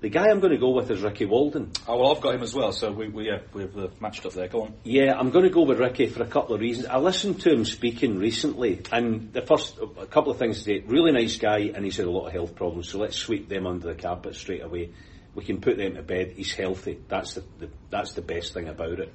The 0.00 0.08
guy 0.08 0.28
I'm 0.30 0.40
going 0.40 0.52
to 0.52 0.58
go 0.58 0.70
with 0.70 0.90
is 0.90 1.02
Ricky 1.02 1.26
Walden. 1.26 1.72
Oh 1.86 1.98
well, 1.98 2.14
I've 2.14 2.22
got 2.22 2.34
him 2.34 2.42
as 2.42 2.54
well. 2.54 2.72
So 2.72 2.90
we 2.90 3.08
we 3.08 3.26
yeah, 3.26 3.40
we've 3.52 3.76
uh, 3.76 3.88
matched 4.00 4.24
up 4.24 4.32
there. 4.32 4.48
Go 4.48 4.62
on. 4.62 4.74
Yeah, 4.82 5.12
I'm 5.14 5.28
going 5.28 5.44
to 5.44 5.50
go 5.50 5.62
with 5.62 5.78
Ricky 5.78 6.06
for 6.06 6.22
a 6.22 6.26
couple 6.26 6.54
of 6.54 6.62
reasons. 6.62 6.86
I 6.86 6.96
listened 6.96 7.42
to 7.42 7.52
him 7.52 7.66
speaking 7.66 8.18
recently, 8.18 8.80
and 8.90 9.30
the 9.34 9.42
first 9.42 9.78
a 9.78 10.06
couple 10.06 10.32
of 10.32 10.38
things 10.38 10.56
to 10.58 10.64
say. 10.64 10.78
Really 10.86 11.12
nice 11.12 11.36
guy, 11.36 11.72
and 11.74 11.84
he's 11.84 11.98
had 11.98 12.06
a 12.06 12.10
lot 12.10 12.28
of 12.28 12.32
health 12.32 12.54
problems. 12.54 12.88
So 12.88 12.98
let's 12.98 13.16
sweep 13.16 13.50
them 13.50 13.66
under 13.66 13.88
the 13.88 13.94
carpet 13.94 14.36
straight 14.36 14.62
away. 14.62 14.94
We 15.34 15.44
can 15.44 15.60
put 15.60 15.76
them 15.76 15.96
to 15.96 16.02
bed. 16.02 16.32
He's 16.34 16.54
healthy. 16.54 16.98
That's 17.06 17.34
the, 17.34 17.44
the 17.58 17.68
that's 17.90 18.12
the 18.14 18.22
best 18.22 18.54
thing 18.54 18.68
about 18.68 19.00
it. 19.00 19.12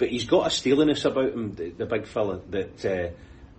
But 0.00 0.08
he's 0.08 0.24
got 0.24 0.46
a 0.46 0.50
steeliness 0.50 1.04
about 1.04 1.34
him, 1.34 1.54
the, 1.54 1.68
the 1.68 1.84
big 1.84 2.06
fella, 2.06 2.40
that 2.48 2.84
uh, 2.86 3.10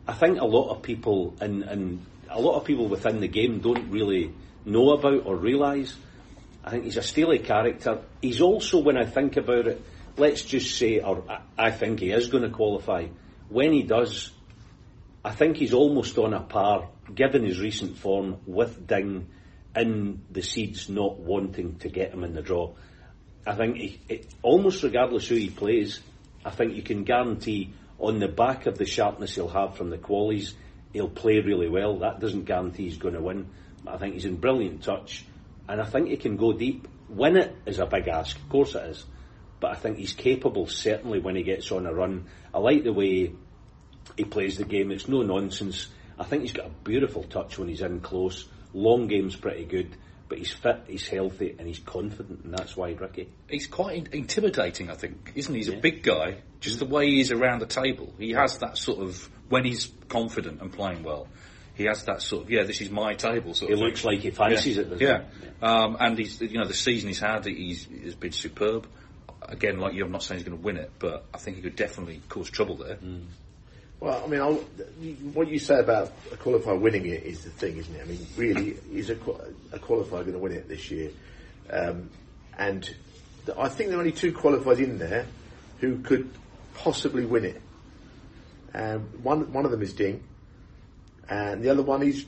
I 0.08 0.14
think 0.14 0.42
a 0.42 0.46
lot 0.46 0.72
of 0.72 0.82
people 0.82 1.36
and 1.40 1.62
and 1.62 2.04
a 2.32 2.42
lot 2.42 2.56
of 2.56 2.66
people 2.66 2.88
within 2.88 3.20
the 3.20 3.28
game 3.28 3.60
don't 3.60 3.92
really 3.92 4.34
know 4.66 4.90
about 4.90 5.28
or 5.28 5.36
realise. 5.36 5.96
I 6.64 6.72
think 6.72 6.86
he's 6.86 6.98
a 6.98 7.04
steely 7.04 7.38
character. 7.38 8.02
He's 8.24 8.42
also, 8.42 8.80
when 8.80 8.98
I 8.98 9.06
think 9.06 9.38
about 9.38 9.68
it, 9.68 9.84
let's 10.18 10.44
just 10.44 10.76
say, 10.78 11.00
or 11.00 11.24
I, 11.60 11.70
think 11.70 12.00
he 12.00 12.10
is 12.10 12.30
going 12.30 12.44
to 12.44 12.50
qualify. 12.50 13.08
When 13.50 13.72
he 13.72 13.84
does, 13.84 14.32
I 15.24 15.32
think 15.32 15.58
he's 15.58 15.74
almost 15.74 16.18
on 16.18 16.34
a 16.34 16.40
par, 16.40 16.90
given 17.14 17.46
his 17.46 17.60
recent 17.60 17.98
form, 17.98 18.38
with 18.48 18.88
Ding 18.88 19.28
in 19.76 20.22
the 20.32 20.42
seeds 20.42 20.90
not 20.90 21.20
wanting 21.20 21.78
to 21.80 21.90
get 21.90 22.14
him 22.14 22.24
in 22.24 22.34
the 22.34 22.42
draw. 22.42 22.74
I 23.46 23.56
think 23.56 23.78
he, 23.78 24.00
it, 24.10 24.28
almost 24.42 24.82
regardless 24.84 25.28
who 25.28 25.36
he 25.36 25.50
plays, 25.50 26.00
I 26.44 26.50
think 26.50 26.76
you 26.76 26.82
can 26.82 27.04
guarantee 27.04 27.74
on 28.00 28.20
the 28.20 28.28
back 28.28 28.66
of 28.66 28.78
the 28.78 28.86
sharpness 28.86 29.36
he'll 29.36 29.48
have 29.48 29.78
from 29.78 29.90
the 29.90 29.98
qualies, 29.98 30.54
he'll 30.92 31.10
play 31.10 31.40
really 31.40 31.70
well. 31.70 32.00
That 32.00 32.20
doesn't 32.20 32.46
guarantee 32.46 32.84
he's 32.86 32.98
going 32.98 33.14
to 33.14 33.22
win. 33.22 33.48
But 33.84 33.96
I 33.96 33.98
think 33.98 34.16
he's 34.16 34.26
in 34.26 34.38
brilliant 34.38 34.84
touch, 34.84 35.26
and 35.68 35.82
I 35.82 35.86
think 35.86 36.10
he 36.10 36.18
can 36.18 36.38
go 36.38 36.54
deep. 36.54 36.88
Win 37.10 37.38
it 37.38 37.56
is 37.66 37.80
a 37.80 37.86
big 37.86 38.08
ask, 38.08 38.38
of 38.38 38.50
course 38.50 38.76
it 38.76 38.84
is, 38.86 39.06
but 39.60 39.72
I 39.72 39.76
think 39.76 39.98
he's 39.98 40.14
capable 40.14 40.66
certainly 40.68 41.20
when 41.20 41.36
he 41.36 41.44
gets 41.44 41.72
on 41.72 41.86
a 41.86 41.94
run. 41.94 42.26
I 42.54 42.60
like 42.60 42.84
the 42.84 42.94
way 42.94 43.34
he 44.16 44.24
plays 44.24 44.58
the 44.58 44.66
game. 44.66 44.92
It's 44.92 45.08
no 45.08 45.22
nonsense. 45.22 45.88
I 46.18 46.24
think 46.24 46.44
he's 46.44 46.54
got 46.54 46.68
a 46.68 46.84
beautiful 46.84 47.24
touch 47.24 47.58
when 47.58 47.68
he's 47.68 47.82
in 47.82 48.00
close. 48.00 48.48
Long 48.74 49.08
game's 49.08 49.36
pretty 49.36 49.66
good, 49.66 49.96
but 50.32 50.38
he's 50.38 50.54
fit, 50.54 50.84
he's 50.88 51.10
healthy, 51.10 51.54
and 51.60 51.68
he's 51.68 51.80
confident, 51.80 52.46
and 52.46 52.54
that's 52.54 52.78
why 52.78 52.92
Ricky. 52.94 53.28
He's 53.50 53.68
quite 53.68 53.98
in- 53.98 54.14
intimidating, 54.14 54.90
I 54.90 54.94
think, 54.94 55.34
isn't 55.36 55.54
he? 55.54 55.60
He's 55.60 55.68
a 55.68 55.76
big 55.76 56.04
guy. 56.04 56.38
Just 56.62 56.80
the 56.80 56.86
way 56.86 57.08
he 57.10 57.20
is 57.20 57.34
around 57.34 57.60
the 57.60 57.66
table, 57.66 58.14
he 58.18 58.32
has 58.32 58.60
that 58.60 58.78
sort 58.78 59.00
of 59.00 59.30
when 59.50 59.66
he's 59.66 59.92
confident 60.08 60.62
and 60.62 60.72
playing 60.72 61.04
well. 61.04 61.28
He 61.74 61.84
has 61.84 62.06
that 62.06 62.22
sort 62.22 62.46
of 62.46 62.50
yeah, 62.50 62.64
this 62.64 62.80
is 62.80 62.90
my 62.90 63.14
table. 63.14 63.54
Sort 63.54 63.72
He 63.72 63.74
of 63.74 63.80
thing. 63.80 63.88
looks 63.90 64.06
like 64.06 64.20
he 64.22 64.32
fancies 64.32 64.78
yeah. 64.78 64.84
it, 64.84 64.90
doesn't 64.90 65.02
Yeah, 65.06 65.24
Um, 65.62 65.98
and 66.00 66.18
he's 66.18 66.40
you 66.40 66.58
know 66.60 66.66
the 66.66 66.74
season 66.74 67.10
he's 67.10 67.20
had, 67.20 67.46
he's 67.46 67.90
has 68.06 68.16
been 68.16 68.32
superb. 68.32 68.88
Again, 69.42 69.80
like 69.80 69.94
you, 69.94 70.06
I'm 70.06 70.14
not 70.14 70.24
saying 70.24 70.40
he's 70.40 70.48
going 70.48 70.58
to 70.58 70.64
win 70.64 70.78
it, 70.78 70.92
but 70.98 71.26
I 71.34 71.40
think 71.40 71.58
he 71.58 71.62
could 71.62 71.76
definitely 71.76 72.22
cause 72.30 72.50
trouble 72.50 72.78
there. 72.78 72.98
Well, 74.02 74.20
I 74.24 74.28
mean, 74.28 74.42
I'll, 74.42 74.56
what 75.34 75.48
you 75.48 75.60
say 75.60 75.80
about 75.80 76.12
a 76.32 76.36
qualifier 76.36 76.80
winning 76.80 77.06
it 77.06 77.22
is 77.22 77.44
the 77.44 77.52
thing, 77.52 77.78
isn't 77.78 77.96
it? 77.96 78.02
I 78.02 78.06
mean, 78.06 78.26
really, 78.36 78.76
is 78.92 79.12
a, 79.12 79.14
a 79.14 79.78
qualifier 79.78 80.10
going 80.10 80.34
to 80.34 80.40
win 80.40 80.54
it 80.54 80.68
this 80.68 80.90
year? 80.90 81.12
Um, 81.70 82.10
and 82.58 82.84
th- 83.46 83.58
I 83.60 83.70
think 83.70 83.90
there 83.90 84.00
are 84.00 84.02
only 84.02 84.12
two 84.12 84.34
qualifiers 84.34 84.80
in 84.80 84.98
there 84.98 85.28
who 85.80 86.00
could 86.00 86.32
possibly 86.74 87.26
win 87.26 87.46
it. 87.46 87.62
Um, 88.74 89.02
one 89.22 89.54
one 89.54 89.66
of 89.66 89.72
them 89.72 89.84
is 89.84 89.94
Ding, 89.94 90.24
and 91.30 91.62
the 91.62 91.70
other 91.70 91.84
one 91.84 92.02
is 92.02 92.26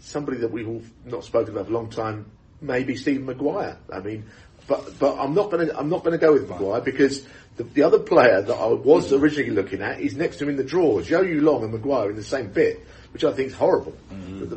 somebody 0.00 0.36
that 0.38 0.50
we've 0.50 0.92
not 1.06 1.24
spoken 1.24 1.54
about 1.54 1.66
for 1.66 1.72
a 1.72 1.74
long 1.74 1.88
time, 1.88 2.30
maybe 2.60 2.96
Stephen 2.96 3.24
Maguire. 3.24 3.78
I 3.90 4.00
mean, 4.00 4.24
but 4.66 4.98
but 4.98 5.18
I'm 5.18 5.32
not 5.32 5.50
going 5.50 5.68
to 5.68 5.78
I'm 5.78 5.88
not 5.88 6.04
going 6.04 6.12
to 6.12 6.18
go 6.18 6.34
with 6.34 6.50
Maguire 6.50 6.82
because 6.82 7.26
the, 7.56 7.64
the 7.64 7.82
other 7.82 7.98
player 7.98 8.42
that 8.42 8.54
I 8.54 8.66
was 8.66 9.12
originally 9.12 9.50
looking 9.50 9.80
at 9.80 10.00
is 10.00 10.16
next 10.16 10.38
to 10.38 10.44
him 10.44 10.50
in 10.50 10.56
the 10.56 10.64
draw, 10.64 10.98
Zhou 11.00 11.22
Yuelong 11.24 11.62
and 11.62 11.72
Maguire 11.72 12.10
in 12.10 12.16
the 12.16 12.22
same 12.22 12.50
bit, 12.50 12.84
which 13.12 13.24
I 13.24 13.32
think 13.32 13.48
is 13.48 13.54
horrible. 13.54 13.96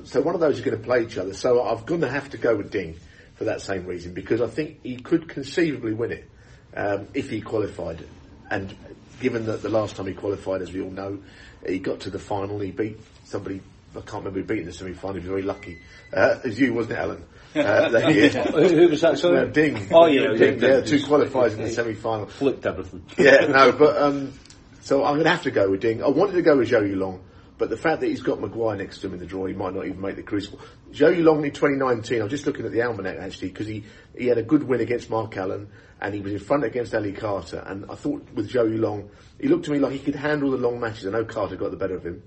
So 0.06 0.22
one 0.22 0.34
of 0.34 0.42
those 0.42 0.58
is 0.58 0.66
going 0.66 0.78
to 0.78 0.84
play 0.84 1.04
each 1.04 1.18
other. 1.18 1.34
So 1.34 1.64
I'm 1.64 1.84
going 1.86 2.02
to 2.02 2.10
have 2.10 2.30
to 2.32 2.38
go 2.38 2.56
with 2.56 2.72
Ding 2.72 2.98
for 3.36 3.46
that 3.46 3.62
same 3.62 3.86
reason 3.86 4.14
because 4.14 4.42
I 4.42 4.48
think 4.48 4.82
he 4.82 4.98
could 4.98 5.30
conceivably 5.30 5.94
win 5.94 6.12
it 6.12 6.30
um, 6.76 7.08
if 7.14 7.30
he 7.30 7.42
qualified. 7.42 8.04
And 8.50 8.76
given 9.20 9.46
that 9.46 9.62
the 9.62 9.70
last 9.70 9.96
time 9.96 10.08
he 10.08 10.14
qualified, 10.14 10.62
as 10.62 10.74
we 10.74 10.82
all 10.82 10.90
know, 10.90 11.20
he 11.68 11.80
got 11.80 12.00
to 12.02 12.10
the 12.10 12.20
final, 12.20 12.60
he 12.60 12.72
beat 12.72 12.98
somebody. 13.26 13.62
I 13.92 14.02
can't 14.02 14.26
remember 14.26 14.42
who 14.42 14.46
beat 14.46 14.60
in 14.60 14.66
the 14.66 14.74
semi-final. 14.74 15.14
He 15.16 15.20
was 15.20 15.28
very 15.28 15.42
lucky. 15.42 15.78
Uh, 16.14 16.38
it 16.44 16.48
was 16.48 16.60
you, 16.60 16.74
wasn't 16.74 16.98
it, 16.98 17.02
Alan? 17.02 17.24
Uh, 17.56 17.90
that 17.90 18.04
who, 18.14 18.68
who 18.68 18.88
was 18.90 19.02
that? 19.02 19.18
Sorry, 19.18 19.40
Uh, 19.40 19.46
Ding. 19.46 19.88
Oh 19.92 20.06
yeah, 20.06 20.28
Ding, 20.34 20.60
Ding, 20.60 20.62
yeah, 20.62 20.82
two 20.82 21.00
qualifiers 21.00 21.54
in 21.54 21.64
the 21.64 21.70
semi-final. 21.72 22.28
Flipped 22.28 22.66
everything. 22.66 23.04
Yeah, 23.18 23.48
no, 23.48 23.72
but 23.72 23.98
um, 24.02 24.34
so 24.82 25.04
I'm 25.04 25.14
going 25.16 25.24
to 25.26 25.30
have 25.32 25.44
to 25.44 25.52
go 25.52 25.70
with 25.72 25.82
Ding. 25.82 26.04
I 26.04 26.08
wanted 26.10 26.34
to 26.34 26.42
go 26.42 26.58
with 26.58 26.70
Zhou 26.70 26.84
Yuelong, 26.84 27.20
but 27.58 27.70
the 27.70 27.78
fact 27.78 28.02
that 28.02 28.08
he's 28.08 28.22
got 28.22 28.40
Maguire 28.40 28.76
next 28.78 29.00
to 29.00 29.08
him 29.08 29.14
in 29.14 29.20
the 29.20 29.26
draw, 29.26 29.46
he 29.46 29.54
might 29.54 29.74
not 29.74 29.86
even 29.86 30.00
make 30.02 30.16
the 30.18 30.24
crucible. 30.24 30.60
Zhou 30.92 31.16
Yuelong 31.18 31.44
in 31.46 31.52
2019, 31.52 32.22
I'm 32.22 32.30
just 32.30 32.46
looking 32.46 32.66
at 32.66 32.72
the 32.72 32.82
almanac 32.84 33.18
actually 33.18 33.50
because 33.50 33.68
he 33.68 33.84
he 34.18 34.28
had 34.28 34.38
a 34.38 34.44
good 34.44 34.64
win 34.64 34.82
against 34.82 35.10
Mark 35.10 35.36
Allen 35.38 35.68
and 36.00 36.14
he 36.14 36.22
was 36.22 36.34
in 36.34 36.40
front 36.40 36.64
against 36.64 36.94
Ali 36.94 37.12
Carter. 37.12 37.64
And 37.66 37.86
I 37.90 37.96
thought 37.96 38.28
with 38.34 38.52
Zhou 38.52 38.70
Yuelong, 38.78 39.10
he 39.40 39.48
looked 39.48 39.66
to 39.66 39.72
me 39.72 39.80
like 39.80 39.94
he 39.94 40.00
could 40.00 40.16
handle 40.16 40.52
the 40.52 40.58
long 40.58 40.80
matches. 40.80 41.08
I 41.08 41.10
know 41.12 41.26
Carter 41.26 41.56
got 41.56 41.72
the 41.72 41.78
better 41.78 41.96
of 41.96 42.06
him. 42.06 42.22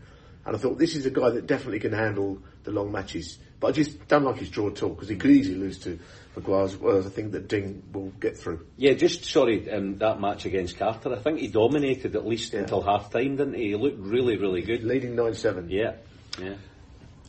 And 0.45 0.57
I 0.57 0.59
thought 0.59 0.79
this 0.79 0.97
is 0.97 1.07
a 1.07 1.11
guy 1.11 1.31
that 1.31 1.47
definitely 1.47 1.81
can 1.81 1.93
handle 1.93 2.39
the 2.65 2.73
long 2.73 2.91
matches. 2.91 3.39
But 3.61 3.68
I 3.68 3.73
just 3.73 4.09
don't 4.09 4.25
like 4.25 4.38
his 4.38 4.49
draw 4.49 4.68
at 4.68 4.83
all 4.83 4.90
because 4.90 5.09
he 5.09 5.16
could 5.16 5.31
easily 5.31 5.59
lose 5.59 5.79
to 5.81 5.99
Maguire. 6.35 6.68
Whereas 6.68 7.07
I 7.07 7.11
think 7.11 7.33
that 7.33 7.46
Ding 7.46 7.83
will 7.92 8.11
get 8.18 8.38
through. 8.38 8.66
Yeah, 8.79 8.94
just 8.94 9.27
sorry, 9.27 9.70
um, 9.70 9.99
that 9.99 10.18
match 10.18 10.46
against 10.46 10.79
Carter. 10.79 11.14
I 11.14 11.18
think 11.18 11.40
he 11.40 11.49
dominated 11.49 12.16
at 12.16 12.27
least 12.27 12.55
until 12.55 12.81
half 12.81 13.12
time, 13.12 13.37
didn't 13.37 13.55
he? 13.55 13.68
He 13.68 13.77
looked 13.77 14.01
really, 14.01 14.38
really 14.38 14.62
good. 14.62 14.83
Leading 14.83 15.14
9 15.14 15.35
7. 15.35 15.68
Yeah, 15.68 15.92
yeah. 16.40 16.55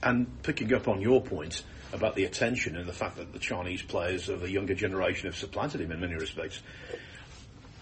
And 0.02 0.41
picking 0.41 0.74
up 0.74 0.88
on 0.88 1.02
your 1.02 1.22
point 1.22 1.63
about 1.94 2.15
the 2.15 2.24
attention 2.24 2.78
and 2.78 2.88
the 2.88 2.94
fact 2.94 3.17
that 3.17 3.34
the 3.34 3.39
Chinese 3.39 3.82
players 3.82 4.30
of 4.30 4.39
the 4.39 4.50
younger 4.50 4.74
generation 4.74 5.28
have 5.28 5.36
supplanted 5.36 5.82
him 5.82 5.91
in 5.91 6.00
many 6.00 6.15
respects, 6.15 6.62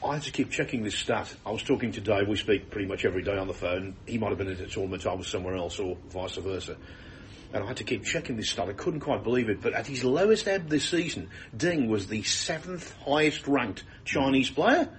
I 0.03 0.15
had 0.15 0.23
to 0.23 0.31
keep 0.31 0.49
checking 0.49 0.83
this 0.83 0.95
stat. 0.95 1.33
I 1.45 1.51
was 1.51 1.62
talking 1.62 1.91
to 1.91 2.01
Dave, 2.01 2.27
we 2.27 2.35
speak 2.38 2.71
pretty 2.71 2.88
much 2.88 3.05
every 3.05 3.21
day 3.21 3.38
on 3.38 3.47
the 3.47 3.53
phone. 3.53 3.95
He 4.07 4.17
might 4.17 4.29
have 4.29 4.38
been 4.38 4.49
at 4.49 4.59
a 4.59 4.67
tournament, 4.67 5.05
I 5.05 5.13
was 5.13 5.27
somewhere 5.27 5.55
else, 5.55 5.77
or 5.77 5.97
vice 6.09 6.35
versa. 6.35 6.77
And 7.53 7.63
I 7.63 7.67
had 7.67 7.77
to 7.77 7.83
keep 7.83 8.05
checking 8.05 8.38
this 8.38 8.49
stat. 8.49 8.69
I 8.69 8.73
couldn't 8.73 8.99
quite 8.99 9.23
believe 9.23 9.49
it, 9.49 9.62
but 9.62 9.73
at 9.73 9.88
his 9.88 10.03
lowest 10.03 10.47
ebb 10.47 10.69
this 10.69 10.88
season, 10.88 11.29
Ding 11.55 11.89
was 11.89 12.07
the 12.07 12.21
seventh 12.23 12.93
highest 13.05 13.47
ranked 13.47 13.83
Chinese 14.05 14.51
player. 14.51 14.89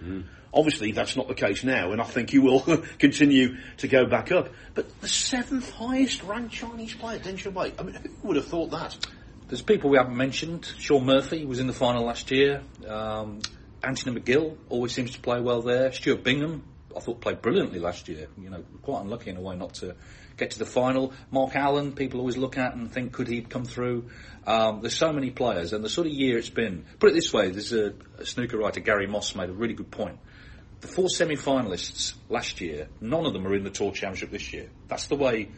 Obviously, 0.53 0.91
that's 0.91 1.17
not 1.17 1.29
the 1.29 1.35
case 1.35 1.63
now, 1.63 1.93
and 1.93 2.01
I 2.01 2.05
think 2.05 2.31
he 2.31 2.41
will 2.41 2.61
continue 2.99 3.57
to 3.79 3.89
go 3.89 4.05
back 4.07 4.33
up. 4.33 4.49
But 4.75 5.01
the 5.01 5.07
seventh 5.07 5.71
highest 5.71 6.25
ranked 6.25 6.53
Chinese 6.53 6.95
player, 6.95 7.21
Ding 7.21 7.37
Junhui, 7.37 7.73
I 7.79 7.83
mean, 7.85 7.95
who 7.95 8.29
would 8.29 8.37
have 8.37 8.47
thought 8.47 8.73
that? 8.73 8.97
There's 9.47 9.63
people 9.63 9.91
we 9.91 9.97
haven't 9.97 10.17
mentioned. 10.17 10.73
Shaun 10.79 11.07
Murphy 11.07 11.45
was 11.45 11.61
in 11.61 11.69
the 11.69 11.73
final 11.73 12.05
last 12.05 12.31
year. 12.31 12.63
Um, 12.87 13.41
Anthony 13.83 14.21
McGill 14.21 14.57
always 14.69 14.93
seems 14.93 15.13
to 15.13 15.21
play 15.21 15.41
well 15.41 15.63
there. 15.63 15.93
Stuart 15.93 16.23
Bingham, 16.25 16.65
I 16.97 17.01
thought 17.01 17.21
played 17.21 17.43
brilliantly 17.43 17.79
last 17.79 18.09
year. 18.09 18.29
You 18.41 18.51
know, 18.51 18.65
quite 18.83 19.03
unlucky 19.03 19.31
in 19.31 19.37
a 19.37 19.41
way 19.41 19.57
not 19.57 19.75
to 19.75 19.95
get 20.41 20.53
to 20.53 20.59
the 20.59 20.67
final. 20.67 21.13
Mark 21.31 21.55
Allen, 21.55 21.93
people 21.93 22.19
always 22.19 22.37
look 22.37 22.59
at 22.59 22.75
and 22.75 22.91
think 22.91 23.13
could 23.13 23.29
he 23.29 23.43
come 23.43 23.65
through. 23.65 24.11
Um, 24.47 24.81
there's 24.81 24.97
so 24.97 25.13
many 25.13 25.31
players, 25.31 25.73
and 25.73 25.85
the 25.85 25.89
sort 25.89 26.09
of 26.09 26.13
year 26.13 26.39
it's 26.39 26.51
been. 26.51 26.85
Put 26.99 27.11
it 27.11 27.15
this 27.15 27.33
way: 27.33 27.51
there's 27.51 27.73
a, 27.73 27.93
a 28.19 28.27
snooker 28.27 28.59
writer, 28.59 28.81
Gary 28.81 29.07
Moss, 29.07 29.37
made 29.37 29.51
a 29.51 29.53
really 29.53 29.75
good 29.75 29.91
point. 29.91 30.19
The 30.81 30.89
four 30.89 31.11
semi-finalists 31.11 32.15
last 32.31 32.61
year, 32.63 32.89
none 33.01 33.27
of 33.27 33.35
them 33.35 33.47
are 33.47 33.55
in 33.55 33.65
the 33.65 33.71
Tour 33.71 33.93
Championship 33.93 34.31
this 34.31 34.53
year. 34.53 34.71
That's 34.89 35.09
the 35.09 35.17
way 35.17 35.51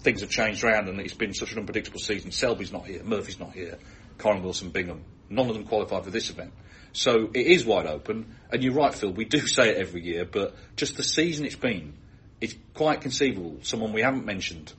things 0.00 0.20
have 0.20 0.30
changed 0.30 0.62
around, 0.62 0.88
and 0.88 1.00
it's 1.00 1.14
been 1.14 1.32
such 1.32 1.52
an 1.52 1.58
unpredictable 1.58 1.98
season. 1.98 2.30
Selby's 2.30 2.72
not 2.72 2.86
here, 2.86 3.02
Murphy's 3.02 3.40
not 3.40 3.52
here, 3.52 3.78
Kyren 4.18 4.42
Wilson, 4.42 4.70
Bingham. 4.70 5.02
None 5.30 5.48
of 5.48 5.54
them 5.54 5.64
qualified 5.64 6.04
for 6.04 6.10
this 6.10 6.30
event. 6.30 6.52
So 6.92 7.30
it 7.34 7.46
is 7.46 7.64
wide 7.64 7.86
open, 7.86 8.36
and 8.52 8.62
you're 8.62 8.74
right, 8.74 8.92
Phil. 8.92 9.12
We 9.12 9.24
do 9.24 9.46
say 9.46 9.70
it 9.70 9.78
every 9.78 10.04
year, 10.04 10.26
but 10.26 10.54
just 10.76 10.96
the 10.96 11.04
season 11.04 11.46
it's 11.46 11.56
been, 11.56 11.94
it's 12.40 12.54
quite 12.74 13.00
conceivable. 13.00 13.58
Someone 13.62 13.92
we 13.92 14.02
haven't 14.02 14.24
mentioned 14.24 14.72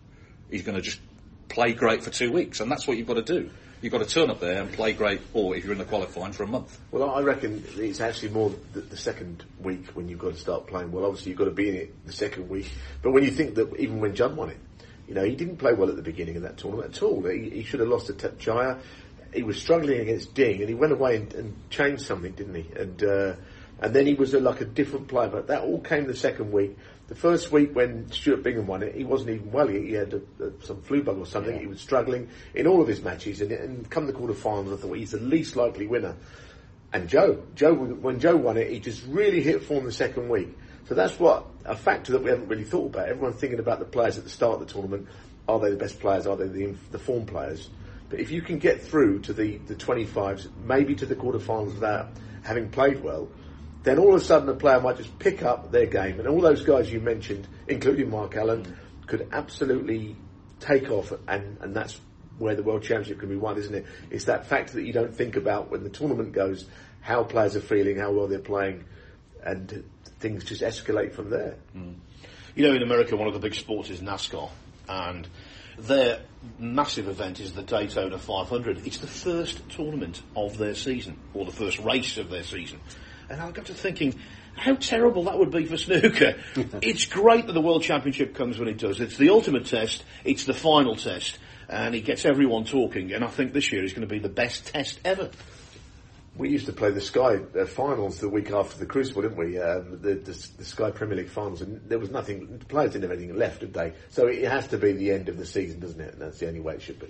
is 0.50 0.62
going 0.62 0.76
to 0.76 0.82
just 0.82 1.00
play 1.50 1.74
great 1.74 2.04
for 2.04 2.10
two 2.10 2.32
weeks, 2.32 2.60
and 2.60 2.72
that's 2.72 2.88
what 2.88 2.98
you've 2.98 3.08
got 3.08 3.16
to 3.16 3.22
do. 3.22 3.50
You've 3.82 3.92
got 3.92 4.00
to 4.00 4.10
turn 4.10 4.32
up 4.32 4.40
there 4.40 4.62
and 4.62 4.72
play 4.72 4.94
great, 4.94 5.22
or 5.34 5.56
if 5.56 5.64
you're 5.64 5.74
in 5.74 5.78
the 5.78 5.86
qualifying 5.86 6.34
for 6.34 6.44
a 6.44 6.48
month. 6.48 6.80
Well, 6.92 7.12
I 7.12 7.22
reckon 7.22 7.64
it's 7.76 8.02
actually 8.02 8.30
more 8.30 8.52
the, 8.74 8.82
the 8.82 8.98
second 8.98 9.44
week 9.62 9.88
when 9.94 10.10
you've 10.10 10.18
got 10.18 10.34
to 10.34 10.40
start 10.40 10.66
playing 10.66 10.92
well. 10.92 11.06
Obviously, 11.06 11.30
you've 11.30 11.38
got 11.38 11.46
to 11.46 11.52
be 11.52 11.70
in 11.70 11.76
it 11.76 12.06
the 12.08 12.14
second 12.14 12.50
week. 12.50 12.72
But 13.04 13.12
when 13.12 13.24
you 13.24 13.30
think 13.30 13.54
that 13.56 13.76
even 13.78 14.00
when 14.00 14.16
Judd 14.16 14.36
won 14.36 14.50
it, 14.50 14.58
you 15.08 15.14
know, 15.14 15.24
he 15.24 15.36
didn't 15.36 15.58
play 15.58 15.74
well 15.74 15.90
at 15.90 15.96
the 15.96 16.02
beginning 16.02 16.38
of 16.38 16.42
that 16.42 16.58
tournament 16.58 16.96
at 16.96 17.04
all. 17.04 17.22
He, 17.24 17.50
he 17.50 17.64
should 17.64 17.80
have 17.80 17.90
lost 17.90 18.08
to 18.08 18.14
Thepchaiya. 18.14 18.80
He 19.34 19.44
was 19.44 19.62
struggling 19.62 20.00
against 20.00 20.34
Ding, 20.34 20.60
and 20.60 20.70
he 20.70 20.76
went 20.76 20.92
away 20.92 21.18
and, 21.18 21.34
and 21.36 21.70
changed 21.70 22.02
something, 22.02 22.32
didn't 22.32 22.56
he? 22.56 22.72
And 22.76 23.04
uh, 23.04 23.36
and 23.80 23.94
then 23.94 24.08
he 24.08 24.16
was 24.16 24.34
a, 24.34 24.40
like 24.40 24.62
a 24.62 24.66
different 24.66 25.08
player. 25.08 25.30
But 25.30 25.48
that 25.48 25.62
all 25.62 25.80
came 25.82 26.08
the 26.08 26.16
second 26.16 26.52
week. 26.52 26.76
The 27.08 27.16
first 27.16 27.52
week 27.52 27.74
when 27.74 28.12
Stuart 28.12 28.44
Bingham 28.44 28.68
won 28.68 28.84
it, 28.84 28.94
he 28.94 29.06
wasn't 29.06 29.30
even 29.32 29.52
well. 29.52 29.68
He, 29.68 29.80
he 29.88 29.94
had 29.94 30.14
a, 30.14 30.22
a, 30.44 30.52
some 30.62 30.82
flu 30.82 31.02
bug 31.02 31.18
or 31.18 31.26
something. 31.26 31.58
He 31.58 31.68
was 31.68 31.80
struggling 31.80 32.30
in 32.54 32.68
all 32.68 32.82
of 32.82 32.88
his 32.88 33.02
matches, 33.02 33.40
and, 33.40 33.52
and 33.52 33.90
come 33.90 34.08
the 34.08 34.14
quarterfinals, 34.14 34.74
I 34.74 34.78
thought 34.78 34.94
he's 34.94 35.12
the 35.12 35.20
least 35.20 35.56
likely 35.56 35.88
winner. 35.88 36.16
And 36.92 37.08
Joe, 37.08 37.44
Joe, 37.56 37.74
when 37.74 38.20
Joe 38.20 38.36
won 38.36 38.58
it, 38.58 38.72
he 38.72 38.80
just 38.80 39.06
really 39.08 39.42
hit 39.42 39.64
form 39.64 39.86
the 39.86 39.92
second 39.92 40.30
week. 40.30 40.50
So 40.88 40.96
that's 40.96 41.20
what 41.20 41.46
a 41.66 41.76
factor 41.76 42.14
that 42.14 42.24
we 42.24 42.30
haven't 42.30 42.48
really 42.48 42.64
thought 42.64 42.88
about. 42.88 43.10
Everyone's 43.10 43.40
thinking 43.40 43.60
about 43.60 43.80
the 43.80 43.86
players 43.86 44.18
at 44.18 44.24
the 44.24 44.30
start 44.30 44.62
of 44.62 44.68
the 44.68 44.74
tournament. 44.74 45.08
Are 45.48 45.60
they 45.60 45.70
the 45.70 45.78
best 45.78 46.00
players? 46.00 46.28
Are 46.28 46.36
they 46.36 46.48
the, 46.48 46.76
the 46.92 47.00
form 47.00 47.26
players? 47.26 47.70
But 48.10 48.20
if 48.20 48.32
you 48.32 48.42
can 48.42 48.58
get 48.58 48.82
through 48.82 49.20
to 49.22 49.34
the, 49.34 49.58
the 49.58 49.76
25s, 49.76 50.50
maybe 50.64 50.96
to 50.96 51.06
the 51.06 51.16
quarterfinals 51.16 51.74
without 51.74 52.10
having 52.44 52.70
played 52.70 53.04
well, 53.04 53.28
then 53.88 54.00
all 54.00 54.14
of 54.14 54.22
a 54.22 54.24
sudden 54.24 54.50
a 54.50 54.54
player 54.54 54.82
might 54.82 54.98
just 54.98 55.18
pick 55.18 55.44
up 55.44 55.72
their 55.72 55.86
game. 55.86 56.20
And 56.20 56.28
all 56.28 56.42
those 56.42 56.64
guys 56.64 56.92
you 56.92 57.00
mentioned, 57.00 57.48
including 57.68 58.10
Mark 58.10 58.36
Allen, 58.36 58.76
could 59.06 59.30
absolutely 59.32 60.16
take 60.60 60.90
off, 60.92 61.14
and, 61.28 61.58
and 61.62 61.76
that's 61.76 62.00
where 62.38 62.56
the 62.56 62.64
World 62.64 62.84
Championship 62.84 63.20
can 63.20 63.30
be 63.30 63.36
won, 63.36 63.58
isn't 63.58 63.74
it? 63.74 63.86
It's 64.10 64.26
that 64.26 64.48
factor 64.48 64.74
that 64.74 64.84
you 64.84 64.94
don't 64.94 65.16
think 65.16 65.36
about 65.36 65.72
when 65.72 65.84
the 65.84 65.90
tournament 65.90 66.34
goes, 66.34 66.66
how 67.02 67.24
players 67.24 67.56
are 67.56 67.62
feeling, 67.62 67.98
how 67.98 68.12
well 68.12 68.28
they're 68.28 68.40
playing, 68.40 68.84
and 69.44 69.84
things 70.20 70.44
just 70.44 70.62
escalate 70.62 71.14
from 71.14 71.30
there. 71.30 71.56
Mm. 71.76 71.96
You 72.56 72.68
know, 72.68 72.74
in 72.76 72.84
America, 72.84 73.16
one 73.16 73.28
of 73.28 73.34
the 73.34 73.40
big 73.40 73.56
sports 73.56 73.90
is 73.90 74.02
NASCAR, 74.02 74.50
and 74.90 75.28
their 75.78 76.22
massive 76.60 77.08
event 77.08 77.40
is 77.40 77.54
the 77.54 77.64
Daytona 77.64 78.18
500. 78.18 78.86
It's 78.86 78.98
the 78.98 79.08
first 79.08 79.62
tournament 79.70 80.22
of 80.36 80.58
their 80.58 80.76
season, 80.76 81.18
or 81.34 81.46
the 81.46 81.52
first 81.52 81.80
race 81.80 82.18
of 82.18 82.30
their 82.30 82.44
season. 82.44 82.80
And 83.30 83.42
I 83.42 83.52
got 83.52 83.66
to 83.66 83.74
thinking, 83.74 84.16
how 84.56 84.76
terrible 84.76 85.26
that 85.26 85.38
would 85.38 85.52
be 85.52 85.66
for 85.66 85.78
snooker. 85.78 86.36
it's 86.82 87.06
great 87.06 87.48
that 87.48 87.54
the 87.54 87.62
World 87.62 87.84
Championship 87.84 88.36
comes 88.36 88.58
when 88.58 88.68
it 88.68 88.78
does. 88.78 89.00
It's 89.00 89.18
the 89.18 89.30
ultimate 89.30 89.66
test, 89.66 90.04
it's 90.24 90.46
the 90.46 90.54
final 90.54 90.96
test, 90.96 91.38
and 91.70 91.96
it 91.96 92.02
gets 92.02 92.26
everyone 92.26 92.66
talking, 92.66 93.14
and 93.14 93.24
I 93.24 93.28
think 93.28 93.54
this 93.54 93.72
year 93.72 93.84
is 93.84 93.94
going 93.94 94.08
to 94.08 94.14
be 94.14 94.20
the 94.20 94.30
best 94.30 94.68
test 94.68 95.00
ever. 95.06 95.30
We 96.38 96.50
used 96.50 96.68
to 96.68 96.74
play 96.74 96.92
the 96.92 97.02
Sky 97.02 97.40
uh, 97.60 97.66
finals 97.66 98.20
the 98.20 98.30
week 98.30 98.52
after 98.52 98.78
the 98.78 98.86
Crucible, 98.86 99.24
didn't 99.24 99.38
we? 99.38 99.60
Um, 99.60 100.00
the, 100.02 100.16
the, 100.16 100.50
the, 100.58 100.66
Sky 100.66 100.92
Premier 100.92 101.18
League 101.18 101.30
finals, 101.30 101.62
and 101.62 101.82
there 101.90 101.98
was 101.98 102.12
nothing. 102.12 102.60
The 102.60 102.66
players 102.66 102.92
didn't 102.92 103.10
have 103.10 103.18
anything 103.18 103.36
left, 103.36 103.62
did 103.62 103.74
they? 103.74 103.94
So 104.10 104.28
it 104.28 104.48
has 104.48 104.68
to 104.68 104.78
be 104.78 104.92
the 104.92 105.12
end 105.12 105.30
of 105.30 105.38
the 105.40 105.48
season, 105.48 105.80
doesn't 105.80 106.00
it? 106.00 106.14
And 106.14 106.22
that's 106.22 106.38
the 106.38 106.48
only 106.48 106.60
way 106.60 106.76
it 106.76 106.84
should 106.84 107.00
be. 107.00 107.08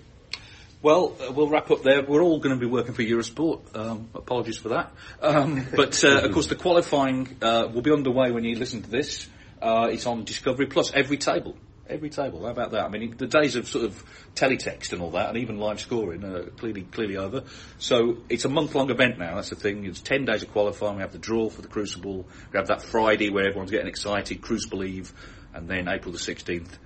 Well, 0.82 1.16
uh, 1.20 1.32
we'll 1.32 1.50
wrap 1.50 1.72
up 1.72 1.82
there. 1.82 2.04
We're 2.04 2.22
all 2.22 2.38
going 2.40 2.54
to 2.54 2.60
be 2.60 2.72
working 2.72 2.94
for 2.94 3.02
Eurosport. 3.02 3.76
Um, 3.76 4.10
apologies 4.14 4.58
for 4.58 4.70
that. 4.70 4.92
Um, 5.22 5.66
but 5.76 6.04
uh, 6.04 6.22
of 6.22 6.32
course, 6.32 6.48
the 6.48 6.56
qualifying 6.56 7.36
uh, 7.42 7.68
will 7.74 7.82
be 7.82 7.92
underway 7.92 8.32
when 8.32 8.44
you 8.44 8.58
listen 8.58 8.84
to 8.84 8.90
this. 8.90 9.28
Uh, 9.60 9.90
it's 9.92 10.06
on 10.06 10.24
Discovery 10.24 10.68
Plus 10.68 10.92
every 10.94 11.18
table. 11.18 11.56
Every 11.90 12.12
table. 12.12 12.44
How 12.44 12.52
about 12.52 12.72
that? 12.72 12.84
I 12.84 12.90
mean, 12.90 13.16
the 13.18 13.26
days 13.26 13.56
of 13.56 13.68
sort 13.68 13.86
of 13.86 14.04
teletext 14.36 14.94
and 14.94 15.02
all 15.02 15.12
that, 15.12 15.30
and 15.30 15.38
even 15.38 15.58
live 15.58 15.80
scoring, 15.80 16.24
are 16.24 16.44
clearly 16.44 16.82
clearly 16.82 17.18
over. 17.18 17.44
So 17.80 18.18
it's 18.30 18.46
a 18.46 18.50
month-long 18.50 18.92
event 18.92 19.18
now. 19.18 19.36
That's 19.36 19.50
the 19.50 19.56
thing. 19.56 19.86
It's 19.86 20.02
ten 20.02 20.26
days 20.26 20.44
of 20.44 20.52
qualifying. 20.52 20.98
We 20.98 21.02
have 21.02 21.14
the 21.14 21.18
draw 21.18 21.50
for 21.50 21.62
the 21.62 21.70
Crucible. 21.70 22.28
We 22.52 22.58
have 22.58 22.68
that 22.68 22.82
Friday 22.84 23.30
where 23.30 23.48
everyone's 23.48 23.72
getting 23.72 23.88
excited, 23.88 24.42
Crucible 24.42 24.84
Eve, 24.84 25.14
and 25.54 25.70
then 25.70 25.88
April 25.88 26.12
the 26.12 26.20
sixteenth. 26.20 26.78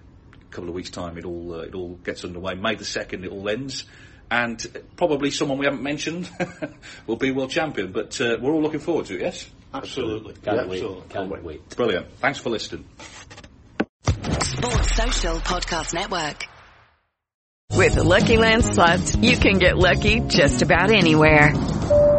A 0.51 0.53
couple 0.53 0.69
of 0.69 0.75
weeks' 0.75 0.89
time, 0.89 1.17
it 1.17 1.23
all 1.23 1.53
uh, 1.53 1.59
it 1.59 1.73
all 1.73 1.95
gets 2.03 2.25
underway. 2.25 2.55
May 2.55 2.75
the 2.75 2.83
second, 2.83 3.23
it 3.23 3.31
all 3.31 3.47
ends. 3.47 3.85
And 4.29 4.65
probably 4.97 5.31
someone 5.31 5.57
we 5.57 5.65
haven't 5.65 5.81
mentioned 5.81 6.29
will 7.07 7.15
be 7.15 7.31
world 7.31 7.51
champion, 7.51 7.93
but 7.93 8.19
uh, 8.19 8.37
we're 8.41 8.51
all 8.51 8.61
looking 8.61 8.79
forward 8.79 9.05
to 9.07 9.15
it, 9.15 9.21
yes? 9.21 9.49
Absolutely. 9.73 10.33
Can't 10.35 10.57
yeah, 10.57 10.65
wait. 10.67 10.83
absolutely. 10.83 11.09
Can't 11.09 11.43
wait. 11.43 11.69
Brilliant. 11.75 12.13
Thanks 12.17 12.39
for 12.39 12.49
listening. 12.49 12.85
Sports 14.03 14.95
Social 14.95 15.37
Podcast 15.37 15.93
Network. 15.93 16.45
With 17.73 17.95
the 17.95 18.03
Lucky 18.03 18.37
Land 18.37 18.65
slots, 18.65 19.15
you 19.15 19.37
can 19.37 19.57
get 19.57 19.77
lucky 19.77 20.19
just 20.21 20.61
about 20.61 20.91
anywhere. 20.91 21.53